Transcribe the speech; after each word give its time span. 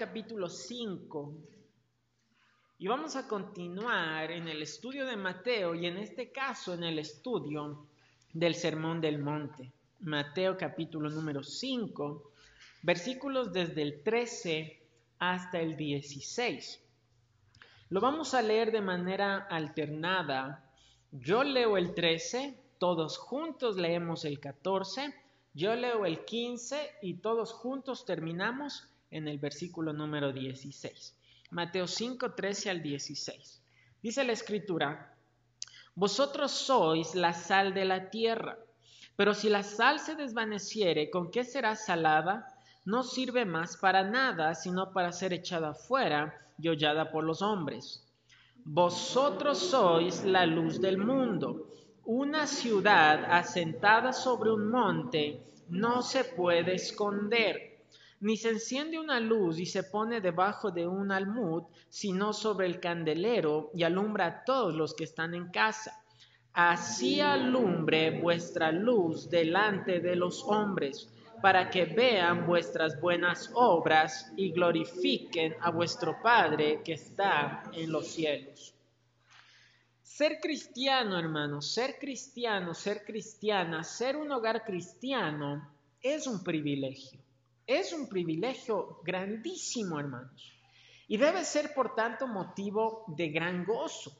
capítulo 0.00 0.48
5 0.48 1.34
y 2.78 2.88
vamos 2.88 3.16
a 3.16 3.28
continuar 3.28 4.30
en 4.30 4.48
el 4.48 4.62
estudio 4.62 5.04
de 5.04 5.14
Mateo 5.14 5.74
y 5.74 5.84
en 5.84 5.98
este 5.98 6.32
caso 6.32 6.72
en 6.72 6.84
el 6.84 6.98
estudio 6.98 7.86
del 8.32 8.54
Sermón 8.54 9.02
del 9.02 9.18
Monte. 9.18 9.70
Mateo 9.98 10.56
capítulo 10.56 11.10
número 11.10 11.42
5, 11.42 12.32
versículos 12.80 13.52
desde 13.52 13.82
el 13.82 14.02
13 14.02 14.80
hasta 15.18 15.60
el 15.60 15.76
16. 15.76 16.82
Lo 17.90 18.00
vamos 18.00 18.32
a 18.32 18.40
leer 18.40 18.72
de 18.72 18.80
manera 18.80 19.48
alternada. 19.50 20.64
Yo 21.12 21.44
leo 21.44 21.76
el 21.76 21.92
13, 21.92 22.58
todos 22.78 23.18
juntos 23.18 23.76
leemos 23.76 24.24
el 24.24 24.40
14, 24.40 25.14
yo 25.52 25.74
leo 25.76 26.06
el 26.06 26.24
15 26.24 26.90
y 27.02 27.18
todos 27.18 27.52
juntos 27.52 28.06
terminamos 28.06 28.89
en 29.10 29.28
el 29.28 29.38
versículo 29.38 29.92
número 29.92 30.32
16. 30.32 31.16
Mateo 31.50 31.86
5, 31.86 32.32
13 32.34 32.70
al 32.70 32.82
16. 32.82 33.62
Dice 34.02 34.24
la 34.24 34.32
escritura, 34.32 35.14
vosotros 35.94 36.52
sois 36.52 37.14
la 37.14 37.32
sal 37.32 37.74
de 37.74 37.84
la 37.84 38.08
tierra, 38.08 38.56
pero 39.16 39.34
si 39.34 39.48
la 39.48 39.62
sal 39.62 39.98
se 39.98 40.14
desvaneciere, 40.14 41.10
¿con 41.10 41.30
qué 41.30 41.44
será 41.44 41.76
salada? 41.76 42.46
No 42.84 43.02
sirve 43.02 43.44
más 43.44 43.76
para 43.76 44.04
nada, 44.04 44.54
sino 44.54 44.92
para 44.92 45.12
ser 45.12 45.32
echada 45.32 45.74
fuera 45.74 46.34
y 46.58 46.68
hollada 46.68 47.10
por 47.10 47.24
los 47.24 47.42
hombres. 47.42 48.06
Vosotros 48.64 49.58
sois 49.58 50.24
la 50.24 50.46
luz 50.46 50.80
del 50.80 50.98
mundo. 50.98 51.66
Una 52.04 52.46
ciudad 52.46 53.24
asentada 53.30 54.12
sobre 54.12 54.52
un 54.52 54.70
monte 54.70 55.42
no 55.68 56.02
se 56.02 56.24
puede 56.24 56.74
esconder 56.74 57.69
ni 58.20 58.36
se 58.36 58.50
enciende 58.50 58.98
una 58.98 59.18
luz 59.18 59.58
y 59.58 59.66
se 59.66 59.82
pone 59.82 60.20
debajo 60.20 60.70
de 60.70 60.86
un 60.86 61.10
almud, 61.10 61.64
sino 61.88 62.32
sobre 62.32 62.66
el 62.66 62.78
candelero 62.78 63.70
y 63.74 63.82
alumbra 63.82 64.26
a 64.26 64.44
todos 64.44 64.74
los 64.74 64.94
que 64.94 65.04
están 65.04 65.34
en 65.34 65.50
casa. 65.50 66.02
Así 66.52 67.20
alumbre 67.20 68.20
vuestra 68.20 68.72
luz 68.72 69.30
delante 69.30 70.00
de 70.00 70.16
los 70.16 70.44
hombres, 70.44 71.08
para 71.40 71.70
que 71.70 71.86
vean 71.86 72.46
vuestras 72.46 73.00
buenas 73.00 73.50
obras 73.54 74.30
y 74.36 74.52
glorifiquen 74.52 75.56
a 75.60 75.70
vuestro 75.70 76.20
Padre 76.22 76.82
que 76.84 76.92
está 76.92 77.62
en 77.72 77.90
los 77.90 78.08
cielos. 78.08 78.74
Ser 80.02 80.38
cristiano, 80.38 81.18
hermanos, 81.18 81.72
ser 81.72 81.98
cristiano, 81.98 82.74
ser 82.74 83.04
cristiana, 83.04 83.82
ser 83.82 84.18
un 84.18 84.30
hogar 84.30 84.64
cristiano 84.64 85.66
es 86.02 86.26
un 86.26 86.44
privilegio. 86.44 87.18
Es 87.70 87.92
un 87.92 88.08
privilegio 88.08 88.98
grandísimo, 89.04 90.00
hermanos. 90.00 90.52
Y 91.06 91.16
debe 91.18 91.44
ser, 91.44 91.72
por 91.72 91.94
tanto, 91.94 92.26
motivo 92.26 93.04
de 93.06 93.28
gran 93.28 93.64
gozo. 93.64 94.10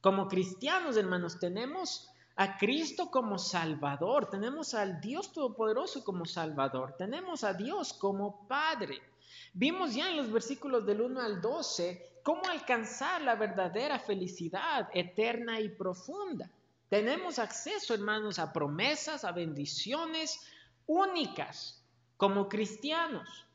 Como 0.00 0.28
cristianos, 0.28 0.96
hermanos, 0.96 1.38
tenemos 1.38 2.08
a 2.36 2.56
Cristo 2.56 3.10
como 3.10 3.38
Salvador, 3.38 4.30
tenemos 4.30 4.72
al 4.72 4.98
Dios 4.98 5.30
Todopoderoso 5.34 6.02
como 6.02 6.24
Salvador, 6.24 6.94
tenemos 6.96 7.44
a 7.44 7.52
Dios 7.52 7.92
como 7.92 8.48
Padre. 8.48 8.98
Vimos 9.52 9.94
ya 9.94 10.08
en 10.08 10.16
los 10.16 10.32
versículos 10.32 10.86
del 10.86 11.02
1 11.02 11.20
al 11.20 11.42
12 11.42 12.20
cómo 12.22 12.46
alcanzar 12.48 13.20
la 13.20 13.34
verdadera 13.34 13.98
felicidad 13.98 14.88
eterna 14.94 15.60
y 15.60 15.68
profunda. 15.68 16.50
Tenemos 16.88 17.38
acceso, 17.38 17.92
hermanos, 17.92 18.38
a 18.38 18.54
promesas, 18.54 19.22
a 19.26 19.32
bendiciones 19.32 20.40
únicas 20.86 21.83
como 22.16 22.48
cristianos. 22.48 23.46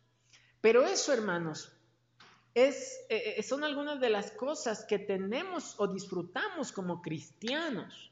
Pero 0.62 0.86
eso, 0.86 1.14
hermanos, 1.14 1.72
es, 2.54 3.06
eh, 3.10 3.36
eh, 3.38 3.44
son 3.44 3.64
algunas 3.64 4.00
de 4.00 4.10
las 4.10 4.32
cosas 4.32 4.86
que 4.86 5.00
tenemos 5.00 5.76
o 5.78 5.88
disfrutamos 5.88 6.72
como 6.72 7.02
cristianos. 7.02 8.12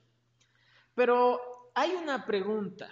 Pero 0.96 1.72
hay 1.74 1.92
una 1.92 2.26
pregunta. 2.26 2.90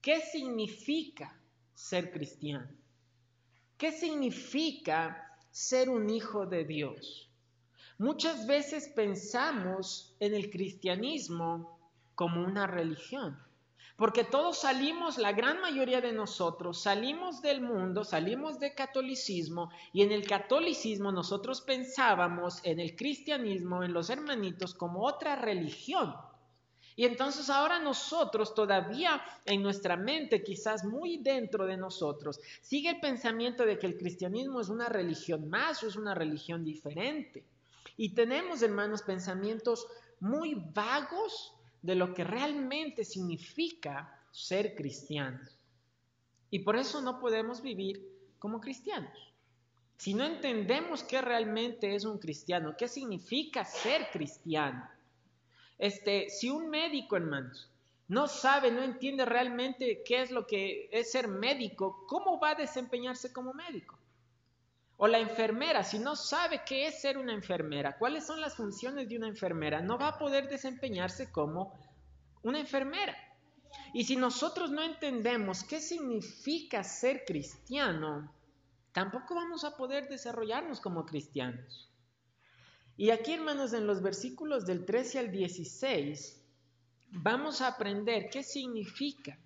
¿Qué 0.00 0.20
significa 0.20 1.34
ser 1.74 2.12
cristiano? 2.12 2.68
¿Qué 3.76 3.92
significa 3.92 5.36
ser 5.50 5.88
un 5.88 6.10
hijo 6.10 6.46
de 6.46 6.64
Dios? 6.64 7.30
Muchas 7.98 8.46
veces 8.46 8.88
pensamos 8.94 10.14
en 10.20 10.34
el 10.34 10.50
cristianismo 10.50 11.78
como 12.14 12.44
una 12.44 12.66
religión. 12.66 13.36
Porque 13.98 14.22
todos 14.22 14.60
salimos, 14.60 15.18
la 15.18 15.32
gran 15.32 15.60
mayoría 15.60 16.00
de 16.00 16.12
nosotros, 16.12 16.80
salimos 16.80 17.42
del 17.42 17.60
mundo, 17.60 18.04
salimos 18.04 18.60
del 18.60 18.72
catolicismo 18.72 19.72
y 19.92 20.02
en 20.02 20.12
el 20.12 20.24
catolicismo 20.24 21.10
nosotros 21.10 21.62
pensábamos 21.62 22.60
en 22.62 22.78
el 22.78 22.94
cristianismo, 22.94 23.82
en 23.82 23.92
los 23.92 24.08
hermanitos, 24.08 24.72
como 24.72 25.04
otra 25.04 25.34
religión. 25.34 26.14
Y 26.94 27.06
entonces 27.06 27.50
ahora 27.50 27.80
nosotros 27.80 28.54
todavía 28.54 29.20
en 29.44 29.64
nuestra 29.64 29.96
mente, 29.96 30.44
quizás 30.44 30.84
muy 30.84 31.18
dentro 31.18 31.66
de 31.66 31.76
nosotros, 31.76 32.38
sigue 32.62 32.90
el 32.90 33.00
pensamiento 33.00 33.66
de 33.66 33.80
que 33.80 33.88
el 33.88 33.98
cristianismo 33.98 34.60
es 34.60 34.68
una 34.68 34.88
religión 34.88 35.50
más 35.50 35.82
o 35.82 35.88
es 35.88 35.96
una 35.96 36.14
religión 36.14 36.64
diferente. 36.64 37.44
Y 37.96 38.14
tenemos, 38.14 38.62
hermanos, 38.62 39.02
pensamientos 39.02 39.88
muy 40.20 40.54
vagos 40.54 41.57
de 41.82 41.94
lo 41.94 42.14
que 42.14 42.24
realmente 42.24 43.04
significa 43.04 44.20
ser 44.30 44.74
cristiano. 44.74 45.40
Y 46.50 46.60
por 46.60 46.76
eso 46.76 47.00
no 47.00 47.20
podemos 47.20 47.62
vivir 47.62 48.02
como 48.38 48.60
cristianos. 48.60 49.12
Si 49.96 50.14
no 50.14 50.24
entendemos 50.24 51.02
qué 51.02 51.20
realmente 51.20 51.94
es 51.94 52.04
un 52.04 52.18
cristiano, 52.18 52.76
qué 52.78 52.86
significa 52.86 53.64
ser 53.64 54.10
cristiano. 54.12 54.88
Este, 55.76 56.28
si 56.30 56.50
un 56.50 56.70
médico, 56.70 57.16
hermanos, 57.16 57.68
no 58.06 58.26
sabe, 58.26 58.70
no 58.70 58.82
entiende 58.82 59.24
realmente 59.24 60.02
qué 60.04 60.22
es 60.22 60.30
lo 60.30 60.46
que 60.46 60.88
es 60.92 61.12
ser 61.12 61.28
médico, 61.28 62.04
¿cómo 62.06 62.40
va 62.40 62.50
a 62.50 62.54
desempeñarse 62.54 63.32
como 63.32 63.52
médico? 63.52 63.98
O 65.00 65.06
la 65.06 65.20
enfermera, 65.20 65.84
si 65.84 66.00
no 66.00 66.16
sabe 66.16 66.62
qué 66.66 66.88
es 66.88 67.00
ser 67.00 67.18
una 67.18 67.32
enfermera, 67.32 67.96
cuáles 67.96 68.26
son 68.26 68.40
las 68.40 68.56
funciones 68.56 69.08
de 69.08 69.16
una 69.16 69.28
enfermera, 69.28 69.80
no 69.80 69.96
va 69.96 70.08
a 70.08 70.18
poder 70.18 70.48
desempeñarse 70.48 71.30
como 71.30 71.72
una 72.42 72.58
enfermera. 72.58 73.16
Y 73.94 74.04
si 74.04 74.16
nosotros 74.16 74.72
no 74.72 74.82
entendemos 74.82 75.62
qué 75.62 75.80
significa 75.80 76.82
ser 76.82 77.24
cristiano, 77.24 78.32
tampoco 78.92 79.36
vamos 79.36 79.62
a 79.62 79.76
poder 79.76 80.08
desarrollarnos 80.08 80.80
como 80.80 81.06
cristianos. 81.06 81.88
Y 82.96 83.10
aquí, 83.10 83.34
hermanos, 83.34 83.74
en 83.74 83.86
los 83.86 84.02
versículos 84.02 84.66
del 84.66 84.84
13 84.84 85.20
al 85.20 85.30
16, 85.30 86.44
vamos 87.12 87.60
a 87.60 87.68
aprender 87.68 88.30
qué 88.30 88.42
significa 88.42 89.38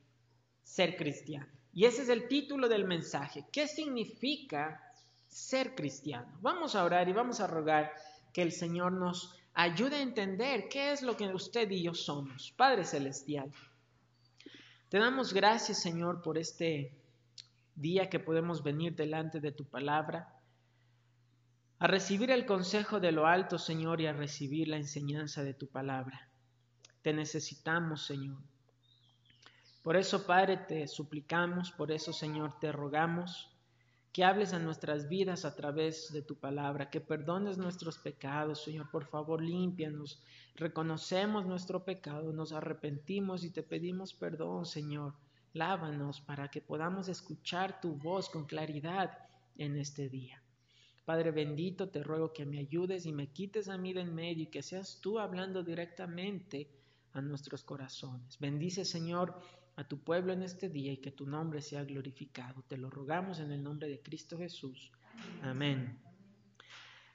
ser 0.62 0.96
cristiano. 0.96 1.46
Y 1.74 1.84
ese 1.84 2.02
es 2.02 2.08
el 2.08 2.26
título 2.26 2.70
del 2.70 2.86
mensaje. 2.86 3.44
¿Qué 3.52 3.69
significa 3.69 4.91
ser 5.32 5.75
cristiano. 5.75 6.28
Vamos 6.43 6.76
a 6.76 6.84
orar 6.84 7.09
y 7.09 7.12
vamos 7.15 7.41
a 7.41 7.47
rogar 7.47 7.93
que 8.34 8.43
el 8.43 8.53
Señor 8.53 8.93
nos 8.93 9.34
ayude 9.54 9.97
a 9.97 10.03
entender 10.03 10.69
qué 10.69 10.93
es 10.93 11.00
lo 11.00 11.16
que 11.16 11.26
usted 11.28 11.70
y 11.70 11.82
yo 11.82 11.94
somos. 11.94 12.53
Padre 12.54 12.84
Celestial, 12.84 13.50
te 14.91 14.98
damos 14.98 15.32
gracias, 15.32 15.81
Señor, 15.81 16.20
por 16.20 16.37
este 16.37 16.94
día 17.75 18.10
que 18.10 18.20
podemos 18.20 18.62
venir 18.62 18.94
delante 18.94 19.41
de 19.41 19.53
tu 19.53 19.65
palabra, 19.65 20.38
a 21.79 21.87
recibir 21.87 22.31
el 22.31 22.44
consejo 22.44 23.00
de 23.00 23.11
lo 23.11 23.26
alto, 23.26 23.58
Señor, 23.58 24.02
y 24.02 24.06
a 24.06 24.12
recibir 24.12 24.69
la 24.69 24.76
enseñanza 24.76 25.43
de 25.43 25.55
tu 25.55 25.67
palabra. 25.67 26.29
Te 27.00 27.14
necesitamos, 27.14 28.05
Señor. 28.05 28.38
Por 29.82 29.96
eso, 29.96 30.26
Padre, 30.26 30.58
te 30.58 30.87
suplicamos, 30.87 31.73
por 31.73 31.90
eso, 31.90 32.12
Señor, 32.12 32.61
te 32.61 32.70
rogamos 32.70 33.51
que 34.12 34.25
hables 34.25 34.53
a 34.53 34.59
nuestras 34.59 35.09
vidas 35.09 35.47
a 35.47 35.55
través 35.56 36.12
de 36.12 36.20
tu 36.20 36.37
palabra, 36.37 36.91
que 36.91 37.00
perdones 37.00 37.56
nuestros 37.56 37.99
pecados, 37.99 38.62
Señor, 38.62 38.91
por 38.91 39.06
favor, 39.06 39.43
límpianos. 39.43 40.23
Reconocemos 40.55 41.47
nuestro 41.47 41.85
pecado, 41.85 42.32
nos 42.32 42.53
arrepentimos 42.53 43.43
y 43.43 43.50
te 43.50 43.62
pedimos 43.62 44.12
perdón, 44.12 44.67
Señor. 44.67 45.14
Lávanos 45.55 46.20
para 46.20 46.49
que 46.49 46.61
podamos 46.61 47.09
escuchar 47.09 47.81
tu 47.81 47.94
voz 47.94 48.29
con 48.29 48.44
claridad 48.44 49.19
en 49.56 49.76
este 49.76 50.11
día. 50.11 50.43
Padre 51.06 51.31
bendito, 51.31 51.88
te 51.88 52.03
ruego 52.03 52.32
que 52.32 52.44
me 52.44 52.58
ayudes 52.58 53.06
y 53.06 53.12
me 53.12 53.29
quites 53.29 53.69
a 53.69 53.79
mí 53.79 53.93
de 53.93 54.03
en 54.03 54.15
medio 54.15 54.44
y 54.44 54.47
que 54.47 54.62
seas 54.62 55.00
tú 55.00 55.19
hablando 55.19 55.62
directamente 55.62 56.69
a 57.12 57.20
nuestros 57.20 57.65
corazones. 57.65 58.38
Bendice, 58.38 58.85
Señor, 58.85 59.35
a 59.76 59.84
tu 59.84 60.02
pueblo 60.02 60.32
en 60.32 60.42
este 60.42 60.69
día 60.69 60.92
y 60.92 60.98
que 60.98 61.10
tu 61.10 61.26
nombre 61.26 61.62
sea 61.62 61.84
glorificado. 61.84 62.62
Te 62.69 62.76
lo 62.76 62.90
rogamos 62.90 63.40
en 63.40 63.52
el 63.52 63.62
nombre 63.62 63.88
de 63.88 64.00
Cristo 64.00 64.38
Jesús. 64.38 64.90
Amén. 65.42 65.98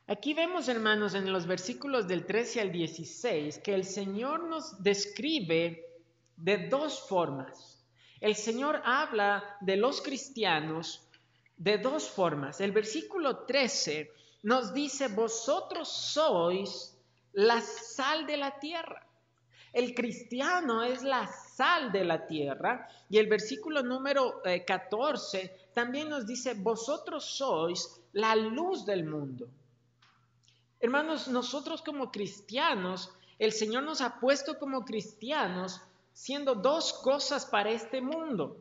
Aquí 0.07 0.33
vemos, 0.33 0.69
hermanos, 0.69 1.13
en 1.15 1.31
los 1.31 1.45
versículos 1.45 2.07
del 2.07 2.25
13 2.25 2.61
al 2.61 2.71
16, 2.71 3.59
que 3.59 3.73
el 3.73 3.83
Señor 3.83 4.47
nos 4.47 4.81
describe 4.81 5.85
de 6.37 6.69
dos 6.69 7.07
formas. 7.07 7.85
El 8.21 8.35
Señor 8.35 8.81
habla 8.85 9.57
de 9.61 9.75
los 9.75 10.01
cristianos 10.01 11.07
de 11.57 11.77
dos 11.77 12.09
formas. 12.09 12.61
El 12.61 12.71
versículo 12.71 13.45
13 13.45 14.11
nos 14.43 14.73
dice, 14.73 15.09
vosotros 15.09 15.89
sois 15.89 16.97
la 17.33 17.61
sal 17.61 18.25
de 18.25 18.37
la 18.37 18.59
tierra. 18.59 19.06
El 19.73 19.93
cristiano 19.93 20.83
es 20.83 21.03
la 21.03 21.27
sal 21.27 21.91
de 21.91 22.05
la 22.05 22.25
tierra 22.25 22.87
y 23.09 23.17
el 23.17 23.27
versículo 23.27 23.83
número 23.83 24.41
14 24.65 25.39
eh, 25.39 25.69
también 25.73 26.09
nos 26.09 26.25
dice, 26.25 26.53
vosotros 26.53 27.25
sois 27.25 28.01
la 28.13 28.35
luz 28.35 28.85
del 28.85 29.05
mundo. 29.05 29.47
Hermanos, 30.79 31.27
nosotros 31.27 31.81
como 31.81 32.11
cristianos, 32.11 33.11
el 33.39 33.51
Señor 33.51 33.83
nos 33.83 34.01
ha 34.01 34.19
puesto 34.19 34.57
como 34.57 34.85
cristianos 34.85 35.81
siendo 36.13 36.55
dos 36.55 36.93
cosas 36.93 37.45
para 37.45 37.69
este 37.69 38.01
mundo. 38.01 38.57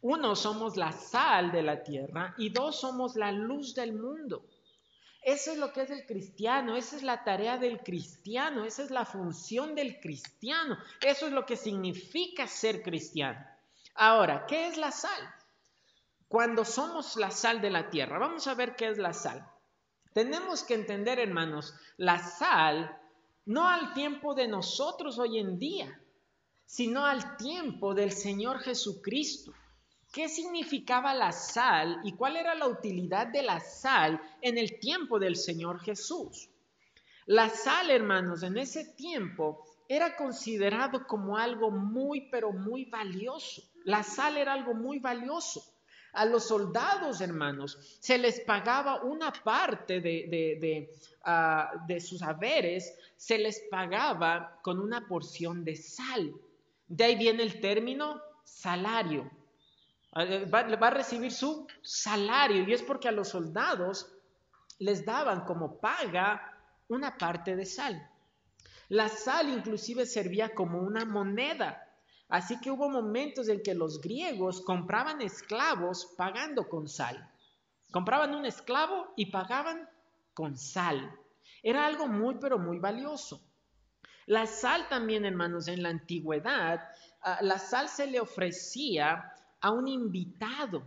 Uno, 0.00 0.34
somos 0.34 0.76
la 0.76 0.90
sal 0.90 1.52
de 1.52 1.62
la 1.62 1.84
tierra 1.84 2.34
y 2.36 2.50
dos, 2.50 2.80
somos 2.80 3.14
la 3.14 3.30
luz 3.30 3.74
del 3.74 3.92
mundo. 3.92 4.44
Eso 5.22 5.52
es 5.52 5.58
lo 5.58 5.72
que 5.72 5.82
es 5.82 5.90
el 5.90 6.04
cristiano, 6.04 6.76
esa 6.76 6.96
es 6.96 7.02
la 7.02 7.22
tarea 7.22 7.56
del 7.56 7.80
cristiano, 7.80 8.64
esa 8.64 8.82
es 8.82 8.90
la 8.90 9.04
función 9.04 9.74
del 9.76 10.00
cristiano, 10.00 10.76
eso 11.00 11.26
es 11.26 11.32
lo 11.32 11.46
que 11.46 11.56
significa 11.56 12.48
ser 12.48 12.82
cristiano. 12.82 13.38
Ahora, 13.94 14.46
¿qué 14.46 14.66
es 14.66 14.76
la 14.76 14.90
sal? 14.90 15.34
Cuando 16.26 16.64
somos 16.64 17.16
la 17.16 17.30
sal 17.30 17.60
de 17.60 17.70
la 17.70 17.88
tierra, 17.90 18.18
vamos 18.18 18.48
a 18.48 18.54
ver 18.54 18.74
qué 18.74 18.88
es 18.88 18.98
la 18.98 19.12
sal. 19.12 19.46
Tenemos 20.12 20.64
que 20.64 20.74
entender, 20.74 21.18
hermanos, 21.18 21.74
la 21.96 22.18
sal 22.18 22.98
no 23.44 23.68
al 23.68 23.92
tiempo 23.94 24.34
de 24.34 24.48
nosotros 24.48 25.18
hoy 25.18 25.38
en 25.38 25.58
día, 25.58 26.00
sino 26.66 27.04
al 27.04 27.36
tiempo 27.36 27.94
del 27.94 28.12
Señor 28.12 28.60
Jesucristo. 28.60 29.52
¿Qué 30.12 30.28
significaba 30.28 31.14
la 31.14 31.32
sal 31.32 32.00
y 32.04 32.12
cuál 32.12 32.36
era 32.36 32.54
la 32.54 32.68
utilidad 32.68 33.28
de 33.28 33.42
la 33.42 33.60
sal 33.60 34.20
en 34.42 34.58
el 34.58 34.78
tiempo 34.78 35.18
del 35.18 35.36
Señor 35.36 35.80
Jesús? 35.80 36.50
La 37.24 37.48
sal, 37.48 37.90
hermanos, 37.90 38.42
en 38.42 38.58
ese 38.58 38.84
tiempo 38.92 39.64
era 39.88 40.14
considerado 40.14 41.06
como 41.06 41.38
algo 41.38 41.70
muy, 41.70 42.28
pero 42.30 42.52
muy 42.52 42.84
valioso. 42.84 43.62
La 43.84 44.02
sal 44.02 44.36
era 44.36 44.52
algo 44.52 44.74
muy 44.74 44.98
valioso. 44.98 45.64
A 46.12 46.26
los 46.26 46.46
soldados, 46.46 47.22
hermanos, 47.22 47.78
se 47.98 48.18
les 48.18 48.40
pagaba 48.40 49.02
una 49.02 49.32
parte 49.32 50.02
de, 50.02 50.26
de, 50.60 50.90
ah, 51.24 51.72
de 51.86 52.00
sus 52.00 52.20
haberes, 52.20 52.94
se 53.16 53.38
les 53.38 53.60
pagaba 53.70 54.60
con 54.62 54.78
una 54.78 55.08
porción 55.08 55.64
de 55.64 55.74
sal. 55.74 56.34
De 56.86 57.04
ahí 57.04 57.16
viene 57.16 57.42
el 57.42 57.62
término 57.62 58.20
salario. 58.44 59.41
Eh, 60.14 60.44
va, 60.44 60.60
a 60.60 60.90
recibir 60.90 61.32
su 61.32 61.66
salario 61.80 62.68
y 62.68 62.72
es 62.72 62.82
porque 62.82 63.08
a 63.08 63.12
los 63.12 63.28
soldados 63.28 64.12
les 64.78 65.04
daban 65.06 65.44
como 65.44 65.80
paga 65.80 66.52
una 66.88 67.16
parte 67.16 67.56
de 67.56 67.64
sal. 67.64 68.10
La 68.88 69.08
sal 69.08 69.48
inclusive 69.48 70.04
servía 70.04 70.54
como 70.54 70.80
una 70.80 71.06
moneda. 71.06 71.88
Así 72.28 72.60
que 72.60 72.70
hubo 72.70 72.90
momentos 72.90 73.48
en 73.48 73.62
que 73.62 73.74
los 73.74 74.00
griegos 74.00 74.60
compraban 74.60 75.22
esclavos 75.22 76.12
pagando 76.16 76.68
con 76.68 76.88
sal. 76.88 77.30
Compraban 77.90 78.34
un 78.34 78.44
esclavo 78.44 79.12
y 79.16 79.26
pagaban 79.26 79.88
con 80.34 80.58
sal. 80.58 81.14
Era 81.62 81.86
algo 81.86 82.06
muy, 82.06 82.36
pero 82.36 82.58
muy 82.58 82.78
valioso. 82.78 83.42
La 84.26 84.46
sal 84.46 84.88
también, 84.88 85.24
hermanos, 85.24 85.68
en 85.68 85.82
la 85.82 85.88
antigüedad, 85.88 86.88
ah, 87.22 87.38
la 87.40 87.58
sal 87.58 87.88
se 87.88 88.06
le 88.06 88.20
ofrecía 88.20 89.31
a 89.62 89.70
un 89.70 89.88
invitado. 89.88 90.86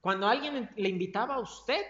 Cuando 0.00 0.26
alguien 0.26 0.70
le 0.76 0.88
invitaba 0.88 1.34
a 1.34 1.40
usted, 1.40 1.84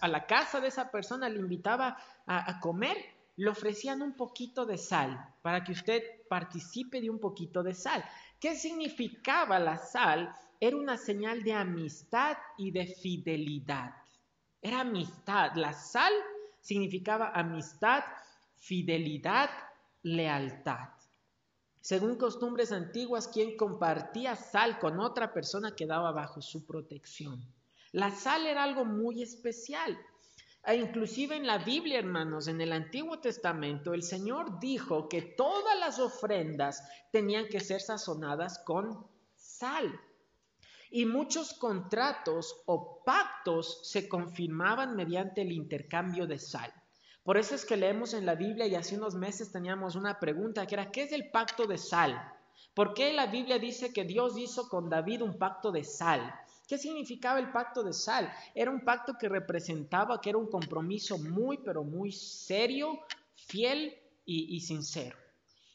a 0.00 0.08
la 0.08 0.26
casa 0.26 0.60
de 0.60 0.68
esa 0.68 0.90
persona, 0.90 1.28
le 1.28 1.38
invitaba 1.38 1.96
a, 2.26 2.60
comer, 2.60 2.96
le 3.36 3.48
ofrecían 3.48 4.02
un 4.02 4.14
poquito 4.14 4.66
de 4.66 4.76
sal 4.76 5.34
para 5.40 5.62
que 5.62 5.72
usted 5.72 6.02
participe 6.28 7.00
de 7.00 7.08
un 7.08 7.20
poquito 7.20 7.62
de 7.62 7.74
sal. 7.74 8.04
¿Qué 8.40 8.56
significaba 8.56 9.58
la 9.60 9.78
sal? 9.78 10.34
Era 10.60 10.76
una 10.76 10.96
señal 10.96 11.44
de 11.44 11.52
amistad 11.54 12.36
y 12.56 12.72
de 12.72 12.86
fidelidad. 12.86 13.94
Era 14.60 14.80
amistad. 14.80 15.52
La 15.54 15.72
sal 15.72 16.12
significaba 16.60 17.30
amistad, 17.30 18.02
fidelidad, 18.56 19.50
lealtad. 20.02 20.97
Según 21.88 22.16
costumbres 22.16 22.70
antiguas, 22.70 23.28
quien 23.28 23.56
compartía 23.56 24.36
sal 24.36 24.78
con 24.78 25.00
otra 25.00 25.32
persona 25.32 25.74
quedaba 25.74 26.12
bajo 26.12 26.42
su 26.42 26.66
protección. 26.66 27.42
La 27.92 28.10
sal 28.10 28.46
era 28.46 28.62
algo 28.62 28.84
muy 28.84 29.22
especial. 29.22 29.98
E 30.66 30.76
inclusive 30.76 31.36
en 31.36 31.46
la 31.46 31.56
Biblia, 31.56 32.00
hermanos, 32.00 32.46
en 32.46 32.60
el 32.60 32.74
Antiguo 32.74 33.20
Testamento, 33.20 33.94
el 33.94 34.02
Señor 34.02 34.60
dijo 34.60 35.08
que 35.08 35.22
todas 35.22 35.80
las 35.80 35.98
ofrendas 35.98 36.86
tenían 37.10 37.48
que 37.48 37.58
ser 37.58 37.80
sazonadas 37.80 38.58
con 38.66 39.06
sal. 39.34 39.98
Y 40.90 41.06
muchos 41.06 41.54
contratos 41.54 42.54
o 42.66 43.02
pactos 43.02 43.80
se 43.90 44.10
confirmaban 44.10 44.94
mediante 44.94 45.40
el 45.40 45.52
intercambio 45.52 46.26
de 46.26 46.38
sal. 46.38 46.70
Por 47.28 47.36
eso 47.36 47.54
es 47.54 47.66
que 47.66 47.76
leemos 47.76 48.14
en 48.14 48.24
la 48.24 48.36
Biblia 48.36 48.66
y 48.66 48.74
hace 48.74 48.96
unos 48.96 49.14
meses 49.14 49.52
teníamos 49.52 49.96
una 49.96 50.18
pregunta 50.18 50.66
que 50.66 50.74
era, 50.74 50.90
¿qué 50.90 51.02
es 51.02 51.12
el 51.12 51.28
pacto 51.28 51.66
de 51.66 51.76
sal? 51.76 52.18
¿Por 52.72 52.94
qué 52.94 53.12
la 53.12 53.26
Biblia 53.26 53.58
dice 53.58 53.92
que 53.92 54.04
Dios 54.04 54.38
hizo 54.38 54.66
con 54.66 54.88
David 54.88 55.20
un 55.20 55.36
pacto 55.36 55.70
de 55.70 55.84
sal? 55.84 56.34
¿Qué 56.66 56.78
significaba 56.78 57.38
el 57.38 57.52
pacto 57.52 57.82
de 57.82 57.92
sal? 57.92 58.32
Era 58.54 58.70
un 58.70 58.80
pacto 58.80 59.18
que 59.20 59.28
representaba 59.28 60.22
que 60.22 60.30
era 60.30 60.38
un 60.38 60.48
compromiso 60.48 61.18
muy, 61.18 61.58
pero 61.58 61.84
muy 61.84 62.12
serio, 62.12 62.98
fiel 63.34 63.94
y, 64.24 64.58
sincero. 64.62 65.18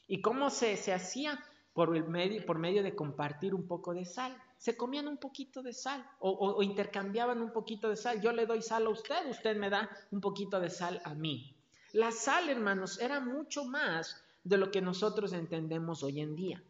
¿Y 0.08 0.20
cómo 0.20 0.50
se, 0.50 0.76
se 0.76 0.92
hacía? 0.92 1.38
Por, 1.72 1.96
el 1.96 2.08
medio, 2.08 2.44
por 2.44 2.58
medio 2.58 2.82
de 2.82 2.96
compartir 2.96 3.54
un 3.54 3.68
poco 3.68 3.94
de 3.94 4.04
sal 4.06 4.36
se 4.64 4.78
comían 4.78 5.08
un 5.08 5.18
poquito 5.18 5.62
de 5.62 5.74
sal 5.74 6.02
o, 6.20 6.62
intercambiaban 6.62 7.42
un 7.42 7.52
poquito 7.52 7.90
de 7.90 7.96
sal. 7.96 8.22
Yo 8.22 8.32
le 8.32 8.46
doy 8.46 8.62
sal 8.62 8.86
a 8.86 8.88
usted, 8.88 9.28
usted 9.28 9.58
me 9.58 9.68
da 9.68 9.90
un 10.10 10.22
poquito 10.22 10.58
de 10.58 10.70
sal 10.70 11.02
a 11.04 11.12
mí. 11.12 11.54
La 11.92 12.10
sal, 12.10 12.48
hermanos, 12.48 12.98
era 12.98 13.20
mucho 13.20 13.66
más 13.66 14.24
de 14.42 14.56
lo 14.56 14.70
que 14.70 14.80
nosotros 14.80 15.34
entendemos 15.34 16.02
hoy 16.02 16.22
en 16.22 16.34
día. 16.34 16.62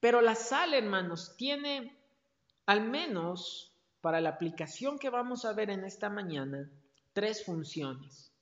Pero 0.00 0.20
la 0.20 0.34
sal, 0.34 0.74
hermanos, 0.74 1.36
tiene 1.36 1.96
al 2.66 2.80
menos 2.80 3.72
para 4.00 4.20
la 4.20 4.30
aplicación 4.30 4.98
que 4.98 5.08
vamos 5.08 5.44
a 5.44 5.52
ver 5.52 5.70
en 5.70 5.84
esta 5.84 6.10
mañana, 6.10 6.68
tres 7.12 7.44
funciones, 7.44 8.32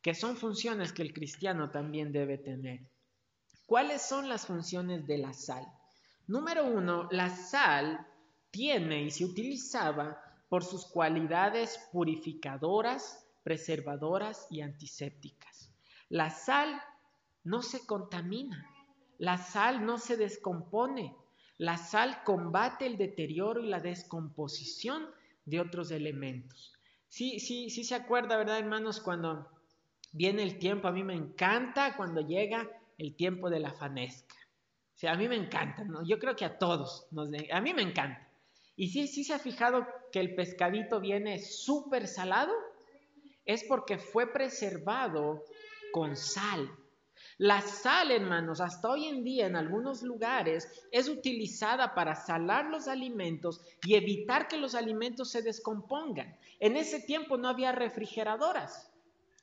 que 0.00 0.14
son 0.14 0.38
funciones 0.38 0.94
que 0.94 1.02
el 1.02 1.12
cristiano 1.12 1.70
también 1.70 2.10
debe 2.10 2.38
tener. 2.38 2.80
¿Cuáles 3.66 4.00
son 4.00 4.30
las 4.30 4.46
funciones 4.46 5.06
de 5.06 5.18
la 5.18 5.34
sal? 5.34 5.66
Número 6.28 6.64
uno, 6.64 7.08
la 7.10 7.30
sal 7.30 8.06
tiene 8.50 9.02
y 9.02 9.10
se 9.10 9.24
utilizaba 9.24 10.22
por 10.48 10.62
sus 10.62 10.86
cualidades 10.86 11.80
purificadoras, 11.90 13.26
preservadoras 13.42 14.46
y 14.48 14.60
antisépticas. 14.60 15.72
La 16.08 16.30
sal 16.30 16.80
no 17.42 17.60
se 17.62 17.84
contamina, 17.86 18.70
la 19.18 19.36
sal 19.36 19.84
no 19.84 19.98
se 19.98 20.16
descompone, 20.16 21.16
la 21.58 21.76
sal 21.76 22.22
combate 22.22 22.86
el 22.86 22.98
deterioro 22.98 23.60
y 23.60 23.68
la 23.68 23.80
descomposición 23.80 25.06
de 25.44 25.60
otros 25.60 25.90
elementos. 25.90 26.72
Sí, 27.08 27.40
sí, 27.40 27.68
sí 27.68 27.82
se 27.82 27.96
acuerda, 27.96 28.36
¿verdad, 28.36 28.58
hermanos? 28.58 29.00
Cuando 29.00 29.48
viene 30.12 30.44
el 30.44 30.58
tiempo, 30.58 30.86
a 30.86 30.92
mí 30.92 31.02
me 31.02 31.14
encanta 31.14 31.96
cuando 31.96 32.20
llega 32.20 32.70
el 32.96 33.16
tiempo 33.16 33.50
de 33.50 33.58
la 33.58 33.72
fanesca 33.72 34.36
a 35.08 35.16
mí 35.16 35.28
me 35.28 35.36
encanta, 35.36 35.84
¿no? 35.84 36.04
Yo 36.04 36.18
creo 36.18 36.36
que 36.36 36.44
a 36.44 36.58
todos, 36.58 37.06
a 37.50 37.60
mí 37.60 37.74
me 37.74 37.82
encanta. 37.82 38.28
Y 38.76 38.88
si 38.88 39.06
sí 39.06 39.24
se 39.24 39.34
ha 39.34 39.38
fijado 39.38 39.86
que 40.10 40.20
el 40.20 40.34
pescadito 40.34 41.00
viene 41.00 41.38
súper 41.38 42.06
salado, 42.06 42.52
es 43.44 43.64
porque 43.64 43.98
fue 43.98 44.32
preservado 44.32 45.44
con 45.92 46.16
sal. 46.16 46.70
La 47.38 47.60
sal, 47.60 48.10
hermanos, 48.10 48.60
hasta 48.60 48.88
hoy 48.88 49.06
en 49.06 49.24
día 49.24 49.46
en 49.46 49.56
algunos 49.56 50.02
lugares 50.02 50.68
es 50.90 51.08
utilizada 51.08 51.94
para 51.94 52.14
salar 52.14 52.66
los 52.66 52.88
alimentos 52.88 53.60
y 53.84 53.94
evitar 53.94 54.48
que 54.48 54.58
los 54.58 54.74
alimentos 54.74 55.30
se 55.30 55.42
descompongan. 55.42 56.36
En 56.60 56.76
ese 56.76 57.00
tiempo 57.00 57.36
no 57.36 57.48
había 57.48 57.72
refrigeradoras. 57.72 58.90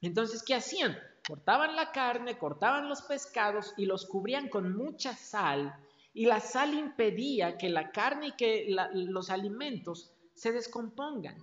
Entonces, 0.02 0.44
¿qué 0.44 0.56
hacían? 0.56 0.98
Cortaban 1.30 1.76
la 1.76 1.92
carne, 1.92 2.40
cortaban 2.40 2.90
los 2.90 3.04
pescados 3.04 3.76
y 3.78 3.86
los 3.86 4.08
cubrían 4.08 4.50
con 4.50 4.76
mucha 4.76 5.16
sal. 5.16 5.78
Y 6.12 6.26
la 6.26 6.40
sal 6.40 6.74
impedía 6.74 7.56
que 7.56 7.70
la 7.70 7.92
carne 7.92 8.30
y 8.30 8.32
que 8.32 8.66
los 8.94 9.30
alimentos 9.30 10.12
se 10.34 10.52
descompongan. 10.52 11.38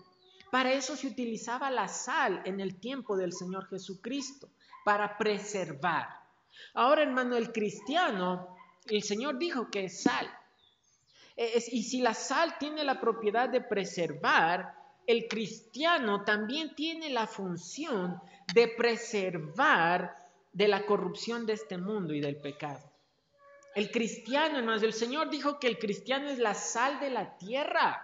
Para 0.51 0.73
eso 0.73 0.97
se 0.97 1.07
utilizaba 1.07 1.71
la 1.71 1.87
sal 1.87 2.43
en 2.45 2.59
el 2.59 2.81
tiempo 2.81 3.17
del 3.17 3.33
Señor 3.33 3.69
Jesucristo, 3.69 4.49
para 4.85 5.17
preservar. 5.17 6.09
Ahora, 6.75 7.03
hermano, 7.03 7.37
el 7.37 7.53
cristiano, 7.53 8.57
el 8.87 9.05
Señor 9.05 9.39
dijo 9.39 9.71
que 9.71 9.85
es 9.85 10.03
sal. 10.03 10.29
y 11.37 11.85
si 11.85 12.01
la 12.01 12.15
sal 12.15 12.57
tiene 12.59 12.83
la 12.83 13.01
propiedad 13.01 13.49
de 13.49 13.61
preservar, 13.61 14.76
el 15.07 15.29
cristiano 15.29 16.25
también 16.25 16.75
tiene 16.75 17.11
la 17.11 17.27
función 17.27 18.21
de 18.53 18.69
preservar 18.69 20.15
de 20.53 20.69
la 20.69 20.85
corrupción 20.87 21.47
de 21.47 21.53
este 21.53 21.79
mundo 21.79 22.15
y 22.15 22.21
del 22.21 22.37
pecado. 22.37 22.81
El 23.75 23.91
cristiano, 23.91 24.59
hermanos, 24.59 24.83
el 24.83 24.95
Señor 24.95 25.29
dijo 25.29 25.59
que 25.59 25.67
el 25.67 25.79
cristiano 25.79 26.29
es 26.29 26.39
la 26.39 26.55
sal 26.55 26.99
de 26.99 27.11
la 27.11 27.37
tierra. 27.37 28.03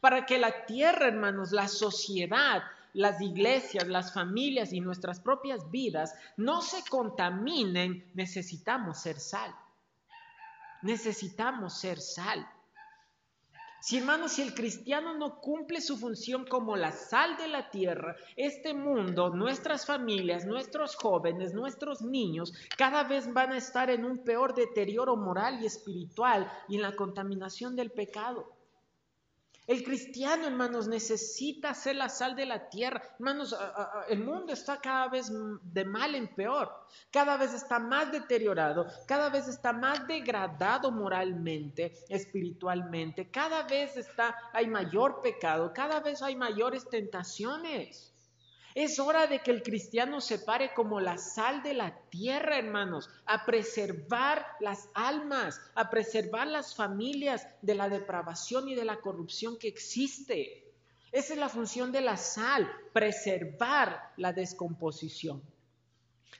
Para 0.00 0.26
que 0.26 0.38
la 0.38 0.66
tierra, 0.66 1.08
hermanos, 1.08 1.50
la 1.50 1.66
sociedad, 1.66 2.62
las 2.92 3.20
iglesias, 3.20 3.88
las 3.88 4.12
familias 4.12 4.72
y 4.72 4.80
nuestras 4.80 5.20
propias 5.20 5.70
vidas 5.70 6.14
no 6.36 6.62
se 6.62 6.84
contaminen, 6.90 8.10
necesitamos 8.14 9.00
ser 9.00 9.18
sal. 9.18 9.54
Necesitamos 10.82 11.78
ser 11.78 12.00
sal. 12.00 12.46
Si 13.80 13.96
hermanos, 13.96 14.32
si 14.32 14.42
el 14.42 14.54
cristiano 14.54 15.14
no 15.16 15.40
cumple 15.40 15.80
su 15.80 15.96
función 15.96 16.44
como 16.46 16.76
la 16.76 16.90
sal 16.90 17.36
de 17.36 17.46
la 17.46 17.70
tierra, 17.70 18.16
este 18.36 18.74
mundo, 18.74 19.30
nuestras 19.30 19.86
familias, 19.86 20.44
nuestros 20.44 20.96
jóvenes, 20.96 21.54
nuestros 21.54 22.02
niños, 22.02 22.52
cada 22.76 23.04
vez 23.04 23.32
van 23.32 23.52
a 23.52 23.58
estar 23.58 23.88
en 23.88 24.04
un 24.04 24.18
peor 24.24 24.54
deterioro 24.54 25.16
moral 25.16 25.62
y 25.62 25.66
espiritual 25.66 26.50
y 26.68 26.76
en 26.76 26.82
la 26.82 26.96
contaminación 26.96 27.76
del 27.76 27.92
pecado. 27.92 28.57
El 29.68 29.84
cristiano, 29.84 30.46
hermanos, 30.46 30.88
necesita 30.88 31.74
ser 31.74 31.96
la 31.96 32.08
sal 32.08 32.34
de 32.34 32.46
la 32.46 32.70
tierra. 32.70 33.02
Hermanos, 33.18 33.54
el 34.08 34.24
mundo 34.24 34.54
está 34.54 34.80
cada 34.80 35.08
vez 35.08 35.30
de 35.62 35.84
mal 35.84 36.14
en 36.14 36.26
peor. 36.34 36.72
Cada 37.12 37.36
vez 37.36 37.52
está 37.52 37.78
más 37.78 38.10
deteriorado, 38.10 38.86
cada 39.06 39.28
vez 39.28 39.46
está 39.46 39.74
más 39.74 40.06
degradado 40.06 40.90
moralmente, 40.90 41.92
espiritualmente. 42.08 43.30
Cada 43.30 43.64
vez 43.64 43.94
está 43.98 44.34
hay 44.54 44.68
mayor 44.68 45.20
pecado, 45.20 45.70
cada 45.74 46.00
vez 46.00 46.22
hay 46.22 46.34
mayores 46.34 46.88
tentaciones. 46.88 48.14
Es 48.78 49.00
hora 49.00 49.26
de 49.26 49.40
que 49.40 49.50
el 49.50 49.64
cristiano 49.64 50.20
se 50.20 50.38
pare 50.38 50.72
como 50.72 51.00
la 51.00 51.18
sal 51.18 51.64
de 51.64 51.74
la 51.74 51.98
tierra, 52.10 52.58
hermanos, 52.58 53.10
a 53.26 53.44
preservar 53.44 54.46
las 54.60 54.88
almas, 54.94 55.60
a 55.74 55.90
preservar 55.90 56.46
las 56.46 56.76
familias 56.76 57.44
de 57.60 57.74
la 57.74 57.88
depravación 57.88 58.68
y 58.68 58.76
de 58.76 58.84
la 58.84 59.00
corrupción 59.00 59.58
que 59.58 59.66
existe. 59.66 60.72
Esa 61.10 61.32
es 61.32 61.40
la 61.40 61.48
función 61.48 61.90
de 61.90 62.02
la 62.02 62.16
sal, 62.16 62.70
preservar 62.92 64.12
la 64.16 64.32
descomposición. 64.32 65.42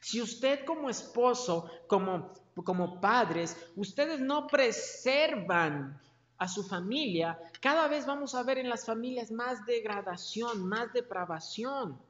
Si 0.01 0.23
usted 0.23 0.65
como 0.65 0.89
esposo, 0.91 1.69
como, 1.89 2.33
como 2.55 3.01
padres, 3.01 3.57
ustedes 3.75 4.21
no 4.21 4.47
preservan 4.47 6.01
a 6.39 6.47
su 6.47 6.63
familia, 6.63 7.37
cada 7.61 7.89
vez 7.89 8.07
vamos 8.07 8.37
a 8.37 8.45
ver 8.45 8.59
en 8.59 8.69
las 8.69 8.87
familias 8.87 9.33
más 9.33 9.67
degradación, 9.67 10.69
más 10.69 10.93
depravación. 10.93 12.07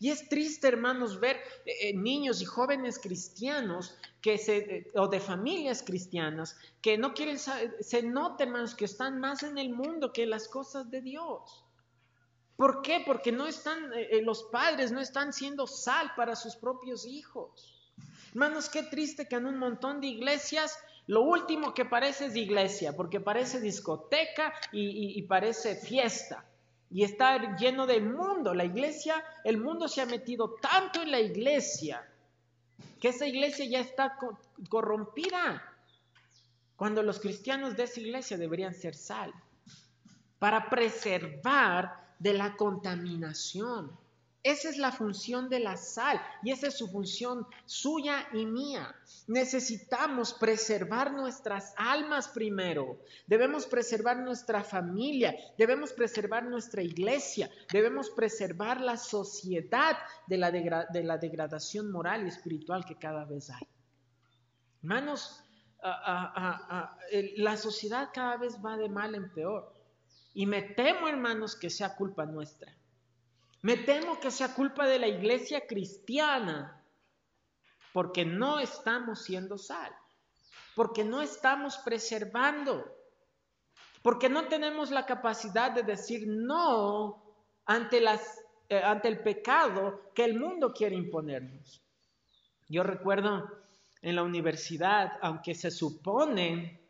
Y 0.00 0.10
es 0.10 0.28
triste, 0.28 0.68
hermanos, 0.68 1.18
ver 1.18 1.36
eh, 1.66 1.88
eh, 1.88 1.94
niños 1.94 2.40
y 2.40 2.44
jóvenes 2.44 3.00
cristianos 3.00 3.96
que 4.20 4.38
se, 4.38 4.56
eh, 4.58 4.90
o 4.94 5.08
de 5.08 5.18
familias 5.18 5.82
cristianas 5.82 6.56
que 6.80 6.96
no 6.96 7.14
quieren, 7.14 7.38
se 7.38 8.02
noten, 8.02 8.48
hermanos, 8.48 8.76
que 8.76 8.84
están 8.84 9.18
más 9.18 9.42
en 9.42 9.58
el 9.58 9.70
mundo 9.70 10.12
que 10.12 10.22
en 10.22 10.30
las 10.30 10.46
cosas 10.46 10.88
de 10.90 11.00
Dios. 11.02 11.64
¿Por 12.54 12.82
qué? 12.82 13.02
Porque 13.04 13.32
no 13.32 13.46
están, 13.46 13.90
los 14.22 14.44
padres 14.44 14.90
no 14.90 15.00
están 15.00 15.32
siendo 15.32 15.68
sal 15.68 16.10
para 16.16 16.34
sus 16.34 16.56
propios 16.56 17.06
hijos. 17.06 17.92
Hermanos, 18.30 18.68
qué 18.68 18.82
triste 18.82 19.28
que 19.28 19.36
en 19.36 19.46
un 19.46 19.58
montón 19.58 20.00
de 20.00 20.08
iglesias 20.08 20.76
lo 21.06 21.22
último 21.22 21.72
que 21.72 21.84
parece 21.84 22.26
es 22.26 22.36
iglesia, 22.36 22.96
porque 22.96 23.20
parece 23.20 23.60
discoteca 23.60 24.52
y 24.72 25.22
parece 25.22 25.76
fiesta 25.76 26.47
y 26.90 27.04
está 27.04 27.56
lleno 27.56 27.86
de 27.86 28.00
mundo. 28.00 28.54
La 28.54 28.64
iglesia, 28.64 29.22
el 29.44 29.58
mundo 29.58 29.88
se 29.88 30.00
ha 30.00 30.06
metido 30.06 30.54
tanto 30.60 31.02
en 31.02 31.10
la 31.10 31.20
iglesia 31.20 32.06
que 33.00 33.08
esa 33.08 33.26
iglesia 33.26 33.64
ya 33.66 33.80
está 33.80 34.16
corrompida. 34.68 35.62
Cuando 36.76 37.02
los 37.02 37.20
cristianos 37.20 37.76
de 37.76 37.84
esa 37.84 38.00
iglesia 38.00 38.36
deberían 38.36 38.74
ser 38.74 38.94
sal 38.94 39.32
para 40.38 40.70
preservar 40.70 42.14
de 42.18 42.34
la 42.34 42.56
contaminación. 42.56 43.90
Esa 44.42 44.68
es 44.68 44.78
la 44.78 44.92
función 44.92 45.48
de 45.48 45.58
la 45.58 45.76
sal 45.76 46.20
y 46.42 46.52
esa 46.52 46.68
es 46.68 46.78
su 46.78 46.88
función 46.88 47.46
suya 47.66 48.28
y 48.32 48.46
mía. 48.46 48.94
Necesitamos 49.26 50.32
preservar 50.32 51.12
nuestras 51.12 51.74
almas 51.76 52.28
primero. 52.28 53.00
Debemos 53.26 53.66
preservar 53.66 54.18
nuestra 54.18 54.62
familia, 54.62 55.34
debemos 55.58 55.92
preservar 55.92 56.44
nuestra 56.44 56.82
iglesia, 56.82 57.50
debemos 57.72 58.10
preservar 58.10 58.80
la 58.80 58.96
sociedad 58.96 59.98
de 60.28 60.38
la, 60.38 60.50
de 60.50 61.02
la 61.02 61.18
degradación 61.18 61.90
moral 61.90 62.24
y 62.24 62.28
espiritual 62.28 62.84
que 62.84 62.96
cada 62.96 63.24
vez 63.24 63.50
hay. 63.50 63.66
Hermanos, 64.82 65.42
la 65.82 67.56
sociedad 67.56 68.10
cada 68.14 68.36
vez 68.36 68.56
va 68.64 68.76
de 68.76 68.88
mal 68.88 69.16
en 69.16 69.32
peor. 69.32 69.74
Y 70.32 70.46
me 70.46 70.62
temo, 70.62 71.08
hermanos, 71.08 71.56
que 71.56 71.70
sea 71.70 71.96
culpa 71.96 72.24
nuestra. 72.24 72.77
Me 73.62 73.76
temo 73.76 74.20
que 74.20 74.30
sea 74.30 74.54
culpa 74.54 74.86
de 74.86 74.98
la 74.98 75.08
iglesia 75.08 75.66
cristiana, 75.66 76.80
porque 77.92 78.24
no 78.24 78.60
estamos 78.60 79.22
siendo 79.24 79.58
sal, 79.58 79.92
porque 80.76 81.02
no 81.02 81.20
estamos 81.22 81.78
preservando, 81.78 82.84
porque 84.02 84.28
no 84.28 84.46
tenemos 84.46 84.90
la 84.90 85.06
capacidad 85.06 85.72
de 85.72 85.82
decir 85.82 86.28
no 86.28 87.24
ante, 87.66 88.00
las, 88.00 88.40
eh, 88.68 88.80
ante 88.82 89.08
el 89.08 89.20
pecado 89.20 90.12
que 90.14 90.24
el 90.24 90.38
mundo 90.38 90.72
quiere 90.72 90.94
imponernos. 90.94 91.82
Yo 92.68 92.84
recuerdo 92.84 93.50
en 94.02 94.14
la 94.14 94.22
universidad, 94.22 95.18
aunque 95.20 95.54
se 95.54 95.72
supone 95.72 96.80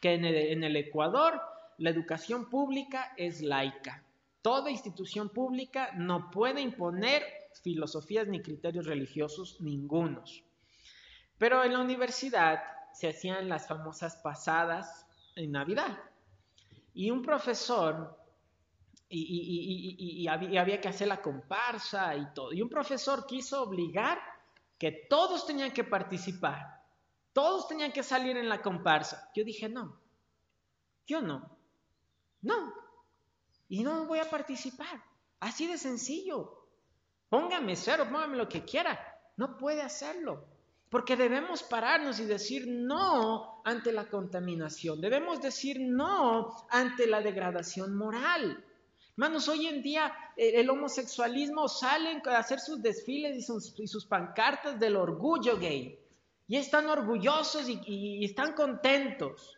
que 0.00 0.14
en 0.14 0.64
el 0.64 0.76
Ecuador 0.76 1.40
la 1.78 1.90
educación 1.90 2.50
pública 2.50 3.12
es 3.16 3.42
laica. 3.42 4.02
Toda 4.42 4.70
institución 4.70 5.28
pública 5.28 5.92
no 5.96 6.30
puede 6.30 6.60
imponer 6.60 7.22
filosofías 7.62 8.26
ni 8.26 8.40
criterios 8.40 8.86
religiosos 8.86 9.60
ningunos. 9.60 10.42
Pero 11.36 11.62
en 11.64 11.72
la 11.72 11.80
universidad 11.80 12.62
se 12.92 13.08
hacían 13.08 13.48
las 13.48 13.68
famosas 13.68 14.16
pasadas 14.16 15.06
en 15.36 15.52
Navidad. 15.52 15.98
Y 16.94 17.10
un 17.10 17.22
profesor, 17.22 18.18
y, 19.08 20.26
había, 20.26 20.60
había 20.60 20.80
que 20.80 20.88
hacer 20.88 21.08
la 21.08 21.20
comparsa 21.20 22.16
y 22.16 22.32
todo, 22.34 22.52
y 22.52 22.62
un 22.62 22.68
profesor 22.68 23.26
quiso 23.26 23.62
obligar 23.62 24.18
que 24.78 25.06
todos 25.08 25.46
tenían 25.46 25.72
que 25.72 25.84
participar, 25.84 26.82
todos 27.32 27.68
tenían 27.68 27.92
que 27.92 28.02
salir 28.02 28.36
en 28.36 28.48
la 28.48 28.62
comparsa. 28.62 29.30
Yo 29.34 29.44
dije, 29.44 29.68
no, 29.68 30.00
yo 31.06 31.20
no, 31.20 31.56
no, 32.42 32.72
y 33.70 33.84
no 33.84 34.04
voy 34.04 34.18
a 34.18 34.28
participar. 34.28 35.02
Así 35.38 35.66
de 35.66 35.78
sencillo. 35.78 36.66
Póngame 37.30 37.76
cero, 37.76 38.06
póngame 38.10 38.36
lo 38.36 38.48
que 38.48 38.64
quiera. 38.64 38.98
No 39.36 39.56
puede 39.56 39.80
hacerlo. 39.80 40.44
Porque 40.90 41.16
debemos 41.16 41.62
pararnos 41.62 42.18
y 42.18 42.24
decir 42.24 42.66
no 42.66 43.62
ante 43.64 43.92
la 43.92 44.10
contaminación. 44.10 45.00
Debemos 45.00 45.40
decir 45.40 45.78
no 45.80 46.66
ante 46.68 47.06
la 47.06 47.22
degradación 47.22 47.96
moral. 47.96 48.62
Hermanos, 49.12 49.48
hoy 49.48 49.68
en 49.68 49.82
día 49.82 50.12
eh, 50.36 50.54
el 50.56 50.68
homosexualismo 50.68 51.68
salen 51.68 52.20
a 52.26 52.38
hacer 52.38 52.58
sus 52.58 52.82
desfiles 52.82 53.36
y 53.36 53.86
sus, 53.86 54.06
pancartas 54.06 54.80
del 54.80 54.96
orgullo 54.96 55.58
gay. 55.58 55.96
Y 56.48 56.56
están 56.56 56.86
orgullosos 56.90 57.68
y 57.68 58.24
están 58.24 58.54
contentos. 58.54 59.56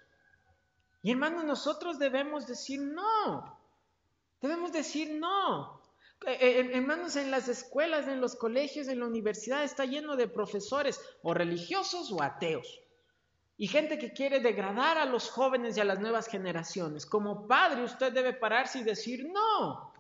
Y 1.03 1.13
hermanos, 1.13 1.45
nosotros 1.45 1.99
debemos 1.99 2.47
decir 2.47 2.79
no. 2.79 3.62
Debemos 4.43 4.73
decir 4.73 5.15
no. 5.19 5.81
Eh, 6.27 6.37
eh, 6.41 6.71
hermanos, 6.75 7.17
en 7.17 7.31
las 7.31 7.49
escuelas, 7.49 8.07
en 8.09 8.21
los 8.21 8.37
colegios, 8.37 8.89
en 8.89 9.01
la 9.01 9.07
universidad 9.07 9.65
está 9.65 9.87
lleno 9.87 10.17
de 10.17 10.29
profesores 10.29 11.01
o 11.23 11.33
religiosos 11.33 12.13
o 12.13 12.23
ateos. 12.23 12.81
Y 13.57 13.69
gente 13.69 13.99
que 13.99 14.13
quiere 14.13 14.41
degradar 14.41 14.99
a 14.99 15.07
los 15.07 15.31
jóvenes 15.31 15.77
y 15.77 15.81
a 15.81 15.85
las 15.85 16.01
nuevas 16.01 16.27
generaciones. 16.27 17.07
Como 17.07 17.47
padre 17.47 17.85
usted 17.85 18.13
debe 18.13 18.35
pararse 18.35 18.81
y 18.81 18.85
decir, 18.85 19.27
no, 19.33 19.95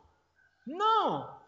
no, 0.66 1.42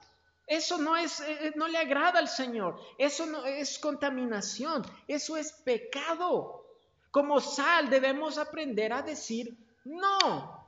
eso 0.47 0.79
no 0.79 0.97
es, 0.97 1.21
eh, 1.21 1.53
no 1.57 1.69
le 1.69 1.79
agrada 1.79 2.19
al 2.19 2.29
Señor. 2.29 2.79
Eso 2.99 3.27
no 3.27 3.45
es 3.45 3.79
contaminación. 3.79 4.85
Eso 5.09 5.37
es 5.37 5.53
pecado. 5.53 6.65
Como 7.11 7.41
sal 7.41 7.91
debemos 7.91 8.39
aprender 8.39 8.93
a 8.93 9.03
decir 9.03 9.57
no, 9.85 10.67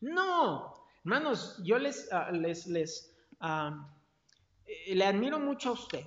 no. 0.00 0.79
Hermanos, 1.04 1.60
yo 1.64 1.78
les, 1.78 2.12
ah, 2.12 2.30
les, 2.30 2.66
les 2.66 3.16
ah, 3.40 3.88
eh, 4.66 4.94
le 4.94 5.04
admiro 5.04 5.38
mucho 5.38 5.70
a 5.70 5.72
usted. 5.72 6.04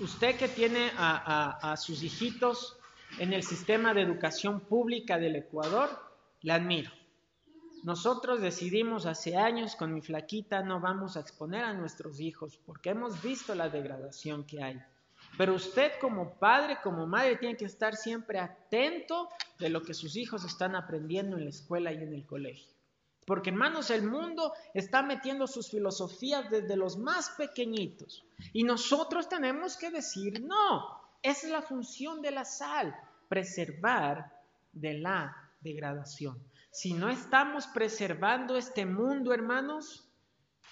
Usted 0.00 0.36
que 0.36 0.48
tiene 0.48 0.90
a, 0.98 1.74
sus 1.78 2.02
hijitos 2.02 2.78
en 3.18 3.32
el 3.32 3.42
sistema 3.42 3.94
de 3.94 4.02
educación 4.02 4.60
pública 4.60 5.18
del 5.18 5.36
Ecuador, 5.36 5.88
la 6.42 6.56
admiro. 6.56 6.90
Nosotros 7.82 8.42
decidimos 8.42 9.06
hace 9.06 9.36
años 9.36 9.74
con 9.74 9.94
mi 9.94 10.02
flaquita 10.02 10.62
no 10.62 10.80
vamos 10.80 11.16
a 11.16 11.20
exponer 11.20 11.64
a 11.64 11.72
nuestros 11.72 12.20
hijos 12.20 12.58
porque 12.66 12.90
hemos 12.90 13.22
visto 13.22 13.54
la 13.54 13.70
degradación 13.70 14.44
que 14.44 14.62
hay. 14.62 14.82
Pero 15.38 15.54
usted 15.54 15.92
como 15.98 16.38
padre, 16.38 16.78
como 16.82 17.06
madre, 17.06 17.36
tiene 17.36 17.56
que 17.56 17.64
estar 17.64 17.96
siempre 17.96 18.38
atento 18.38 19.30
de 19.58 19.70
lo 19.70 19.82
que 19.82 19.94
sus 19.94 20.14
hijos 20.16 20.44
están 20.44 20.76
aprendiendo 20.76 21.38
en 21.38 21.44
la 21.44 21.50
escuela 21.50 21.90
y 21.90 21.96
en 21.96 22.12
el 22.12 22.26
colegio. 22.26 22.75
Porque 23.26 23.50
hermanos, 23.50 23.90
el 23.90 24.04
mundo 24.04 24.52
está 24.72 25.02
metiendo 25.02 25.46
sus 25.48 25.68
filosofías 25.70 26.48
desde 26.48 26.76
los 26.76 26.96
más 26.96 27.30
pequeñitos. 27.30 28.24
Y 28.52 28.62
nosotros 28.62 29.28
tenemos 29.28 29.76
que 29.76 29.90
decir, 29.90 30.40
no, 30.42 31.00
es 31.22 31.42
la 31.44 31.60
función 31.60 32.22
de 32.22 32.30
la 32.30 32.44
sal, 32.44 32.94
preservar 33.28 34.32
de 34.72 34.94
la 34.94 35.36
degradación. 35.60 36.40
Si 36.70 36.92
no 36.92 37.08
estamos 37.08 37.66
preservando 37.66 38.56
este 38.56 38.86
mundo, 38.86 39.32
hermanos, 39.32 40.06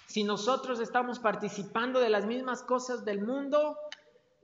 si 0.07 0.23
nosotros 0.23 0.79
estamos 0.79 1.19
participando 1.19 1.99
de 1.99 2.09
las 2.09 2.25
mismas 2.25 2.63
cosas 2.63 3.03
del 3.03 3.21
mundo, 3.21 3.77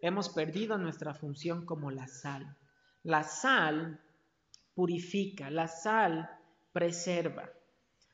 hemos 0.02 0.28
perdido 0.30 0.78
nuestra 0.78 1.14
función 1.14 1.66
como 1.66 1.92
la 1.92 2.08
sal. 2.08 2.58
La 3.04 3.24
sal 3.24 4.02
purifica, 4.74 5.50
la 5.50 5.68
sal 5.68 6.30
preserva. 6.74 7.50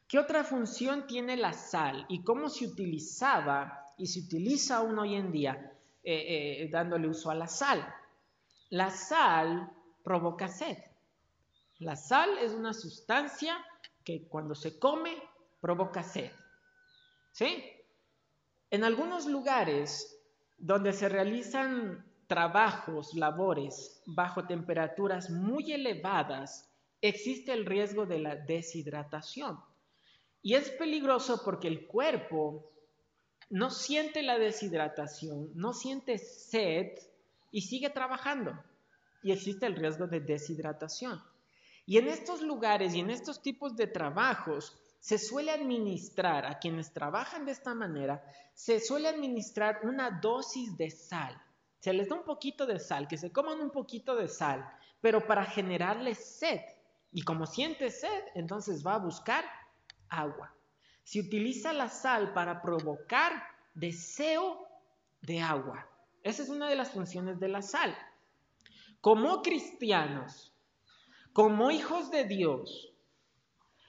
¿Qué 0.07 0.17
otra 0.19 0.45
función 0.45 1.05
tiene 1.05 1.35
la 1.35 1.51
sal 1.51 2.05
y 2.07 2.23
cómo 2.23 2.47
se 2.47 2.65
utilizaba 2.65 3.85
y 3.97 4.07
se 4.07 4.21
utiliza 4.21 4.77
aún 4.77 4.97
hoy 4.99 5.15
en 5.15 5.33
día 5.33 5.73
eh, 6.01 6.61
eh, 6.61 6.69
dándole 6.71 7.09
uso 7.09 7.29
a 7.29 7.35
la 7.35 7.47
sal? 7.47 7.85
La 8.69 8.89
sal 8.89 9.69
provoca 10.03 10.47
sed. 10.47 10.77
La 11.79 11.97
sal 11.97 12.37
es 12.37 12.53
una 12.53 12.73
sustancia 12.73 13.57
que 14.05 14.27
cuando 14.29 14.55
se 14.55 14.79
come 14.79 15.21
provoca 15.59 16.03
sed. 16.03 16.31
¿Sí? 17.33 17.65
En 18.71 18.85
algunos 18.85 19.25
lugares 19.25 20.17
donde 20.57 20.93
se 20.93 21.09
realizan 21.09 22.05
trabajos, 22.27 23.13
labores 23.13 24.01
bajo 24.05 24.47
temperaturas 24.47 25.29
muy 25.29 25.73
elevadas, 25.73 26.69
existe 27.01 27.51
el 27.51 27.65
riesgo 27.65 28.05
de 28.05 28.19
la 28.19 28.35
deshidratación. 28.35 29.59
Y 30.47 30.53
es 30.53 30.69
peligroso 30.69 31.41
porque 31.43 31.67
el 31.67 31.87
cuerpo 31.87 32.71
no 33.49 33.69
siente 33.69 34.23
la 34.23 34.39
deshidratación, 34.39 35.51
no 35.55 35.73
siente 35.73 36.17
sed 36.17 36.97
y 37.51 37.63
sigue 37.63 37.89
trabajando. 37.89 38.57
Y 39.23 39.33
existe 39.33 39.65
el 39.65 39.75
riesgo 39.75 40.07
de 40.07 40.21
deshidratación. 40.21 41.21
Y 41.85 41.97
en 41.97 42.07
estos 42.07 42.41
lugares 42.41 42.95
y 42.95 43.01
en 43.01 43.09
estos 43.09 43.41
tipos 43.41 43.75
de 43.75 43.87
trabajos, 43.87 44.73
se 45.01 45.17
suele 45.17 45.51
administrar 45.51 46.45
a 46.45 46.59
quienes 46.59 46.93
trabajan 46.93 47.43
de 47.43 47.51
esta 47.51 47.75
manera, 47.75 48.23
se 48.53 48.79
suele 48.79 49.09
administrar 49.09 49.81
una 49.83 50.11
dosis 50.11 50.77
de 50.77 50.91
sal. 50.91 51.37
Se 51.81 51.91
les 51.91 52.07
da 52.07 52.15
un 52.15 52.23
poquito 52.23 52.65
de 52.65 52.79
sal, 52.79 53.09
que 53.09 53.17
se 53.17 53.33
coman 53.33 53.59
un 53.59 53.71
poquito 53.71 54.15
de 54.15 54.29
sal, 54.29 54.65
pero 55.01 55.27
para 55.27 55.43
generarles 55.43 56.19
sed. 56.19 56.61
Y 57.11 57.23
como 57.23 57.45
siente 57.45 57.91
sed, 57.91 58.23
entonces 58.33 58.81
va 58.85 58.95
a 58.95 58.99
buscar 58.99 59.43
agua. 60.09 60.53
Se 61.03 61.19
utiliza 61.19 61.73
la 61.73 61.89
sal 61.89 62.33
para 62.33 62.61
provocar 62.61 63.31
deseo 63.73 64.67
de 65.21 65.41
agua. 65.41 65.87
Esa 66.23 66.43
es 66.43 66.49
una 66.49 66.69
de 66.69 66.75
las 66.75 66.91
funciones 66.91 67.39
de 67.39 67.47
la 67.47 67.61
sal. 67.61 67.97
Como 69.01 69.41
cristianos, 69.41 70.53
como 71.33 71.71
hijos 71.71 72.11
de 72.11 72.25
Dios, 72.25 72.93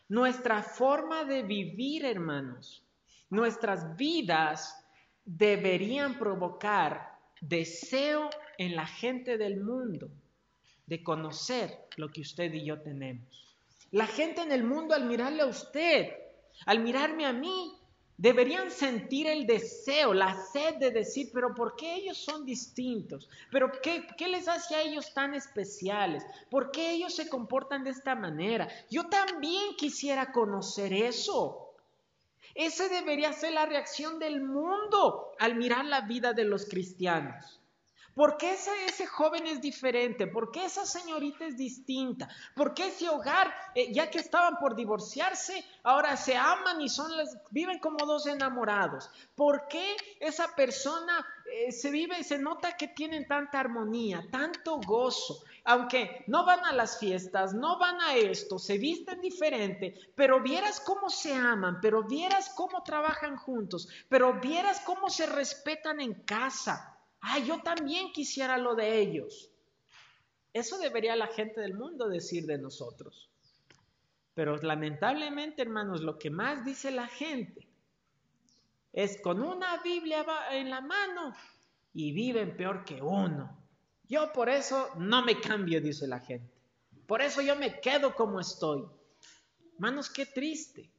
nuestra 0.09 0.63
forma 0.63 1.25
de 1.25 1.43
vivir, 1.43 2.05
hermanos, 2.05 2.85
nuestras 3.31 3.97
vidas 3.97 4.85
deberían 5.25 6.19
provocar 6.19 7.19
deseo 7.41 8.31
en 8.57 8.75
la 8.75 8.87
gente 8.87 9.37
del 9.39 9.61
mundo 9.61 10.11
de 10.87 11.03
conocer 11.03 11.87
lo 11.97 12.09
que 12.09 12.23
usted 12.23 12.53
y 12.55 12.65
yo 12.65 12.81
tenemos. 12.81 13.48
La 13.91 14.07
gente 14.07 14.43
en 14.43 14.53
el 14.53 14.65
mundo 14.65 14.95
al 14.95 15.05
mirarle 15.05 15.43
a 15.43 15.47
usted, 15.47 16.13
al 16.67 16.81
mirarme 16.81 17.27
a 17.27 17.33
mí, 17.33 17.79
Deberían 18.19 18.73
sentir 18.73 19.29
el 19.29 19.47
deseo, 19.47 20.13
la 20.13 20.35
sed 20.53 20.75
de 20.79 20.91
decir, 20.91 21.31
pero 21.33 21.55
¿por 21.55 21.77
qué 21.77 21.95
ellos 21.95 22.19
son 22.19 22.45
distintos? 22.45 23.31
¿Pero 23.49 23.71
qué, 23.81 24.09
qué, 24.17 24.27
les 24.27 24.49
hace 24.49 24.75
a 24.75 24.83
ellos 24.83 25.15
tan 25.15 25.35
especiales? 25.35 26.25
¿Por 26.51 26.73
qué 26.73 26.91
ellos 26.91 27.15
se 27.15 27.29
comportan 27.29 27.85
de 27.85 27.91
esta 27.91 28.17
manera? 28.17 28.67
Yo 28.91 29.07
también 29.07 29.77
quisiera 29.77 30.33
conocer 30.33 30.93
eso. 30.93 31.77
Esa 32.57 32.89
debería 32.89 33.33
ser 33.33 33.53
la 33.53 33.67
reacción 33.67 34.19
del 34.19 34.43
mundo 34.43 35.31
al 35.39 35.55
mirar 35.55 35.85
la 35.85 36.01
vida 36.01 36.33
de 36.33 36.43
los 36.43 36.65
cristianos. 36.65 37.61
¿Por 38.19 38.37
qué 38.37 38.55
ese, 38.55 39.07
joven 39.07 39.47
es 39.47 39.61
diferente? 39.61 40.27
¿Por 40.27 40.51
qué 40.51 40.65
esa 40.65 40.85
señorita 40.85 41.45
es 41.45 41.57
distinta? 41.57 42.29
¿Por 42.57 42.75
qué 42.75 42.89
ese 42.89 43.09
hogar, 43.09 43.55
eh, 43.77 43.93
ya 43.93 44.11
que 44.11 44.19
estaban 44.19 44.57
por 44.59 44.75
divorciarse, 44.75 45.65
ahora 45.85 46.17
se 46.17 46.37
aman 46.37 46.81
y 46.81 46.89
son 46.89 47.13
viven 47.53 47.79
como 47.79 48.05
dos 48.07 48.27
enamorados? 48.27 49.09
¿Por 49.37 49.69
qué 49.69 49.95
esa 50.19 50.49
persona 50.57 51.25
eh, 51.53 51.71
se 51.71 51.93
vive 51.93 52.25
se 52.25 52.39
nota 52.39 52.77
que 52.77 52.89
tienen 52.89 53.29
tanta 53.29 53.61
armonía, 53.61 54.27
tanto 54.33 54.81
gozo? 54.81 55.45
Aunque 55.63 56.25
no 56.27 56.45
van 56.45 56.65
a 56.65 56.73
las 56.73 56.99
fiestas, 56.99 57.55
no 57.55 57.79
van 57.79 58.01
a 58.01 58.17
esto, 58.17 58.59
se 58.59 58.79
visten 58.79 59.21
diferente, 59.21 59.95
pero 60.17 60.43
vieras 60.43 60.81
cómo 60.81 61.09
se 61.09 61.33
aman, 61.35 61.79
pero 61.81 62.03
vieras 62.03 62.51
cómo 62.57 62.83
trabajan 62.83 63.37
juntos, 63.37 63.89
pero 64.09 64.41
vieras 64.41 64.81
cómo 64.81 65.09
se 65.09 65.27
respetan 65.27 66.01
en 66.01 66.15
casa. 66.25 66.98
Ah, 67.21 67.39
yo 67.39 67.61
también 67.63 68.13
quisiera 68.13 68.59
lo 68.59 68.75
de 68.75 68.99
ellos. 69.01 69.51
Eso 70.53 70.79
debería 70.79 71.17
la 71.17 71.27
gente 71.29 71.61
del 71.61 71.75
mundo 71.75 72.09
decir 72.09 72.47
de 72.47 72.59
nosotros. 72.59 73.29
Pero 74.35 74.57
lamentablemente, 74.57 75.63
hermanos, 75.63 76.01
lo 76.01 76.19
que 76.19 76.31
más 76.31 76.65
dice 76.65 76.91
la 76.91 77.09
gente 77.09 77.67
es 78.93 79.21
con 79.21 79.43
una 79.43 79.81
Biblia 79.83 80.25
en 80.53 80.71
la 80.71 80.81
mano 80.81 81.35
y 81.93 82.13
viven 82.13 82.57
peor 82.57 82.85
que 82.85 83.03
uno. 83.03 83.57
Yo 84.09 84.33
por 84.33 84.49
eso 84.49 84.91
no 84.97 85.25
me 85.25 85.41
cambio, 85.41 85.81
dice 85.81 86.07
la 86.07 86.21
gente. 86.21 86.55
Por 87.07 87.23
eso 87.23 87.43
yo 87.43 87.57
me 87.57 87.81
quedo 87.81 88.15
como 88.15 88.41
estoy. 88.41 88.85
Hermanos, 89.75 90.11
qué 90.11 90.27
triste. 90.27 90.91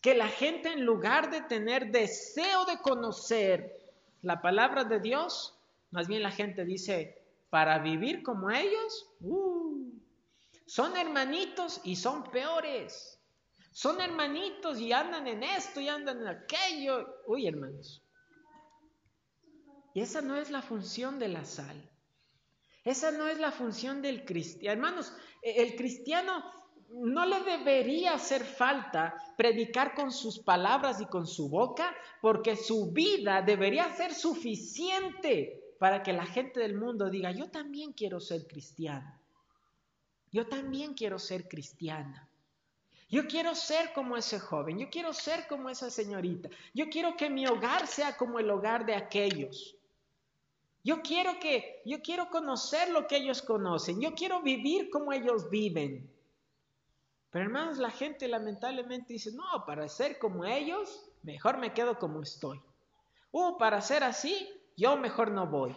Que 0.00 0.14
la 0.14 0.28
gente 0.28 0.72
en 0.72 0.84
lugar 0.84 1.30
de 1.30 1.42
tener 1.42 1.90
deseo 1.90 2.64
de 2.64 2.78
conocer 2.78 3.92
la 4.22 4.40
palabra 4.40 4.84
de 4.84 5.00
Dios, 5.00 5.58
más 5.90 6.08
bien 6.08 6.22
la 6.22 6.30
gente 6.30 6.64
dice, 6.64 7.20
para 7.50 7.78
vivir 7.80 8.22
como 8.22 8.50
ellos, 8.50 9.08
uh, 9.20 9.92
son 10.66 10.96
hermanitos 10.96 11.80
y 11.84 11.96
son 11.96 12.24
peores. 12.30 13.20
Son 13.72 14.00
hermanitos 14.00 14.78
y 14.80 14.92
andan 14.92 15.26
en 15.26 15.42
esto 15.42 15.80
y 15.80 15.88
andan 15.88 16.20
en 16.20 16.28
aquello. 16.28 17.22
Uy, 17.26 17.46
hermanos. 17.46 18.02
Y 19.94 20.00
esa 20.00 20.20
no 20.20 20.36
es 20.36 20.50
la 20.50 20.62
función 20.62 21.18
de 21.18 21.28
la 21.28 21.44
sal. 21.44 21.90
Esa 22.84 23.10
no 23.10 23.26
es 23.26 23.38
la 23.38 23.52
función 23.52 24.00
del 24.00 24.24
cristiano. 24.24 24.72
Hermanos, 24.72 25.12
e, 25.42 25.62
el 25.62 25.76
cristiano 25.76 26.44
no 26.90 27.26
le 27.26 27.40
debería 27.40 28.14
hacer 28.14 28.44
falta 28.44 29.14
predicar 29.36 29.94
con 29.94 30.10
sus 30.10 30.38
palabras 30.40 31.00
y 31.00 31.06
con 31.06 31.26
su 31.26 31.48
boca, 31.48 31.94
porque 32.20 32.56
su 32.56 32.92
vida 32.92 33.42
debería 33.42 33.88
ser 33.94 34.14
suficiente 34.14 35.60
para 35.80 36.02
que 36.02 36.12
la 36.12 36.26
gente 36.26 36.60
del 36.60 36.74
mundo 36.74 37.08
diga, 37.08 37.30
yo 37.30 37.48
también 37.50 37.94
quiero 37.94 38.20
ser 38.20 38.46
cristiano. 38.46 39.18
Yo 40.30 40.46
también 40.46 40.92
quiero 40.92 41.18
ser 41.18 41.48
cristiana. 41.48 42.28
Yo 43.08 43.26
quiero 43.26 43.54
ser 43.54 43.94
como 43.94 44.14
ese 44.18 44.38
joven, 44.38 44.78
yo 44.78 44.90
quiero 44.90 45.14
ser 45.14 45.48
como 45.48 45.70
esa 45.70 45.90
señorita. 45.90 46.50
Yo 46.74 46.90
quiero 46.90 47.16
que 47.16 47.30
mi 47.30 47.46
hogar 47.46 47.86
sea 47.86 48.14
como 48.18 48.38
el 48.38 48.50
hogar 48.50 48.84
de 48.84 48.94
aquellos. 48.94 49.74
Yo 50.84 51.00
quiero 51.00 51.40
que 51.40 51.80
yo 51.86 52.02
quiero 52.02 52.28
conocer 52.28 52.90
lo 52.90 53.06
que 53.06 53.16
ellos 53.16 53.40
conocen. 53.40 54.02
Yo 54.02 54.14
quiero 54.14 54.42
vivir 54.42 54.90
como 54.90 55.14
ellos 55.14 55.48
viven. 55.48 56.12
Pero 57.30 57.46
hermanos, 57.46 57.78
la 57.78 57.90
gente 57.90 58.28
lamentablemente 58.28 59.14
dice, 59.14 59.32
"No, 59.32 59.64
para 59.64 59.88
ser 59.88 60.18
como 60.18 60.44
ellos, 60.44 61.06
mejor 61.22 61.56
me 61.56 61.72
quedo 61.72 61.98
como 61.98 62.20
estoy." 62.20 62.60
Uh, 63.32 63.56
para 63.56 63.80
ser 63.80 64.04
así, 64.04 64.59
yo 64.76 64.96
mejor 64.96 65.30
no 65.30 65.46
voy. 65.46 65.76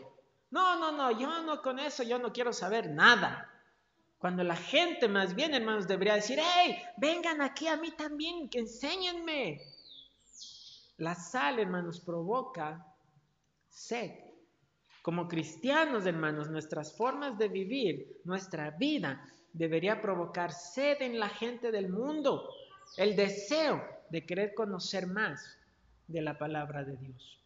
No, 0.51 0.77
no, 0.79 0.91
no, 0.91 1.11
yo 1.19 1.41
no 1.41 1.61
con 1.61 1.79
eso, 1.79 2.03
yo 2.03 2.19
no 2.19 2.31
quiero 2.31 2.53
saber 2.53 2.89
nada. 2.89 3.49
Cuando 4.19 4.43
la 4.43 4.55
gente 4.55 5.07
más 5.07 5.35
bien, 5.35 5.53
hermanos, 5.53 5.87
debería 5.87 6.15
decir, 6.15 6.39
hey, 6.39 6.77
vengan 6.97 7.41
aquí 7.41 7.67
a 7.67 7.75
mí 7.75 7.91
también, 7.91 8.49
que 8.49 8.59
enséñenme. 8.59 9.59
La 10.97 11.15
sal, 11.15 11.59
hermanos, 11.59 11.99
provoca 11.99 12.85
sed. 13.67 14.11
Como 15.01 15.27
cristianos, 15.27 16.05
hermanos, 16.05 16.49
nuestras 16.49 16.95
formas 16.95 17.37
de 17.37 17.49
vivir, 17.49 18.21
nuestra 18.23 18.71
vida, 18.71 19.27
debería 19.51 20.01
provocar 20.01 20.53
sed 20.53 21.01
en 21.01 21.19
la 21.19 21.29
gente 21.29 21.71
del 21.71 21.89
mundo, 21.89 22.47
el 22.95 23.15
deseo 23.15 23.83
de 24.09 24.25
querer 24.25 24.53
conocer 24.53 25.07
más 25.07 25.57
de 26.07 26.21
la 26.21 26.37
palabra 26.37 26.83
de 26.83 26.95
Dios. 26.95 27.42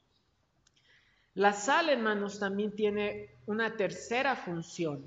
La 1.38 1.54
sal, 1.54 1.90
hermanos, 1.90 2.40
también 2.40 2.76
tiene 2.76 3.30
una 3.46 3.76
tercera 3.78 4.36
función. 4.36 5.06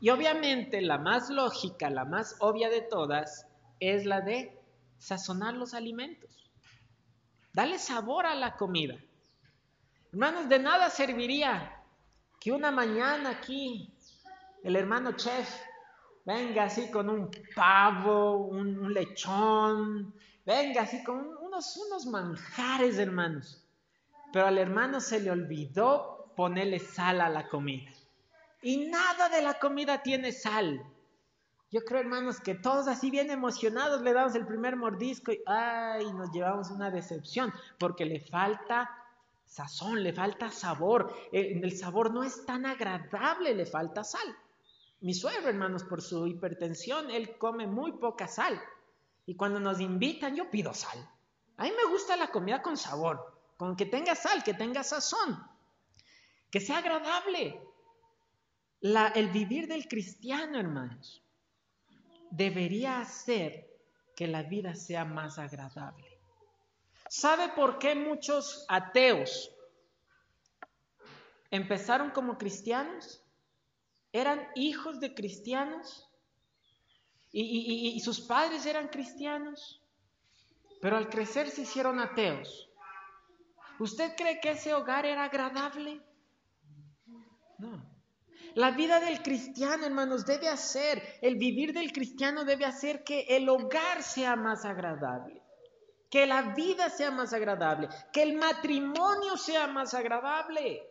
Y 0.00 0.10
obviamente 0.10 0.80
la 0.80 0.98
más 0.98 1.30
lógica, 1.30 1.88
la 1.88 2.04
más 2.04 2.34
obvia 2.40 2.68
de 2.68 2.80
todas, 2.80 3.46
es 3.78 4.04
la 4.04 4.22
de 4.22 4.58
sazonar 4.98 5.54
los 5.54 5.72
alimentos. 5.72 6.50
Dale 7.52 7.78
sabor 7.78 8.26
a 8.26 8.34
la 8.34 8.56
comida. 8.56 8.96
Hermanos, 10.10 10.48
de 10.48 10.58
nada 10.58 10.90
serviría 10.90 11.80
que 12.40 12.50
una 12.50 12.72
mañana 12.72 13.30
aquí 13.30 13.94
el 14.64 14.74
hermano 14.74 15.12
chef 15.12 15.48
venga 16.24 16.64
así 16.64 16.90
con 16.90 17.08
un 17.08 17.30
pavo, 17.54 18.48
un, 18.48 18.92
lechón, 18.92 20.12
venga 20.44 20.82
así 20.82 21.04
con 21.04 21.24
unos, 21.40 21.76
unos 21.76 22.06
manjares, 22.06 22.98
hermanos. 22.98 23.62
Pero 24.36 24.48
al 24.48 24.58
hermano 24.58 25.00
se 25.00 25.18
le 25.18 25.30
olvidó 25.30 26.30
ponerle 26.36 26.78
sal 26.78 27.22
a 27.22 27.30
la 27.30 27.48
comida. 27.48 27.90
Y 28.60 28.88
nada 28.88 29.30
de 29.30 29.40
la 29.40 29.58
comida 29.58 30.02
tiene 30.02 30.30
sal. 30.30 30.84
Yo 31.70 31.80
creo, 31.86 32.02
hermanos, 32.02 32.40
que 32.40 32.54
todos 32.54 32.86
así 32.86 33.10
bien 33.10 33.30
emocionados 33.30 34.02
le 34.02 34.12
damos 34.12 34.34
el 34.34 34.46
primer 34.46 34.76
mordisco 34.76 35.32
y 35.32 35.40
ay, 35.46 36.12
nos 36.12 36.32
llevamos 36.32 36.70
una 36.70 36.90
decepción 36.90 37.50
porque 37.78 38.04
le 38.04 38.20
falta 38.20 38.90
sazón, 39.46 40.02
le 40.02 40.12
falta 40.12 40.50
sabor. 40.50 41.14
El, 41.32 41.64
el 41.64 41.74
sabor 41.74 42.12
no 42.12 42.22
es 42.22 42.44
tan 42.44 42.66
agradable, 42.66 43.54
le 43.54 43.64
falta 43.64 44.04
sal. 44.04 44.36
Mi 45.00 45.14
suegro, 45.14 45.48
hermanos, 45.48 45.82
por 45.82 46.02
su 46.02 46.26
hipertensión, 46.26 47.10
él 47.10 47.38
come 47.38 47.66
muy 47.66 47.92
poca 47.92 48.28
sal. 48.28 48.60
Y 49.24 49.34
cuando 49.34 49.60
nos 49.60 49.80
invitan, 49.80 50.36
yo 50.36 50.50
pido 50.50 50.74
sal. 50.74 50.98
A 51.56 51.62
mí 51.62 51.70
me 51.70 51.90
gusta 51.90 52.18
la 52.18 52.30
comida 52.30 52.60
con 52.60 52.76
sabor, 52.76 53.35
con 53.56 53.76
que 53.76 53.86
tenga 53.86 54.14
sal, 54.14 54.42
que 54.42 54.54
tenga 54.54 54.82
sazón, 54.82 55.42
que 56.50 56.60
sea 56.60 56.78
agradable. 56.78 57.60
el 58.80 59.28
vivir 59.30 59.66
del 59.66 59.88
cristiano, 59.88 60.58
hermanos, 60.58 61.22
debería 62.30 63.00
hacer 63.00 63.68
que 64.14 64.26
la 64.26 64.42
vida 64.42 64.74
sea 64.74 65.04
más 65.04 65.38
agradable. 65.38 66.18
¿Sabe 67.08 67.50
por 67.50 67.78
qué 67.78 67.94
muchos 67.94 68.64
ateos 68.68 69.50
empezaron 71.50 72.10
como 72.10 72.36
cristianos? 72.36 73.26
eran 74.16 74.48
hijos 74.54 74.98
de 74.98 75.14
cristianos 75.14 76.08
y, 77.32 78.00
sus 78.00 78.20
padres 78.22 78.64
eran 78.64 78.88
cristianos, 78.88 79.82
pero 80.80 80.96
al 80.96 81.10
crecer 81.10 81.50
se 81.50 81.62
hicieron 81.62 82.00
ateos. 82.00 82.65
¿Usted 83.78 84.14
cree 84.16 84.40
que 84.40 84.50
ese 84.50 84.74
hogar 84.74 85.06
era 85.06 85.24
agradable? 85.24 86.00
No. 87.58 87.96
La 88.54 88.70
vida 88.70 89.00
del 89.00 89.22
cristiano, 89.22 89.84
hermanos, 89.84 90.24
debe 90.24 90.48
hacer, 90.48 91.02
el 91.20 91.36
vivir 91.36 91.72
del 91.72 91.92
cristiano 91.92 92.44
debe 92.44 92.64
hacer 92.64 93.04
que 93.04 93.26
el 93.28 93.48
hogar 93.48 94.02
sea 94.02 94.34
más 94.34 94.64
agradable, 94.64 95.42
que 96.10 96.26
la 96.26 96.54
vida 96.54 96.88
sea 96.88 97.10
más 97.10 97.32
agradable, 97.32 97.88
que 98.12 98.22
el 98.22 98.34
matrimonio 98.36 99.36
sea 99.36 99.66
más 99.66 99.92
agradable 99.92 100.82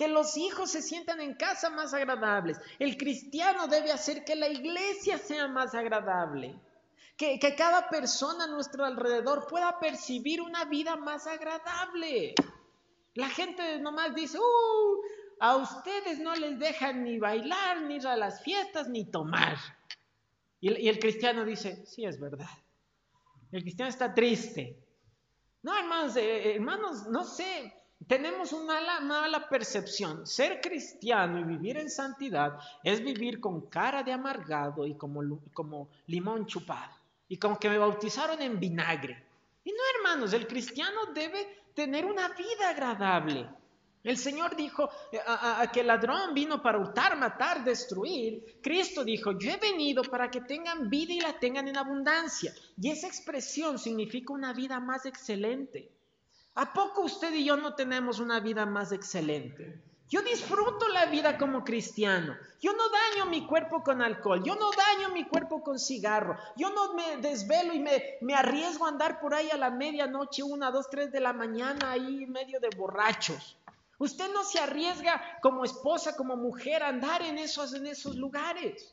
que 0.00 0.08
los 0.08 0.38
hijos 0.38 0.70
se 0.70 0.80
sientan 0.80 1.20
en 1.20 1.34
casa 1.34 1.68
más 1.68 1.92
agradables. 1.92 2.58
El 2.78 2.96
cristiano 2.96 3.66
debe 3.66 3.92
hacer 3.92 4.24
que 4.24 4.34
la 4.34 4.48
iglesia 4.48 5.18
sea 5.18 5.46
más 5.46 5.74
agradable. 5.74 6.58
Que, 7.16 7.38
cada 7.56 7.88
persona 7.88 8.44
a 8.44 8.48
nuestro 8.48 8.84
alrededor 8.84 9.46
pueda 9.46 9.78
percibir 9.78 10.40
una 10.40 10.64
vida 10.64 10.96
más 10.96 11.26
agradable. 11.26 12.34
La 13.14 13.28
gente 13.28 13.78
nomás 13.80 14.14
dice, 14.14 14.38
uh, 14.38 15.00
a 15.40 15.56
ustedes 15.56 16.18
no 16.18 16.34
les 16.34 16.58
dejan 16.58 17.04
ni 17.04 17.18
bailar, 17.18 17.82
ni 17.82 17.96
ir 17.96 18.06
a 18.06 18.16
las 18.16 18.42
fiestas, 18.42 18.88
ni 18.88 19.10
tomar. 19.10 19.56
Y, 20.60 20.88
el 20.88 20.98
cristiano 20.98 21.44
dice, 21.44 21.84
sí, 21.86 22.04
es 22.04 22.20
verdad. 22.20 22.48
El 23.52 23.62
cristiano 23.62 23.88
está 23.88 24.14
triste. 24.14 24.78
No, 25.62 25.76
hermanos, 25.76 26.16
eh, 26.16 26.54
hermanos, 26.54 27.06
no 27.08 27.24
sé, 27.24 27.72
tenemos 28.06 28.52
una 28.52 29.00
mala, 29.00 29.48
percepción. 29.48 30.26
Ser 30.26 30.60
cristiano 30.60 31.38
y 31.38 31.44
vivir 31.44 31.76
en 31.76 31.90
santidad 31.90 32.58
es 32.82 33.02
vivir 33.02 33.40
con 33.40 33.68
cara 33.68 34.02
de 34.02 34.12
amargado 34.12 34.86
y 34.86 34.94
como, 34.94 35.88
limón 36.06 36.46
chupado. 36.46 36.92
Y 37.28 37.36
como 37.36 37.58
que 37.58 37.68
me 37.68 37.78
bautizaron 37.78 38.40
en 38.42 38.58
vinagre. 38.58 39.22
Y 39.64 39.70
no, 39.70 39.78
hermanos, 39.96 40.32
el 40.32 40.46
cristiano 40.46 41.12
debe 41.14 41.64
tener 41.74 42.04
una 42.04 42.28
vida 42.30 42.70
agradable. 42.70 43.48
El 44.02 44.16
Señor 44.16 44.56
dijo 44.56 44.88
eh, 45.12 45.20
a, 45.26 45.70
que 45.70 45.80
el 45.80 45.86
ladrón 45.86 46.32
vino 46.32 46.62
para 46.62 46.78
hurtar, 46.78 47.18
matar, 47.18 47.62
destruir. 47.62 48.58
Cristo 48.62 49.04
dijo, 49.04 49.38
yo 49.38 49.50
he 49.50 49.58
venido 49.58 50.02
para 50.02 50.30
que 50.30 50.40
tengan 50.40 50.88
vida 50.88 51.12
y 51.12 51.20
la 51.20 51.38
tengan 51.38 51.68
en 51.68 51.76
abundancia. 51.76 52.52
Y 52.80 52.90
esa 52.90 53.06
expresión 53.06 53.78
significa 53.78 54.32
una 54.32 54.54
vida 54.54 54.80
más 54.80 55.04
excelente. 55.04 55.99
¿A 56.54 56.72
poco 56.72 57.02
usted 57.02 57.32
y 57.32 57.44
yo 57.44 57.56
no 57.56 57.74
tenemos 57.74 58.18
una 58.18 58.40
vida 58.40 58.66
más 58.66 58.92
excelente? 58.92 59.80
Yo 60.10 60.22
disfruto 60.22 60.88
la 60.88 61.06
vida 61.06 61.38
como 61.38 61.62
cristiano. 61.62 62.36
Yo 62.60 62.72
no 62.72 62.82
daño 62.88 63.30
mi 63.30 63.46
cuerpo 63.46 63.84
con 63.84 64.02
alcohol. 64.02 64.42
Yo 64.42 64.56
no 64.56 64.70
daño 64.72 65.14
mi 65.14 65.24
cuerpo 65.24 65.62
con 65.62 65.78
cigarro. 65.78 66.36
Yo 66.56 66.70
no 66.70 66.94
me 66.94 67.18
desvelo 67.18 67.72
y 67.72 67.78
me, 67.78 68.34
arriesgo 68.34 68.86
a 68.86 68.88
andar 68.88 69.20
por 69.20 69.34
ahí 69.34 69.48
a 69.50 69.56
la 69.56 69.70
medianoche, 69.70 70.42
una, 70.42 70.72
dos, 70.72 70.90
tres 70.90 71.12
de 71.12 71.20
la 71.20 71.32
mañana, 71.32 71.92
ahí 71.92 72.26
medio 72.26 72.58
de 72.58 72.70
borrachos. 72.76 73.56
Usted 73.98 74.32
no 74.32 74.42
se 74.42 74.58
arriesga 74.58 75.22
como 75.42 75.64
esposa, 75.64 76.16
como 76.16 76.36
mujer, 76.36 76.82
a 76.82 76.88
andar 76.88 77.22
en 77.22 77.38
esos, 77.38 77.72
en 77.74 77.86
esos 77.86 78.16
lugares. 78.16 78.92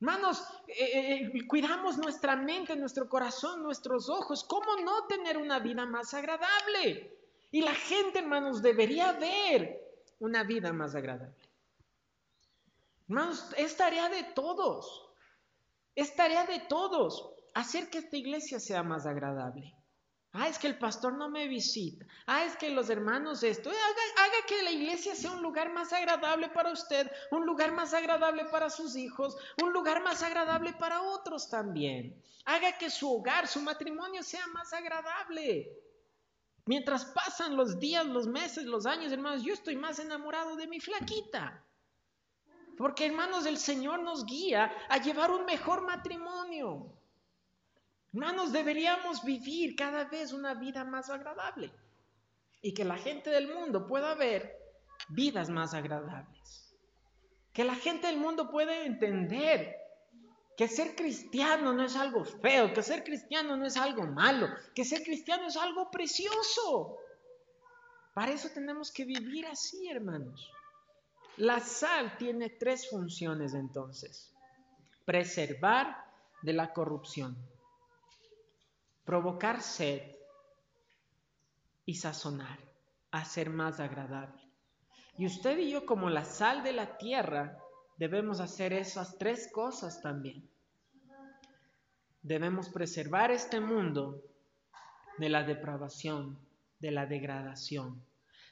Hermanos, 0.00 0.46
eh, 0.68 0.74
eh, 0.78 1.30
eh, 1.34 1.46
cuidamos 1.46 1.98
nuestra 1.98 2.36
mente, 2.36 2.76
nuestro 2.76 3.08
corazón, 3.08 3.62
nuestros 3.62 4.08
ojos. 4.08 4.44
¿Cómo 4.44 4.76
no 4.84 5.06
tener 5.06 5.36
una 5.36 5.58
vida 5.58 5.86
más 5.86 6.14
agradable? 6.14 7.18
Y 7.50 7.62
la 7.62 7.74
gente, 7.74 8.20
hermanos, 8.20 8.62
debería 8.62 9.12
ver 9.12 9.80
una 10.20 10.44
vida 10.44 10.72
más 10.72 10.94
agradable. 10.94 11.34
Hermanos, 13.08 13.52
es 13.56 13.76
tarea 13.76 14.08
de 14.08 14.22
todos. 14.34 15.10
Es 15.96 16.14
tarea 16.14 16.46
de 16.46 16.60
todos 16.60 17.34
hacer 17.54 17.90
que 17.90 17.98
esta 17.98 18.16
iglesia 18.16 18.60
sea 18.60 18.84
más 18.84 19.04
agradable. 19.04 19.74
Ah, 20.40 20.46
es 20.46 20.56
que 20.56 20.68
el 20.68 20.78
pastor 20.78 21.14
no 21.14 21.28
me 21.28 21.48
visita. 21.48 22.06
Ah, 22.24 22.44
es 22.44 22.54
que 22.56 22.70
los 22.70 22.90
hermanos 22.90 23.42
esto. 23.42 23.70
Haga, 23.70 24.24
haga, 24.24 24.46
que 24.46 24.62
la 24.62 24.70
iglesia 24.70 25.16
sea 25.16 25.32
un 25.32 25.42
lugar 25.42 25.72
más 25.72 25.92
agradable 25.92 26.48
para 26.50 26.70
usted, 26.70 27.10
un 27.32 27.44
lugar 27.44 27.72
más 27.72 27.92
agradable 27.92 28.44
para 28.44 28.70
sus 28.70 28.94
hijos, 28.94 29.36
un 29.60 29.72
lugar 29.72 30.00
más 30.00 30.22
agradable 30.22 30.72
para 30.74 31.02
otros 31.02 31.50
también. 31.50 32.22
Haga 32.44 32.78
que 32.78 32.88
su 32.88 33.12
hogar, 33.12 33.48
su 33.48 33.60
matrimonio 33.60 34.22
sea 34.22 34.46
más 34.48 34.72
agradable. 34.72 35.72
Mientras 36.66 37.04
pasan 37.06 37.56
los 37.56 37.80
días, 37.80 38.06
los 38.06 38.28
meses, 38.28 38.64
los 38.64 38.86
años, 38.86 39.10
hermanos, 39.10 39.42
yo 39.42 39.54
estoy 39.54 39.74
más 39.74 39.98
enamorado 39.98 40.54
de 40.54 40.68
mi 40.68 40.78
flaquita. 40.78 41.64
Porque, 42.76 43.06
hermanos, 43.06 43.44
el 43.44 43.58
Señor 43.58 43.98
nos 44.04 44.24
guía 44.24 44.70
a 44.88 44.98
llevar 44.98 45.32
un 45.32 45.44
mejor 45.46 45.82
matrimonio. 45.82 46.97
Hermanos, 48.12 48.52
deberíamos 48.52 49.22
vivir 49.22 49.76
cada 49.76 50.04
vez 50.04 50.32
una 50.32 50.54
vida 50.54 50.84
más 50.84 51.10
agradable 51.10 51.70
y 52.62 52.72
que 52.72 52.84
la 52.84 52.96
gente 52.96 53.30
del 53.30 53.52
mundo 53.52 53.86
pueda 53.86 54.14
ver 54.14 54.56
vidas 55.08 55.50
más 55.50 55.74
agradables. 55.74 56.74
Que 57.52 57.64
la 57.64 57.74
gente 57.74 58.06
del 58.06 58.18
mundo 58.18 58.50
pueda 58.50 58.82
entender 58.82 59.76
que 60.56 60.68
ser 60.68 60.96
cristiano 60.96 61.72
no 61.72 61.84
es 61.84 61.96
algo 61.96 62.24
feo, 62.24 62.72
que 62.72 62.82
ser 62.82 63.04
cristiano 63.04 63.56
no 63.56 63.66
es 63.66 63.76
algo 63.76 64.06
malo, 64.06 64.48
que 64.74 64.84
ser 64.84 65.02
cristiano 65.02 65.46
es 65.46 65.56
algo 65.56 65.90
precioso. 65.90 66.96
Para 68.14 68.32
eso 68.32 68.48
tenemos 68.52 68.90
que 68.90 69.04
vivir 69.04 69.46
así, 69.46 69.88
hermanos. 69.88 70.50
La 71.36 71.60
sal 71.60 72.16
tiene 72.16 72.50
tres 72.50 72.90
funciones 72.90 73.54
entonces. 73.54 74.32
Preservar 75.04 76.04
de 76.42 76.52
la 76.52 76.72
corrupción 76.72 77.36
provocar 79.08 79.62
sed 79.62 80.02
y 81.86 81.94
sazonar, 81.94 82.58
hacer 83.10 83.48
más 83.48 83.80
agradable. 83.80 84.38
Y 85.16 85.24
usted 85.24 85.56
y 85.56 85.70
yo 85.70 85.86
como 85.86 86.10
la 86.10 86.26
sal 86.26 86.62
de 86.62 86.74
la 86.74 86.98
tierra 86.98 87.56
debemos 87.96 88.38
hacer 88.38 88.74
esas 88.74 89.16
tres 89.16 89.50
cosas 89.50 90.02
también. 90.02 90.46
Debemos 92.20 92.68
preservar 92.68 93.30
este 93.30 93.60
mundo 93.60 94.22
de 95.16 95.30
la 95.30 95.42
depravación, 95.42 96.38
de 96.78 96.90
la 96.90 97.06
degradación. 97.06 98.04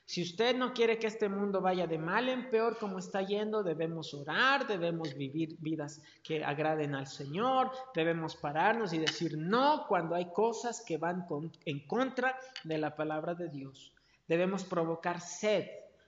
Si 0.07 0.23
usted 0.23 0.55
no 0.55 0.73
quiere 0.73 1.01
que 1.01 1.09
este 1.09 1.29
mundo 1.29 1.61
vaya 1.61 1.88
de 1.88 1.99
mal 1.99 2.29
en 2.29 2.49
peor 2.49 2.79
como 2.79 3.01
está 3.01 3.23
yendo, 3.23 3.64
debemos 3.64 4.14
orar, 4.14 4.64
debemos 4.69 5.16
vivir 5.16 5.57
vidas 5.59 6.01
que 6.23 6.45
agraden 6.45 6.95
al 6.95 7.09
Señor, 7.09 7.73
debemos 7.92 8.37
pararnos 8.37 8.92
y 8.92 8.99
decir 8.99 9.37
no 9.37 9.85
cuando 9.88 10.14
hay 10.14 10.27
cosas 10.27 10.81
que 10.87 10.97
van 10.97 11.27
en 11.64 11.88
contra 11.88 12.38
de 12.62 12.79
la 12.79 12.95
palabra 12.95 13.35
de 13.35 13.49
Dios. 13.49 13.92
Debemos 14.29 14.62
provocar 14.62 15.21
sed, 15.21 15.66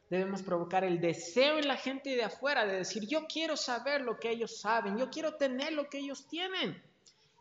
debemos 0.09 0.43
provocar 0.43 0.85
el 0.85 1.01
deseo 1.01 1.59
en 1.59 1.67
la 1.67 1.77
gente 1.77 2.11
de 2.11 2.23
afuera 2.23 2.65
de 2.67 2.77
decir 2.77 3.05
yo 3.09 3.27
quiero 3.27 3.57
saber 3.57 4.03
lo 4.03 4.21
que 4.21 4.31
ellos 4.31 4.61
saben, 4.61 4.97
yo 4.97 5.11
quiero 5.11 5.35
tener 5.35 5.73
lo 5.73 5.89
que 5.91 5.99
ellos 5.99 6.29
tienen. 6.29 6.81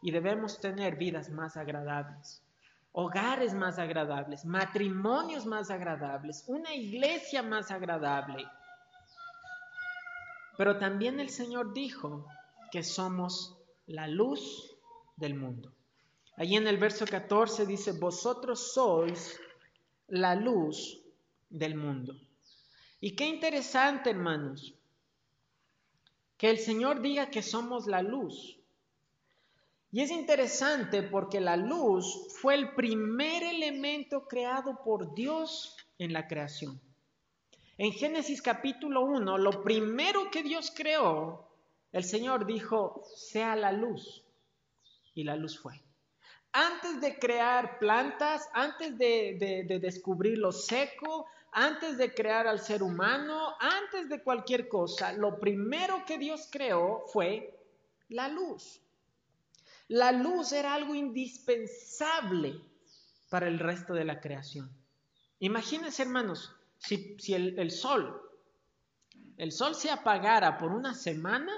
Y 0.01 0.09
debemos 0.09 0.59
tener 0.59 0.95
vidas 0.95 1.29
más 1.29 1.55
agradables 1.55 2.41
hogares 2.99 3.53
más 3.53 3.77
agradables, 3.77 4.43
matrimonios 4.43 5.45
más 5.45 5.69
agradables, 5.69 6.43
una 6.47 6.73
iglesia 6.73 7.43
más 7.43 7.69
agradable. 7.69 8.43
Pero 10.57 10.79
también 10.79 11.19
el 11.19 11.29
Señor 11.29 11.73
dijo 11.73 12.25
que 12.71 12.81
somos 12.81 13.55
la 13.85 14.07
luz 14.07 14.75
del 15.15 15.35
mundo. 15.35 15.71
Allí 16.37 16.55
en 16.55 16.65
el 16.65 16.77
verso 16.77 17.05
14 17.05 17.67
dice, 17.67 17.91
vosotros 17.91 18.73
sois 18.73 19.39
la 20.07 20.33
luz 20.33 20.99
del 21.51 21.75
mundo. 21.75 22.15
Y 22.99 23.15
qué 23.15 23.27
interesante, 23.27 24.09
hermanos, 24.09 24.73
que 26.35 26.49
el 26.49 26.57
Señor 26.57 27.01
diga 27.01 27.29
que 27.29 27.43
somos 27.43 27.85
la 27.85 28.01
luz. 28.01 28.57
Y 29.91 30.01
es 30.01 30.11
interesante 30.11 31.01
porque 31.03 31.39
la 31.39 31.55
luz 31.55 32.27
fue 32.41 32.55
el 32.55 32.73
primer 32.73 33.43
elemento 33.43 34.27
creado 34.27 34.83
por 34.83 35.13
Dios 35.13 35.77
en 35.97 36.11
la 36.11 36.27
creación. 36.27 36.79
En 37.77 37.91
Génesis 37.93 38.41
capítulo 38.41 39.01
1, 39.01 39.37
lo 39.37 39.63
primero 39.63 40.29
que 40.29 40.43
Dios 40.43 40.73
creó, 40.75 41.47
el 41.91 42.03
Señor 42.03 42.45
dijo, 42.45 43.03
sea 43.15 43.55
la 43.55 43.71
luz. 43.71 44.23
Y 45.13 45.23
la 45.23 45.35
luz 45.35 45.59
fue. 45.59 45.81
Antes 46.51 46.99
de 47.01 47.17
crear 47.17 47.79
plantas, 47.79 48.49
antes 48.53 48.97
de, 48.97 49.77
descubrir 49.79 50.37
lo 50.37 50.51
seco, 50.51 51.27
antes 51.51 51.97
de 51.97 52.13
crear 52.13 52.47
al 52.47 52.59
ser 52.59 52.83
humano, 52.83 53.55
antes 53.59 54.09
de 54.09 54.21
cualquier 54.23 54.67
cosa, 54.67 55.13
lo 55.13 55.39
primero 55.39 56.03
que 56.05 56.17
Dios 56.17 56.47
creó 56.51 57.05
fue 57.07 57.57
la 58.09 58.27
luz. 58.27 58.81
La 59.89 60.11
luz 60.11 60.51
era 60.51 60.73
algo 60.73 60.93
indispensable 60.95 62.61
para 63.29 63.47
el 63.47 63.59
resto 63.59 63.93
de 63.93 64.05
la 64.05 64.19
creación. 64.19 64.69
Imagínense, 65.39 66.03
hermanos, 66.03 66.55
si, 66.77 67.33
el, 67.33 67.71
sol, 67.71 68.21
el 69.37 69.51
sol 69.51 69.75
se 69.75 69.89
apagara 69.89 70.57
por 70.57 70.71
una 70.71 70.93
semana, 70.93 71.51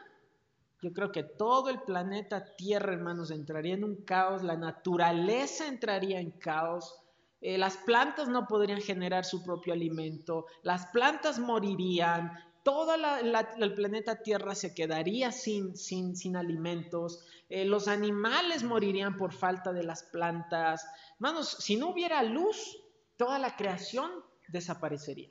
yo 0.82 0.94
creo 0.94 1.12
que 1.12 1.24
todo 1.24 1.70
el 1.70 1.82
planeta 1.82 2.56
Tierra, 2.56 2.94
hermanos, 2.94 3.32
entraría 3.32 3.74
en 3.74 3.84
un 3.84 4.04
caos, 4.04 4.44
la 4.44 4.56
naturaleza 4.56 5.68
entraría 5.68 6.20
en 6.20 6.32
caos, 6.32 6.96
eh, 7.42 7.58
las 7.58 7.78
plantas 7.78 8.28
no 8.28 8.48
podrían 8.48 8.82
generar 8.82 9.26
su 9.26 9.44
propio 9.44 9.74
alimento, 9.74 10.46
las 10.64 10.88
plantas 10.88 11.40
morirían, 11.40 12.32
todo 12.64 12.96
el 12.96 13.74
planeta 13.74 14.22
Tierra 14.22 14.56
se 14.56 14.74
quedaría 14.74 15.32
sin, 15.32 16.36
alimentos, 16.36 17.26
eh, 17.50 17.66
los 17.66 17.88
animales 17.88 18.64
morirían 18.64 19.18
por 19.18 19.34
falta 19.34 19.72
de 19.74 19.84
las 19.84 20.04
plantas. 20.04 20.86
Hermanos, 21.16 21.58
si 21.60 21.78
no 21.78 21.90
hubiera 21.90 22.22
luz, 22.24 22.78
toda 23.18 23.40
la 23.40 23.56
creación 23.56 24.12
desaparecería. 24.48 25.30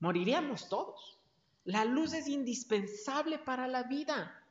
Moriríamos 0.00 0.68
todos. 0.68 1.18
La 1.64 1.84
luz 1.84 2.12
es 2.12 2.28
indispensable 2.28 3.38
para 3.38 3.66
la 3.66 3.84
vida. 3.84 4.42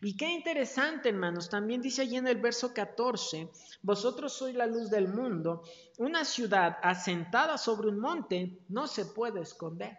Y 0.00 0.16
qué 0.16 0.32
interesante, 0.32 1.10
hermanos, 1.10 1.48
también 1.48 1.80
dice 1.80 2.02
allí 2.02 2.16
en 2.16 2.26
el 2.26 2.40
verso 2.40 2.74
14, 2.74 3.48
vosotros 3.82 4.32
sois 4.32 4.54
la 4.56 4.66
luz 4.66 4.90
del 4.90 5.06
mundo, 5.06 5.62
una 5.96 6.24
ciudad 6.24 6.76
asentada 6.82 7.56
sobre 7.56 7.88
un 7.88 8.00
monte 8.00 8.58
no 8.68 8.88
se 8.88 9.06
puede 9.06 9.40
esconder. 9.42 9.96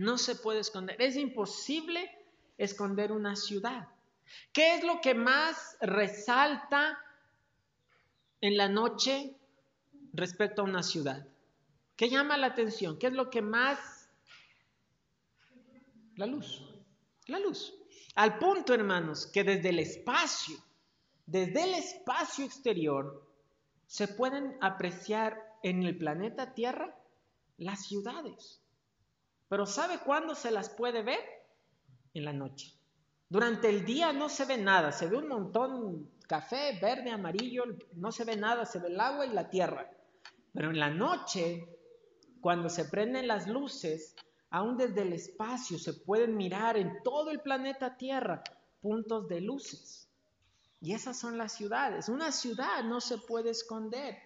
No 0.00 0.16
se 0.16 0.34
puede 0.34 0.60
esconder. 0.60 0.96
Es 0.98 1.14
imposible 1.14 2.10
esconder 2.56 3.12
una 3.12 3.36
ciudad. 3.36 3.86
¿Qué 4.50 4.76
es 4.76 4.82
lo 4.82 5.02
que 5.02 5.12
más 5.12 5.76
resalta 5.82 6.98
en 8.40 8.56
la 8.56 8.70
noche 8.70 9.36
respecto 10.14 10.62
a 10.62 10.64
una 10.64 10.82
ciudad? 10.82 11.28
¿Qué 11.96 12.08
llama 12.08 12.38
la 12.38 12.46
atención? 12.46 12.98
¿Qué 12.98 13.08
es 13.08 13.12
lo 13.12 13.28
que 13.28 13.42
más... 13.42 14.08
La 16.16 16.24
luz. 16.24 16.64
La 17.26 17.38
luz. 17.38 17.74
Al 18.14 18.38
punto, 18.38 18.72
hermanos, 18.72 19.26
que 19.26 19.44
desde 19.44 19.68
el 19.68 19.80
espacio, 19.80 20.56
desde 21.26 21.64
el 21.64 21.74
espacio 21.74 22.46
exterior, 22.46 23.30
se 23.86 24.08
pueden 24.08 24.56
apreciar 24.62 25.58
en 25.62 25.82
el 25.82 25.98
planeta 25.98 26.54
Tierra 26.54 26.98
las 27.58 27.84
ciudades. 27.84 28.62
Pero 29.50 29.66
¿sabe 29.66 29.98
cuándo 29.98 30.36
se 30.36 30.52
las 30.52 30.68
puede 30.68 31.02
ver? 31.02 31.18
En 32.14 32.24
la 32.24 32.32
noche. 32.32 32.72
Durante 33.28 33.68
el 33.68 33.84
día 33.84 34.12
no 34.12 34.28
se 34.28 34.44
ve 34.44 34.56
nada, 34.56 34.92
se 34.92 35.08
ve 35.08 35.16
un 35.16 35.26
montón 35.26 36.08
café, 36.28 36.78
verde, 36.80 37.10
amarillo, 37.10 37.64
no 37.94 38.12
se 38.12 38.24
ve 38.24 38.36
nada, 38.36 38.64
se 38.64 38.78
ve 38.78 38.86
el 38.86 39.00
agua 39.00 39.26
y 39.26 39.30
la 39.30 39.50
tierra. 39.50 39.90
Pero 40.52 40.70
en 40.70 40.78
la 40.78 40.90
noche, 40.90 41.66
cuando 42.40 42.68
se 42.68 42.84
prenden 42.84 43.26
las 43.26 43.48
luces, 43.48 44.14
aún 44.50 44.76
desde 44.76 45.02
el 45.02 45.12
espacio 45.12 45.78
se 45.78 45.94
pueden 45.94 46.36
mirar 46.36 46.76
en 46.76 47.02
todo 47.02 47.32
el 47.32 47.40
planeta 47.40 47.96
Tierra 47.96 48.44
puntos 48.80 49.26
de 49.26 49.40
luces. 49.40 50.08
Y 50.80 50.94
esas 50.94 51.18
son 51.18 51.38
las 51.38 51.52
ciudades. 51.52 52.08
Una 52.08 52.30
ciudad 52.30 52.84
no 52.84 53.00
se 53.00 53.18
puede 53.18 53.50
esconder. 53.50 54.16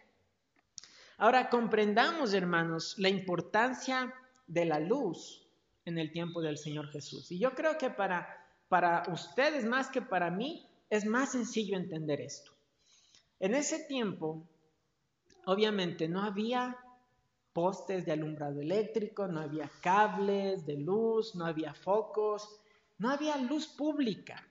Ahora 1.17 1.49
comprendamos, 1.49 2.35
hermanos, 2.35 2.95
la 2.99 3.09
importancia 3.09 4.13
de 4.47 4.65
la 4.65 4.79
luz 4.79 5.49
en 5.85 5.99
el 5.99 6.13
tiempo 6.13 6.41
del 6.41 6.59
Señor 6.59 6.89
Jesús. 6.91 7.31
Y 7.33 7.39
yo 7.39 7.55
creo 7.55 7.77
que 7.79 7.91
para 7.91 8.45
para 8.69 9.05
ustedes 9.13 9.65
más 9.65 9.89
que 9.89 10.03
para 10.03 10.31
mí, 10.31 10.69
es 10.91 11.05
más 11.07 11.33
sencillo 11.33 11.77
entender 11.77 12.21
esto. 12.21 12.53
En 13.39 13.55
ese 13.55 13.85
tiempo, 13.85 14.49
obviamente, 15.47 16.09
no 16.09 16.23
había 16.23 16.77
postes 17.53 18.05
de 18.05 18.13
alumbrado 18.13 18.61
eléctrico, 18.61 19.29
no 19.29 19.41
había 19.41 19.71
cables 19.81 20.67
de 20.67 20.77
luz, 20.77 21.35
no 21.35 21.47
había 21.47 21.75
focos, 21.75 22.61
no 22.99 23.11
había 23.11 23.37
luz 23.37 23.69
pública. 23.69 24.45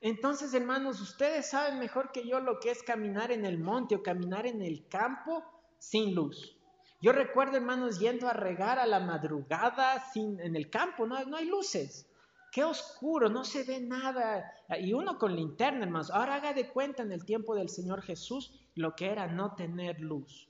Entonces, 0.00 0.52
hermanos, 0.54 1.00
ustedes 1.00 1.50
saben 1.50 1.78
mejor 1.78 2.12
que 2.12 2.28
yo 2.28 2.40
lo 2.40 2.60
que 2.60 2.70
es 2.70 2.82
caminar 2.82 3.32
en 3.32 3.44
el 3.46 3.58
monte 3.58 3.96
o 3.96 4.02
caminar 4.02 4.46
en 4.46 4.60
el 4.62 4.86
campo 4.88 5.42
sin 5.78 6.14
luz. 6.14 6.56
Yo 7.04 7.12
recuerdo, 7.12 7.58
hermanos, 7.58 7.98
yendo 7.98 8.28
a 8.28 8.32
regar 8.32 8.78
a 8.78 8.86
la 8.86 8.98
madrugada 8.98 10.10
sin, 10.10 10.40
en 10.40 10.56
el 10.56 10.70
campo, 10.70 11.06
no, 11.06 11.16
hay 11.36 11.44
luces. 11.44 12.08
Qué 12.50 12.64
oscuro, 12.64 13.28
no 13.28 13.44
se 13.44 13.62
ve 13.62 13.78
nada. 13.78 14.50
Y 14.80 14.94
uno 14.94 15.18
con 15.18 15.36
linterna, 15.36 15.84
hermanos. 15.84 16.10
Ahora 16.10 16.36
haga 16.36 16.54
de 16.54 16.70
cuenta 16.70 17.02
en 17.02 17.12
el 17.12 17.26
tiempo 17.26 17.54
del 17.54 17.68
Señor 17.68 18.00
Jesús 18.00 18.58
lo 18.74 18.96
que 18.96 19.10
era 19.10 19.26
no 19.26 19.54
tener 19.54 20.00
luz. 20.00 20.48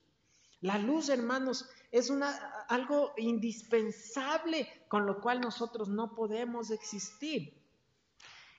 La 0.61 0.79
luz, 0.79 1.09
hermanos, 1.09 1.69
es 1.91 2.13
algo 2.69 3.15
indispensable 3.17 4.69
con 4.87 5.07
lo 5.07 5.21
cual 5.21 5.41
nosotros 5.41 5.89
no 5.89 6.15
podemos 6.15 6.71
existir. 6.71 7.53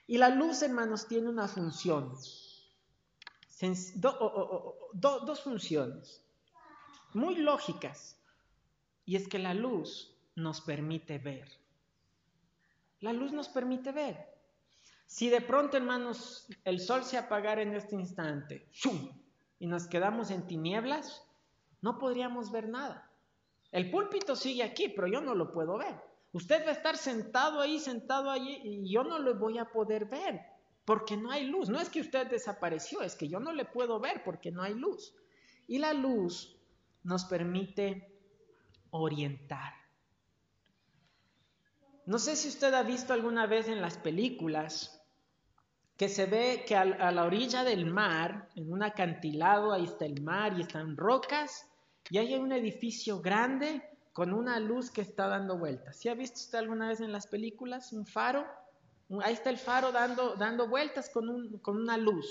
Y 0.06 0.18
la 0.18 0.28
luz, 0.28 0.60
hermanos, 0.60 1.08
tiene 1.08 1.30
una 1.30 1.48
función. 1.48 2.12
dos 4.92 5.40
funciones 5.42 6.25
muy 7.16 7.36
lógicas. 7.36 8.20
Y 9.04 9.16
es 9.16 9.26
que 9.26 9.38
la 9.38 9.54
luz 9.54 10.14
nos 10.34 10.60
permite 10.60 11.18
ver. 11.18 11.48
La 13.00 13.12
luz 13.12 13.32
nos 13.32 13.48
permite 13.48 13.90
ver. 13.92 14.28
Si 15.06 15.28
de 15.30 15.40
pronto, 15.40 15.76
hermanos, 15.76 16.46
el 16.64 16.80
sol 16.80 17.04
se 17.04 17.16
apagara 17.16 17.62
en 17.62 17.74
este 17.74 17.94
instante 17.94 18.68
y 19.58 19.66
nos 19.66 19.86
quedamos 19.86 20.30
en 20.30 20.46
tinieblas, 20.46 21.22
no 21.80 21.98
podríamos 21.98 22.50
ver 22.50 22.68
nada. 22.68 23.10
El 23.72 23.90
púlpito 23.90 24.36
sigue 24.36 24.62
aquí, 24.62 24.88
pero 24.88 25.06
yo 25.06 25.20
no 25.20 25.34
lo 25.34 25.52
puedo 25.52 25.78
ver. 25.78 25.94
Usted 26.32 26.64
va 26.64 26.70
a 26.70 26.72
estar 26.72 26.96
sentado 26.96 27.60
ahí, 27.60 27.78
sentado 27.78 28.30
allí, 28.30 28.60
y 28.62 28.92
yo 28.92 29.04
no 29.04 29.18
lo 29.18 29.36
voy 29.36 29.58
a 29.58 29.70
poder 29.70 30.06
ver 30.06 30.40
porque 30.84 31.16
no 31.16 31.30
hay 31.30 31.46
luz. 31.46 31.68
No 31.68 31.80
es 31.80 31.88
que 31.88 32.00
usted 32.00 32.26
desapareció, 32.26 33.02
es 33.02 33.14
que 33.14 33.28
yo 33.28 33.40
no 33.40 33.52
le 33.52 33.64
puedo 33.64 34.00
ver 34.00 34.22
porque 34.24 34.50
no 34.50 34.62
hay 34.62 34.74
luz. 34.74 35.14
Y 35.68 35.78
la 35.78 35.92
luz 35.92 36.55
nos 37.06 37.24
permite 37.24 38.12
orientar. 38.90 39.72
No 42.04 42.18
sé 42.18 42.36
si 42.36 42.48
usted 42.48 42.74
ha 42.74 42.82
visto 42.82 43.12
alguna 43.12 43.46
vez 43.46 43.68
en 43.68 43.80
las 43.80 43.96
películas 43.96 45.00
que 45.96 46.08
se 46.08 46.26
ve 46.26 46.64
que 46.66 46.76
a, 46.76 46.84
la 46.84 47.24
orilla 47.24 47.64
del 47.64 47.86
mar, 47.86 48.48
en 48.54 48.72
un 48.72 48.82
acantilado, 48.82 49.72
ahí 49.72 49.84
está 49.84 50.04
el 50.04 50.20
mar 50.20 50.58
y 50.58 50.62
están 50.62 50.96
rocas, 50.96 51.66
y 52.10 52.18
hay 52.18 52.34
un 52.34 52.52
edificio 52.52 53.20
grande 53.20 53.82
con 54.12 54.32
una 54.34 54.58
luz 54.60 54.90
que 54.90 55.00
está 55.00 55.28
dando 55.28 55.58
vueltas. 55.58 55.96
¿Sí 55.96 56.08
ha 56.08 56.14
visto 56.14 56.40
usted 56.40 56.58
alguna 56.58 56.88
vez 56.88 57.00
en 57.00 57.12
las 57.12 57.26
películas 57.26 57.92
un 57.92 58.04
faro? 58.04 58.44
Ahí 59.22 59.32
está 59.32 59.50
el 59.50 59.58
faro 59.58 59.92
dando, 59.92 60.34
dando 60.34 60.68
vueltas 60.68 61.08
con, 61.10 61.58
con 61.58 61.76
una 61.76 61.96
luz. 61.96 62.26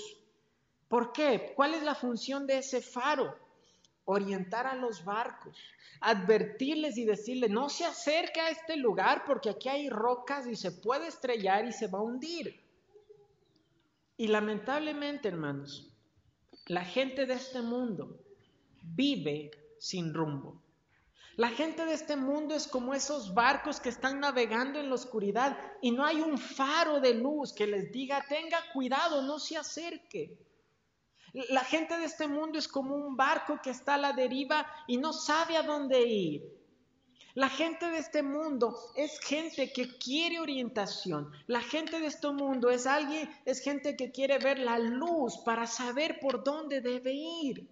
¿Por 0.88 1.12
qué? 1.12 1.52
¿Cuál 1.56 1.74
es 1.74 1.82
la 1.82 1.94
función 1.94 2.46
de 2.46 2.58
ese 2.58 2.80
faro? 2.80 3.45
Orientar 4.06 4.66
a 4.66 4.74
los 4.74 5.04
barcos, 5.04 5.58
advertirles 6.00 6.96
y 6.96 7.04
decirles, 7.04 7.50
no 7.50 7.68
se 7.68 7.84
acerque 7.84 8.40
a 8.40 8.50
este 8.50 8.76
lugar 8.76 9.24
porque 9.26 9.50
aquí 9.50 9.68
hay 9.68 9.90
rocas 9.90 10.46
y 10.46 10.56
se 10.56 10.72
puede 10.72 11.08
estrellar 11.08 11.66
y 11.66 11.72
se 11.72 11.88
va 11.88 11.98
a 11.98 12.02
hundir. 12.02 12.60
Y 14.16 14.28
lamentablemente, 14.28 15.28
hermanos, 15.28 15.92
la 16.66 16.84
gente 16.84 17.26
de 17.26 17.34
este 17.34 17.60
mundo 17.60 18.18
vive 18.82 19.50
sin 19.78 20.14
rumbo. 20.14 20.62
La 21.36 21.50
gente 21.50 21.84
de 21.84 21.92
este 21.92 22.16
mundo 22.16 22.54
es 22.54 22.66
como 22.66 22.94
esos 22.94 23.34
barcos 23.34 23.78
que 23.78 23.90
están 23.90 24.20
navegando 24.20 24.80
en 24.80 24.88
la 24.88 24.94
oscuridad 24.94 25.58
y 25.82 25.90
no 25.90 26.04
hay 26.04 26.22
un 26.22 26.38
faro 26.38 26.98
de 26.98 27.12
luz 27.12 27.52
que 27.52 27.66
les 27.66 27.92
diga, 27.92 28.24
tenga 28.26 28.58
cuidado, 28.72 29.20
no 29.20 29.38
se 29.38 29.58
acerque. 29.58 30.38
La 31.50 31.64
gente 31.64 31.98
de 31.98 32.06
este 32.06 32.26
mundo 32.26 32.58
es 32.58 32.66
como 32.66 32.94
un 32.94 33.14
barco 33.14 33.60
que 33.62 33.70
está 33.70 33.94
a 33.94 33.98
la 33.98 34.12
deriva 34.14 34.66
y 34.86 34.96
no 34.96 35.12
sabe 35.12 35.56
a 35.58 35.62
dónde 35.62 36.00
ir. 36.02 36.56
La 37.34 37.50
gente 37.50 37.90
de 37.90 37.98
este 37.98 38.22
mundo 38.22 38.74
es 38.96 39.20
gente 39.20 39.70
que 39.70 39.98
quiere 39.98 40.40
orientación. 40.40 41.30
La 41.46 41.60
gente 41.60 42.00
de 42.00 42.06
este 42.06 42.30
mundo 42.30 42.70
es 42.70 42.86
alguien, 42.86 43.28
es 43.44 43.60
gente 43.60 43.94
que 43.94 44.10
quiere 44.10 44.38
ver 44.38 44.58
la 44.58 44.78
luz 44.78 45.36
para 45.44 45.66
saber 45.66 46.18
por 46.18 46.42
dónde 46.42 46.80
debe 46.80 47.12
ir. 47.12 47.68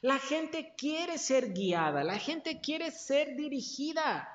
La 0.00 0.20
gente 0.20 0.74
quiere 0.78 1.18
ser 1.18 1.52
guiada, 1.52 2.04
la 2.04 2.18
gente 2.20 2.60
quiere 2.60 2.92
ser 2.92 3.34
dirigida. 3.34 4.28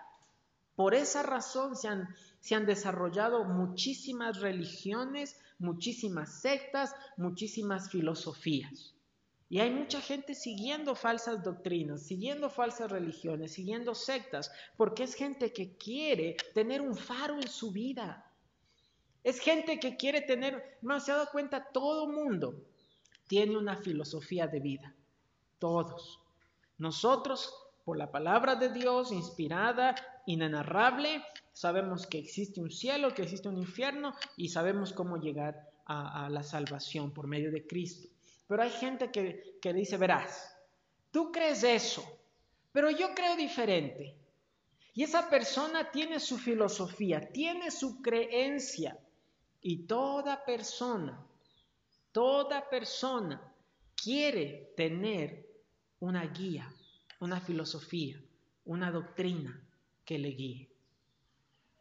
Por 0.76 0.93
esa 0.93 1.24
razón 1.24 1.78
se 1.78 1.88
han, 1.88 2.13
se 2.41 2.56
han 2.56 2.65
desarrollado 2.65 3.45
muchísimas 3.45 4.41
religiones, 4.41 5.39
muchísimas 5.60 6.41
sectas, 6.41 6.95
muchísimas 7.17 7.89
filosofías. 7.91 8.95
Y 9.50 9.60
hay 9.60 9.72
mucha 9.72 10.00
gente 10.00 10.36
siguiendo 10.36 10.95
falsas 10.95 11.43
doctrinas, 11.43 12.04
siguiendo 12.04 12.50
falsas 12.50 12.91
religiones, 12.91 13.54
siguiendo 13.54 13.95
sectas, 13.95 14.52
porque 14.78 15.04
es 15.04 15.15
gente 15.15 15.52
que 15.52 15.76
quiere 15.76 16.38
tener 16.54 16.82
un 16.82 16.95
faro 16.95 17.36
en 17.36 17.48
su 17.48 17.72
vida. 17.72 18.32
Es 19.24 19.39
gente 19.39 19.80
que 19.80 19.98
quiere 19.98 20.22
tener, 20.22 20.78
no 20.82 21.00
se 21.00 21.12
ha 21.12 21.15
dado 21.15 21.30
cuenta, 21.32 21.72
todo 21.72 22.08
mundo 22.08 22.63
tiene 23.28 23.58
una 23.58 23.76
filosofía 23.76 24.48
de 24.48 24.60
vida. 24.60 24.95
Todos. 25.58 26.19
Nosotros, 26.78 27.54
por 27.84 27.98
la 27.98 28.12
palabra 28.12 28.56
de 28.56 28.69
Dios, 28.69 29.12
inspirada, 29.12 29.95
inenarrable, 30.30 31.24
sabemos 31.54 32.06
que 32.06 32.20
existe 32.20 32.62
un 32.62 32.70
cielo, 32.70 33.13
que 33.15 33.24
existe 33.24 33.50
un 33.50 33.58
infierno 33.58 34.13
y 34.38 34.50
sabemos 34.50 34.94
cómo 34.94 35.18
llegar 35.18 35.68
a, 35.86 36.26
a 36.26 36.30
la 36.30 36.44
salvación 36.44 37.12
por 37.12 37.26
medio 37.26 37.52
de 37.52 37.65
Cristo. 37.65 38.08
Pero 38.48 38.62
hay 38.62 38.70
gente 38.70 39.12
que, 39.12 39.58
que 39.60 39.74
dice, 39.74 39.98
verás, 39.98 40.56
tú 41.12 41.32
crees 41.32 41.63
eso, 41.63 42.04
pero 42.72 42.92
yo 42.92 43.15
creo 43.15 43.36
diferente. 43.36 44.15
Y 44.94 45.04
esa 45.04 45.30
persona 45.30 45.89
tiene 45.89 46.20
su 46.20 46.38
filosofía, 46.38 47.32
tiene 47.32 47.72
su 47.72 48.02
creencia. 48.02 49.00
Y 49.62 49.88
toda 49.88 50.46
persona, 50.46 51.26
toda 52.12 52.70
persona 52.70 53.42
quiere 53.96 54.74
tener 54.78 55.46
una 56.00 56.26
guía, 56.28 56.72
una 57.20 57.42
filosofía, 57.42 58.22
una 58.65 58.92
doctrina 58.92 59.60
que 60.10 60.17
le 60.17 60.30
guíe. 60.30 60.67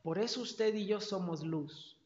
Por 0.03 0.19
eso 0.19 0.43
usted 0.43 0.75
y 0.75 0.85
yo 0.85 1.01
somos 1.01 1.43
luz. 1.43 1.97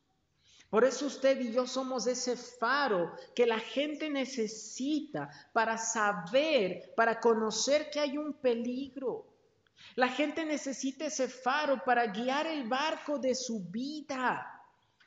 Por 0.70 0.84
eso 0.84 1.06
usted 1.06 1.40
y 1.40 1.52
yo 1.52 1.66
somos 1.66 2.06
ese 2.06 2.36
faro 2.36 3.12
que 3.34 3.44
la 3.44 3.58
gente 3.58 4.08
necesita 4.08 5.28
para 5.52 5.76
saber, 5.76 6.94
para 6.94 7.18
conocer 7.18 7.90
que 7.90 7.98
hay 7.98 8.18
un 8.18 8.34
peligro. 8.34 9.26
La 9.96 10.06
gente 10.06 10.44
necesita 10.44 11.06
ese 11.06 11.26
faro 11.26 11.82
para 11.84 12.06
guiar 12.06 12.46
el 12.46 12.68
barco 12.68 13.18
de 13.18 13.34
su 13.34 13.58
vida. 13.64 14.46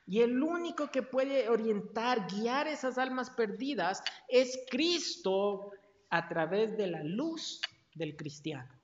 Y 0.06 0.20
el 0.20 0.42
único 0.42 0.90
que 0.90 1.02
puede 1.02 1.48
orientar, 1.48 2.28
guiar 2.30 2.68
esas 2.68 2.98
almas 2.98 3.30
perdidas 3.30 4.02
es 4.28 4.66
Cristo 4.70 5.70
a 6.10 6.28
través 6.28 6.76
de 6.76 6.88
la 6.88 7.02
luz 7.02 7.62
del 7.94 8.14
cristiano. 8.16 8.75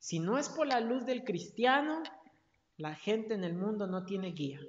Si 0.00 0.18
no 0.18 0.36
es 0.36 0.48
por 0.48 0.66
la 0.66 0.80
luz 0.80 1.06
del 1.06 1.22
cristiano, 1.22 2.02
la 2.76 2.96
gente 2.96 3.34
en 3.34 3.44
el 3.44 3.54
mundo 3.54 3.86
no 3.86 4.04
tiene 4.04 4.32
guía 4.32 4.60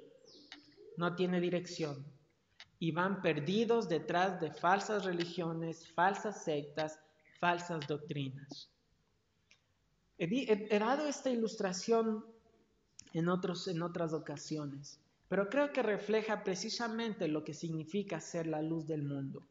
no 0.96 1.14
tiene 1.14 1.40
dirección 1.40 2.04
y 2.78 2.92
van 2.92 3.22
perdidos 3.22 3.88
detrás 3.88 4.40
de 4.40 4.52
falsas 4.52 5.04
religiones, 5.04 5.88
falsas 5.88 6.42
sectas, 6.44 6.98
falsas 7.38 7.86
doctrinas. 7.86 8.70
He, 10.18 10.78
dado 10.78 11.06
esta 11.06 11.30
ilustración 11.30 12.24
en 13.12 13.28
otras 13.28 14.12
ocasiones, 14.12 15.00
pero 15.28 15.48
creo 15.48 15.72
que 15.72 15.82
refleja 15.82 16.44
precisamente 16.44 17.28
lo 17.28 17.44
que 17.44 17.54
significa 17.54 18.20
ser 18.20 18.46
la 18.46 18.62
luz 18.62 18.86
del 18.86 19.02
mundo. 19.02 19.42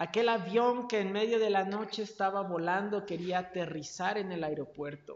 Aquel 0.00 0.30
avión 0.30 0.88
que 0.88 1.00
en 1.00 1.12
medio 1.12 1.38
de 1.38 1.50
la 1.50 1.64
noche 1.64 2.04
estaba 2.04 2.40
volando 2.40 3.04
quería 3.04 3.40
aterrizar 3.40 4.16
en 4.16 4.32
el 4.32 4.44
aeropuerto 4.44 5.14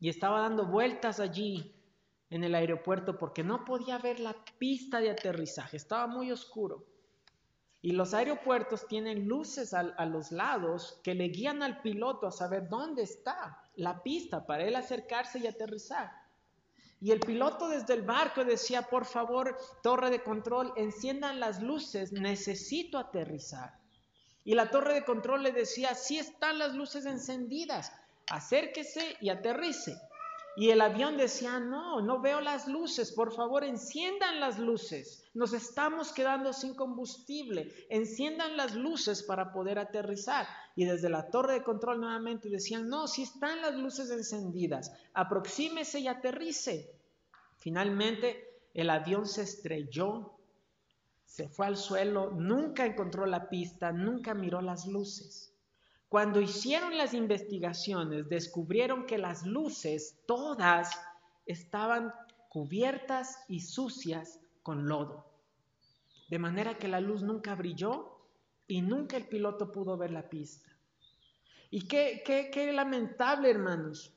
y 0.00 0.08
estaba 0.08 0.40
dando 0.40 0.66
vueltas 0.66 1.20
allí 1.20 1.76
en 2.28 2.42
el 2.42 2.56
aeropuerto 2.56 3.16
porque 3.16 3.44
no 3.44 3.64
podía 3.64 3.98
ver 3.98 4.18
la 4.18 4.34
pista 4.58 4.98
de 4.98 5.10
aterrizaje, 5.10 5.76
estaba 5.76 6.08
muy 6.08 6.32
oscuro. 6.32 6.86
Y 7.80 7.92
los 7.92 8.14
aeropuertos 8.14 8.88
tienen 8.88 9.28
luces 9.28 9.72
a, 9.72 9.84
los 10.06 10.32
lados 10.32 10.98
que 11.04 11.14
le 11.14 11.28
guían 11.28 11.62
al 11.62 11.80
piloto 11.80 12.26
a 12.26 12.32
saber 12.32 12.68
dónde 12.68 13.02
está 13.02 13.62
la 13.76 14.02
pista 14.02 14.44
para 14.44 14.64
él 14.64 14.74
acercarse 14.74 15.38
y 15.38 15.46
aterrizar. 15.46 16.10
Y 17.00 17.12
el 17.12 17.20
piloto 17.20 17.68
desde 17.68 17.94
el 17.94 18.02
barco 18.02 18.44
decía, 18.44 18.82
por 18.82 19.04
favor, 19.04 19.56
torre 19.82 20.10
de 20.10 20.22
control, 20.22 20.72
enciendan 20.76 21.38
las 21.38 21.62
luces, 21.62 22.12
necesito 22.12 22.98
aterrizar. 22.98 23.78
Y 24.44 24.54
la 24.54 24.70
torre 24.70 24.94
de 24.94 25.04
control 25.04 25.42
le 25.42 25.52
decía, 25.52 25.94
sí 25.94 26.18
están 26.18 26.58
las 26.58 26.74
luces 26.74 27.06
encendidas, 27.06 27.92
acérquese 28.28 29.16
y 29.20 29.28
aterrice. 29.28 30.00
Y 30.56 30.70
el 30.70 30.80
avión 30.80 31.16
decía, 31.16 31.60
no, 31.60 32.00
no 32.00 32.20
veo 32.20 32.40
las 32.40 32.66
luces, 32.66 33.12
por 33.12 33.32
favor 33.32 33.62
enciendan 33.62 34.40
las 34.40 34.58
luces, 34.58 35.22
nos 35.32 35.52
estamos 35.52 36.12
quedando 36.12 36.52
sin 36.52 36.74
combustible, 36.74 37.72
enciendan 37.88 38.56
las 38.56 38.74
luces 38.74 39.22
para 39.22 39.52
poder 39.52 39.78
aterrizar. 39.78 40.48
Y 40.74 40.84
desde 40.84 41.10
la 41.10 41.30
torre 41.30 41.54
de 41.54 41.62
control 41.62 42.00
nuevamente 42.00 42.48
decían, 42.48 42.88
no, 42.88 43.06
si 43.06 43.22
están 43.22 43.60
las 43.62 43.74
luces 43.76 44.10
encendidas, 44.10 44.92
aproxímese 45.14 46.00
y 46.00 46.08
aterrice. 46.08 46.92
Finalmente 47.58 48.60
el 48.74 48.90
avión 48.90 49.26
se 49.26 49.42
estrelló, 49.42 50.32
se 51.24 51.48
fue 51.48 51.66
al 51.66 51.76
suelo, 51.76 52.32
nunca 52.32 52.84
encontró 52.84 53.26
la 53.26 53.48
pista, 53.48 53.92
nunca 53.92 54.34
miró 54.34 54.60
las 54.60 54.86
luces. 54.86 55.52
Cuando 56.08 56.40
hicieron 56.40 56.96
las 56.96 57.12
investigaciones, 57.12 58.28
descubrieron 58.28 59.04
que 59.04 59.18
las 59.18 59.44
luces, 59.44 60.18
todas, 60.26 60.90
estaban 61.44 62.12
cubiertas 62.48 63.44
y 63.48 63.60
sucias 63.60 64.40
con 64.62 64.88
lodo. 64.88 65.26
De 66.30 66.38
manera 66.38 66.78
que 66.78 66.88
la 66.88 67.00
luz 67.00 67.22
nunca 67.22 67.54
brilló 67.54 68.18
y 68.66 68.80
nunca 68.80 69.16
el 69.16 69.26
piloto 69.26 69.70
pudo 69.70 69.96
ver 69.96 70.10
la 70.10 70.28
pista. 70.28 70.70
Y 71.70 71.86
qué, 71.86 72.22
qué, 72.24 72.72
lamentable, 72.72 73.50
hermanos, 73.50 74.14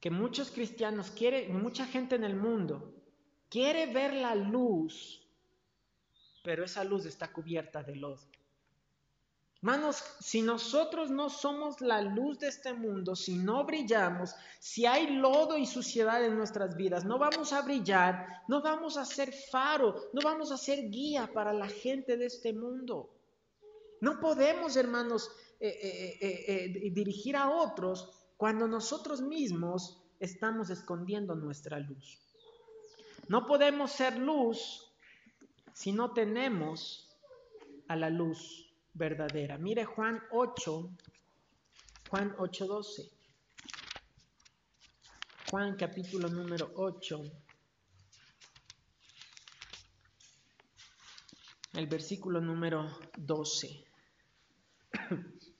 que 0.00 0.10
muchos 0.10 0.50
cristianos 0.50 1.10
quieren, 1.10 1.60
mucha 1.60 1.86
gente 1.86 2.14
en 2.14 2.24
el 2.24 2.36
mundo 2.36 2.94
quiere 3.50 3.92
ver 3.92 4.14
la 4.14 4.34
luz, 4.34 5.26
pero 6.42 6.64
esa 6.64 6.84
luz 6.84 7.04
está 7.04 7.30
cubierta 7.30 7.82
de 7.82 7.96
lodo. 7.96 8.26
Hermanos, 9.62 10.02
si 10.20 10.40
nosotros 10.40 11.10
no 11.10 11.28
somos 11.28 11.82
la 11.82 12.00
luz 12.00 12.38
de 12.38 12.48
este 12.48 12.72
mundo, 12.72 13.14
si 13.14 13.36
no 13.36 13.62
brillamos, 13.66 14.34
si 14.58 14.86
hay 14.86 15.16
lodo 15.16 15.58
y 15.58 15.66
suciedad 15.66 16.24
en 16.24 16.34
nuestras 16.34 16.76
vidas, 16.76 17.04
no 17.04 17.18
vamos 17.18 17.52
a 17.52 17.60
brillar, 17.60 18.26
no 18.48 18.62
vamos 18.62 18.96
a 18.96 19.04
ser 19.04 19.34
faro, 19.34 20.08
no 20.14 20.22
vamos 20.24 20.50
a 20.50 20.56
ser 20.56 20.88
guía 20.88 21.30
para 21.34 21.52
la 21.52 21.68
gente 21.68 22.16
de 22.16 22.24
este 22.24 22.54
mundo. 22.54 23.10
No 24.00 24.18
podemos, 24.18 24.76
hermanos, 24.76 25.30
eh, 25.60 26.16
eh, 26.22 26.46
eh, 26.46 26.90
dirigir 26.90 27.36
a 27.36 27.50
otros 27.50 28.08
cuando 28.38 28.66
nosotros 28.66 29.20
mismos 29.20 30.02
estamos 30.20 30.70
escondiendo 30.70 31.34
nuestra 31.34 31.78
luz. 31.78 32.18
No 33.28 33.44
podemos 33.44 33.92
ser 33.92 34.16
luz 34.16 34.90
si 35.74 35.92
no 35.92 36.14
tenemos 36.14 37.14
a 37.88 37.96
la 37.96 38.08
luz 38.08 38.69
verdadera. 38.94 39.58
Mire 39.58 39.84
Juan 39.84 40.20
8, 40.30 40.90
Juan 42.10 42.34
8, 42.38 42.66
12. 42.66 43.10
Juan 45.50 45.76
capítulo 45.76 46.28
número 46.28 46.70
8. 46.76 47.22
El 51.74 51.86
versículo 51.86 52.40
número 52.40 52.88
12. 53.16 53.84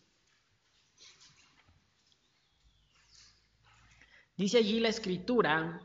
Dice 4.37 4.59
allí 4.59 4.81
la 4.81 4.89
escritura, 4.89 5.81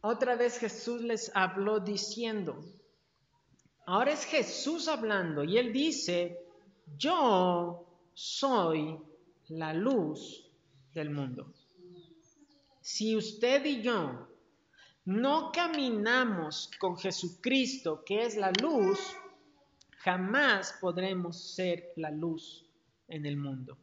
otra 0.00 0.36
vez 0.36 0.58
Jesús 0.58 1.00
les 1.00 1.30
habló 1.34 1.80
diciendo, 1.80 2.58
ahora 3.86 4.12
es 4.12 4.24
Jesús 4.24 4.88
hablando 4.88 5.44
y 5.44 5.58
él 5.58 5.72
dice, 5.72 6.38
yo 6.96 7.86
soy 8.14 8.98
la 9.48 9.72
luz 9.72 10.50
del 10.92 11.10
mundo. 11.10 11.52
Si 12.80 13.16
usted 13.16 13.64
y 13.64 13.82
yo 13.82 14.28
no 15.06 15.52
caminamos 15.52 16.70
con 16.78 16.96
Jesucristo, 16.96 18.04
que 18.04 18.24
es 18.24 18.36
la 18.36 18.52
luz, 18.60 18.98
jamás 19.98 20.76
podremos 20.80 21.54
ser 21.54 21.92
la 21.96 22.10
luz 22.10 22.64
en 23.08 23.26
el 23.26 23.36
mundo. 23.36 23.76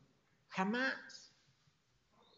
Jamás. 0.49 1.33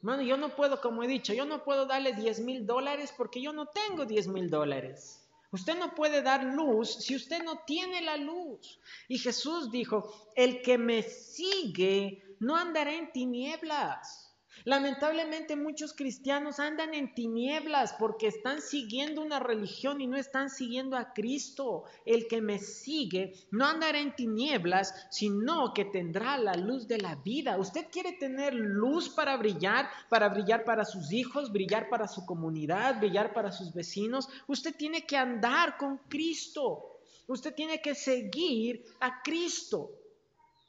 Bueno, 0.01 0.21
yo 0.21 0.35
no 0.35 0.55
puedo, 0.55 0.81
como 0.81 1.03
he 1.03 1.07
dicho, 1.07 1.33
yo 1.33 1.45
no 1.45 1.63
puedo 1.63 1.85
darle 1.85 2.13
10 2.13 2.41
mil 2.41 2.65
dólares 2.65 3.13
porque 3.15 3.41
yo 3.41 3.53
no 3.53 3.67
tengo 3.67 4.05
10 4.05 4.27
mil 4.27 4.49
dólares. 4.49 5.22
Usted 5.53 5.77
no 5.77 5.93
puede 5.93 6.23
dar 6.23 6.43
luz 6.43 6.95
si 6.95 7.15
usted 7.15 7.43
no 7.43 7.59
tiene 7.59 8.01
la 8.01 8.17
luz. 8.17 8.79
Y 9.07 9.19
Jesús 9.19 9.69
dijo, 9.69 10.31
el 10.35 10.63
que 10.63 10.79
me 10.79 11.03
sigue 11.03 12.35
no 12.39 12.55
andará 12.55 12.91
en 12.91 13.11
tinieblas 13.11 14.32
Lamentablemente 14.65 15.57
muchos 15.57 15.93
cristianos 15.93 16.59
andan 16.59 16.93
en 16.93 17.13
tinieblas 17.13 17.93
porque 17.99 18.27
están 18.27 18.61
siguiendo 18.61 19.21
una 19.21 19.39
religión 19.39 19.99
y 19.99 20.07
no 20.07 20.15
están 20.15 20.49
siguiendo 20.49 20.95
a 20.95 21.11
Cristo. 21.11 21.83
El 22.05 22.27
que 22.27 22.41
me 22.41 22.59
sigue 22.59 23.33
no 23.51 23.65
andará 23.65 23.99
en 23.99 24.15
tinieblas, 24.15 25.07
sino 25.11 25.73
que 25.73 25.83
tendrá 25.83 26.37
la 26.37 26.53
luz 26.53 26.87
de 26.87 26.97
la 26.97 27.15
vida. 27.15 27.57
Usted 27.57 27.87
quiere 27.91 28.13
tener 28.13 28.53
luz 28.53 29.09
para 29.09 29.35
brillar, 29.35 29.89
para 30.09 30.29
brillar 30.29 30.63
para 30.63 30.85
sus 30.85 31.11
hijos, 31.11 31.51
brillar 31.51 31.89
para 31.89 32.07
su 32.07 32.25
comunidad, 32.25 32.99
brillar 32.99 33.33
para 33.33 33.51
sus 33.51 33.73
vecinos. 33.73 34.29
Usted 34.47 34.75
tiene 34.75 35.05
que 35.05 35.17
andar 35.17 35.77
con 35.77 35.97
Cristo. 36.07 36.99
Usted 37.27 37.53
tiene 37.53 37.81
que 37.81 37.95
seguir 37.95 38.85
a 39.01 39.21
Cristo. 39.21 39.91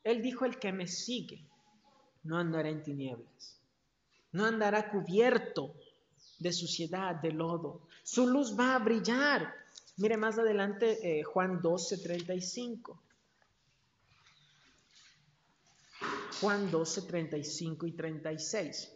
Él 0.03 0.21
dijo, 0.21 0.45
el 0.45 0.59
que 0.59 0.73
me 0.73 0.89
sigue 0.89 1.47
no 2.25 2.39
andará 2.39 2.71
en 2.71 2.83
tinieblas 2.83 3.64
no 4.35 4.45
andará 4.45 4.91
cubierto 4.91 5.75
de 6.41 6.53
suciedad, 6.53 7.15
de 7.15 7.31
lodo. 7.31 7.87
Su 8.03 8.27
luz 8.27 8.59
va 8.59 8.75
a 8.75 8.81
brillar. 8.81 9.55
Mire 9.97 10.17
más 10.17 10.39
adelante 10.39 10.99
eh, 11.03 11.23
Juan 11.23 11.63
12, 11.63 11.99
35. 11.99 13.01
Juan 16.41 16.69
12, 16.69 17.03
35 17.03 17.87
y 17.87 17.93
36. 17.93 18.93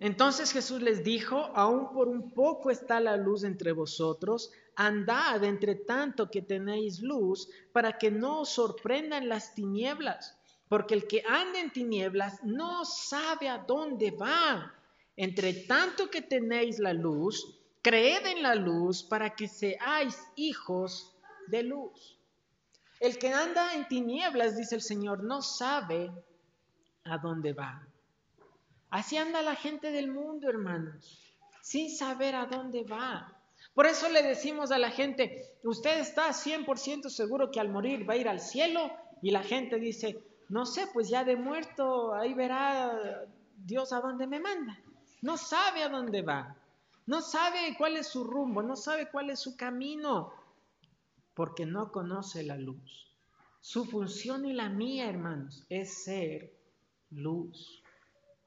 Entonces 0.00 0.50
Jesús 0.50 0.80
les 0.80 1.04
dijo, 1.04 1.36
aún 1.54 1.92
por 1.92 2.08
un 2.08 2.30
poco 2.32 2.70
está 2.70 2.98
la 2.98 3.18
luz 3.18 3.44
entre 3.44 3.72
vosotros, 3.72 4.50
andad 4.74 5.44
entre 5.44 5.74
tanto 5.74 6.30
que 6.30 6.40
tenéis 6.40 7.00
luz, 7.00 7.50
para 7.72 7.98
que 7.98 8.10
no 8.10 8.40
os 8.40 8.48
sorprendan 8.48 9.28
las 9.28 9.54
tinieblas 9.54 10.37
porque 10.68 10.94
el 10.94 11.06
que 11.06 11.22
anda 11.26 11.60
en 11.60 11.70
tinieblas 11.70 12.42
no 12.44 12.84
sabe 12.84 13.48
a 13.48 13.58
dónde 13.58 14.10
va. 14.10 14.74
Entre 15.16 15.52
tanto 15.52 16.10
que 16.10 16.22
tenéis 16.22 16.78
la 16.78 16.92
luz, 16.92 17.58
creed 17.82 18.26
en 18.26 18.42
la 18.42 18.54
luz 18.54 19.02
para 19.02 19.34
que 19.34 19.48
seáis 19.48 20.16
hijos 20.36 21.16
de 21.48 21.62
luz. 21.64 22.18
El 23.00 23.18
que 23.18 23.32
anda 23.32 23.74
en 23.74 23.88
tinieblas, 23.88 24.56
dice 24.56 24.74
el 24.74 24.82
Señor, 24.82 25.24
no 25.24 25.42
sabe 25.42 26.12
a 27.04 27.18
dónde 27.18 27.52
va. 27.52 27.86
Así 28.90 29.16
anda 29.16 29.42
la 29.42 29.54
gente 29.54 29.90
del 29.92 30.10
mundo, 30.10 30.48
hermanos, 30.48 31.34
sin 31.62 31.90
saber 31.90 32.34
a 32.34 32.46
dónde 32.46 32.84
va. 32.84 33.34
Por 33.74 33.86
eso 33.86 34.08
le 34.08 34.22
decimos 34.22 34.70
a 34.70 34.78
la 34.78 34.90
gente, 34.90 35.56
usted 35.62 36.00
está 36.00 36.30
100% 36.30 37.08
seguro 37.08 37.50
que 37.50 37.60
al 37.60 37.68
morir 37.68 38.08
va 38.08 38.14
a 38.14 38.16
ir 38.16 38.28
al 38.28 38.40
cielo 38.40 38.90
y 39.22 39.30
la 39.30 39.42
gente 39.42 39.78
dice, 39.78 40.27
no 40.48 40.64
sé, 40.64 40.88
pues 40.92 41.08
ya 41.08 41.24
de 41.24 41.36
muerto, 41.36 42.14
ahí 42.14 42.34
verá 42.34 43.26
Dios 43.56 43.92
a 43.92 44.00
dónde 44.00 44.26
me 44.26 44.40
manda. 44.40 44.78
No 45.20 45.36
sabe 45.36 45.82
a 45.82 45.88
dónde 45.88 46.22
va. 46.22 46.56
No 47.06 47.22
sabe 47.22 47.74
cuál 47.78 47.96
es 47.96 48.08
su 48.08 48.24
rumbo, 48.24 48.62
no 48.62 48.76
sabe 48.76 49.10
cuál 49.10 49.30
es 49.30 49.40
su 49.40 49.56
camino, 49.56 50.32
porque 51.34 51.64
no 51.64 51.90
conoce 51.90 52.42
la 52.42 52.56
luz. 52.56 53.16
Su 53.60 53.86
función 53.86 54.44
y 54.44 54.52
la 54.52 54.68
mía, 54.68 55.08
hermanos, 55.08 55.64
es 55.68 56.04
ser 56.04 56.52
luz, 57.10 57.82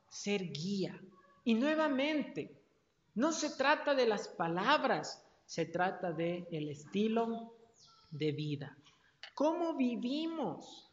ser 0.10 0.52
guía. 0.52 1.00
Y 1.44 1.56
nuevamente, 1.56 2.56
no 3.16 3.32
se 3.32 3.50
trata 3.50 3.96
de 3.96 4.08
las 4.08 4.28
palabras, 4.28 5.26
se 5.46 5.66
trata 5.66 6.12
de 6.12 6.48
el 6.52 6.70
estilo 6.70 7.56
de 8.12 8.32
vida. 8.32 8.78
¿Cómo 9.34 9.76
vivimos? 9.76 10.91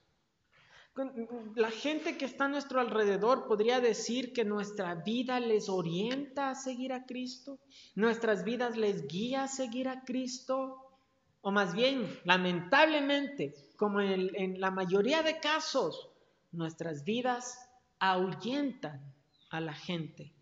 La 1.55 1.71
gente 1.71 2.19
que 2.19 2.25
está 2.25 2.47
a 2.47 2.49
nuestro 2.49 2.81
alrededor 2.81 3.47
podría 3.47 3.81
decir 3.81 4.33
que 4.33 4.45
nuestra 4.45 4.97
vida 4.97 5.39
les 5.39 5.69
orienta 5.69 6.51
a 6.51 6.55
seguir 6.55 6.93
a 6.93 7.07
Cristo, 7.07 7.59
nuestras 7.95 8.45
vidas 8.45 8.77
les 8.77 9.07
guía 9.07 9.45
a 9.45 9.49
seguir 9.49 9.89
a 9.89 10.03
Cristo, 10.05 10.99
o 11.41 11.53
más 11.53 11.75
bien, 11.75 12.19
lamentablemente, 12.25 13.55
como 13.77 14.01
en, 14.01 14.35
en 14.35 14.61
la 14.61 14.71
mayoría 14.71 15.23
de 15.23 15.39
casos, 15.39 16.11
nuestras 16.51 17.05
vidas 17.05 17.59
ahuyentan 18.01 19.15
a 19.51 19.61
la 19.61 19.75
gente 19.75 20.33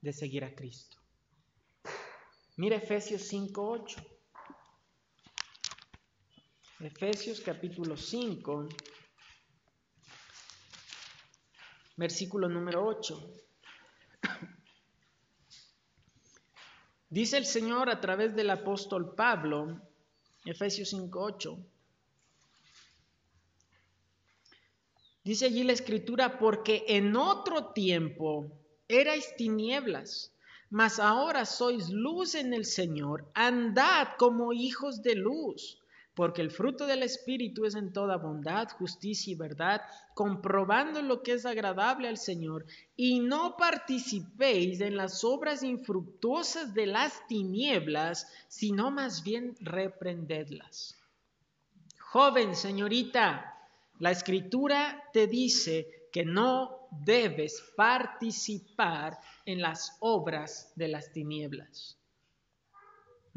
de 0.00 0.12
seguir 0.12 0.44
a 0.44 0.54
Cristo. 0.54 0.96
Mira 2.56 2.76
Efesios 2.76 3.30
5.8. 3.32 4.04
Efesios 6.80 7.40
capítulo 7.40 7.96
5 7.96 8.68
versículo 11.98 12.48
número 12.48 12.86
8. 12.86 13.20
Dice 17.10 17.36
el 17.36 17.44
Señor 17.44 17.90
a 17.90 18.00
través 18.00 18.36
del 18.36 18.50
apóstol 18.50 19.14
Pablo, 19.14 19.82
Efesios 20.44 20.90
5:8. 20.90 21.58
Dice 25.24 25.46
allí 25.46 25.64
la 25.64 25.72
escritura, 25.72 26.38
porque 26.38 26.84
en 26.86 27.16
otro 27.16 27.72
tiempo 27.72 28.46
erais 28.86 29.34
tinieblas, 29.36 30.32
mas 30.70 31.00
ahora 31.00 31.44
sois 31.44 31.90
luz 31.90 32.36
en 32.36 32.54
el 32.54 32.64
Señor, 32.64 33.28
andad 33.34 34.16
como 34.18 34.52
hijos 34.52 35.02
de 35.02 35.16
luz 35.16 35.82
porque 36.18 36.42
el 36.42 36.50
fruto 36.50 36.84
del 36.88 37.04
Espíritu 37.04 37.64
es 37.64 37.76
en 37.76 37.92
toda 37.92 38.16
bondad, 38.16 38.68
justicia 38.70 39.30
y 39.30 39.36
verdad, 39.36 39.82
comprobando 40.14 41.00
lo 41.00 41.22
que 41.22 41.34
es 41.34 41.46
agradable 41.46 42.08
al 42.08 42.18
Señor, 42.18 42.66
y 42.96 43.20
no 43.20 43.56
participéis 43.56 44.80
en 44.80 44.96
las 44.96 45.22
obras 45.22 45.62
infructuosas 45.62 46.74
de 46.74 46.86
las 46.86 47.24
tinieblas, 47.28 48.26
sino 48.48 48.90
más 48.90 49.22
bien 49.22 49.54
reprendedlas. 49.60 50.98
Joven, 52.00 52.56
señorita, 52.56 53.56
la 54.00 54.10
escritura 54.10 55.04
te 55.12 55.28
dice 55.28 56.08
que 56.12 56.24
no 56.24 56.88
debes 56.90 57.62
participar 57.76 59.20
en 59.46 59.62
las 59.62 59.96
obras 60.00 60.72
de 60.74 60.88
las 60.88 61.12
tinieblas. 61.12 61.96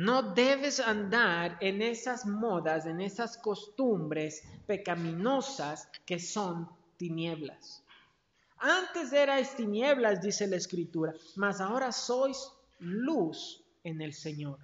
No 0.02 0.34
debes 0.34 0.80
andar 0.80 1.60
en 1.62 1.84
esas 1.84 2.26
modas, 2.26 2.88
en 2.88 3.02
esas 3.02 3.38
costumbres 3.38 4.42
pecaminosas 4.66 5.88
que 6.08 6.18
son 6.18 6.68
tinieblas. 6.98 7.84
Antes 8.58 9.14
erais 9.14 9.56
tinieblas, 9.56 10.20
dice 10.20 10.48
la 10.48 10.56
escritura, 10.56 11.14
mas 11.36 11.62
ahora 11.62 11.92
sois 11.92 12.52
luz 12.80 13.64
en 13.84 14.02
el 14.02 14.14
Señor. 14.14 14.58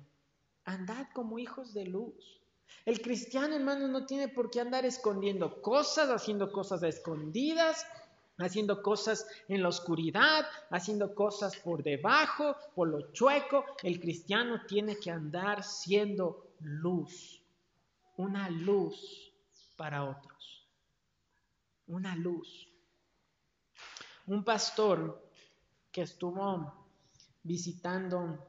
Andad 0.66 1.06
como 1.14 1.38
hijos 1.38 1.72
de 1.72 1.86
luz. 1.86 2.42
El 2.84 3.00
cristiano, 3.00 3.54
hermano, 3.54 3.88
no 3.88 4.08
tiene 4.08 4.30
por 4.30 4.50
qué 4.50 4.60
andar 4.60 4.86
escondiendo 4.86 5.62
cosas, 5.62 6.10
haciendo 6.10 6.52
cosas 6.52 6.82
escondidas, 6.82 7.86
haciendo 8.38 8.82
cosas 8.82 9.28
en 9.48 9.62
la 9.62 9.70
oscuridad, 9.70 10.46
haciendo 10.70 11.14
cosas 11.16 11.56
por 11.58 11.84
debajo, 11.84 12.56
por 12.76 12.90
lo 12.90 13.12
chueco. 13.12 13.66
El 13.84 14.00
cristiano 14.00 14.62
tiene 14.68 14.98
que 14.98 15.12
andar 15.12 15.64
siendo 15.64 16.54
luz. 16.60 17.42
una 18.18 18.50
luz 18.50 19.32
para 19.76 20.04
otros. 20.04 20.68
Una 21.86 22.16
luz. 22.16 22.68
Un 24.26 24.44
pastor 24.44 25.24
que 25.92 26.02
estuvo 26.02 26.74
visitando 27.44 28.48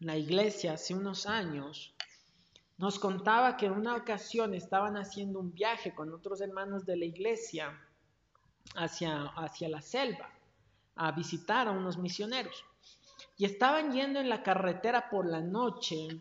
la 0.00 0.16
iglesia 0.16 0.74
hace 0.74 0.94
unos 0.94 1.26
años, 1.26 1.94
nos 2.76 2.98
contaba 2.98 3.56
que 3.56 3.66
en 3.66 3.72
una 3.72 3.96
ocasión 3.96 4.54
estaban 4.54 4.96
haciendo 4.96 5.40
un 5.40 5.52
viaje 5.52 5.94
con 5.94 6.12
otros 6.12 6.40
hermanos 6.40 6.84
de 6.84 6.96
la 6.96 7.04
iglesia 7.04 7.78
hacia, 8.76 9.26
hacia 9.36 9.68
la 9.68 9.80
selva 9.80 10.30
a 10.96 11.12
visitar 11.12 11.68
a 11.68 11.72
unos 11.72 11.98
misioneros. 11.98 12.64
Y 13.36 13.44
estaban 13.44 13.92
yendo 13.92 14.20
en 14.20 14.28
la 14.28 14.42
carretera 14.42 15.08
por 15.10 15.26
la 15.26 15.40
noche, 15.40 16.20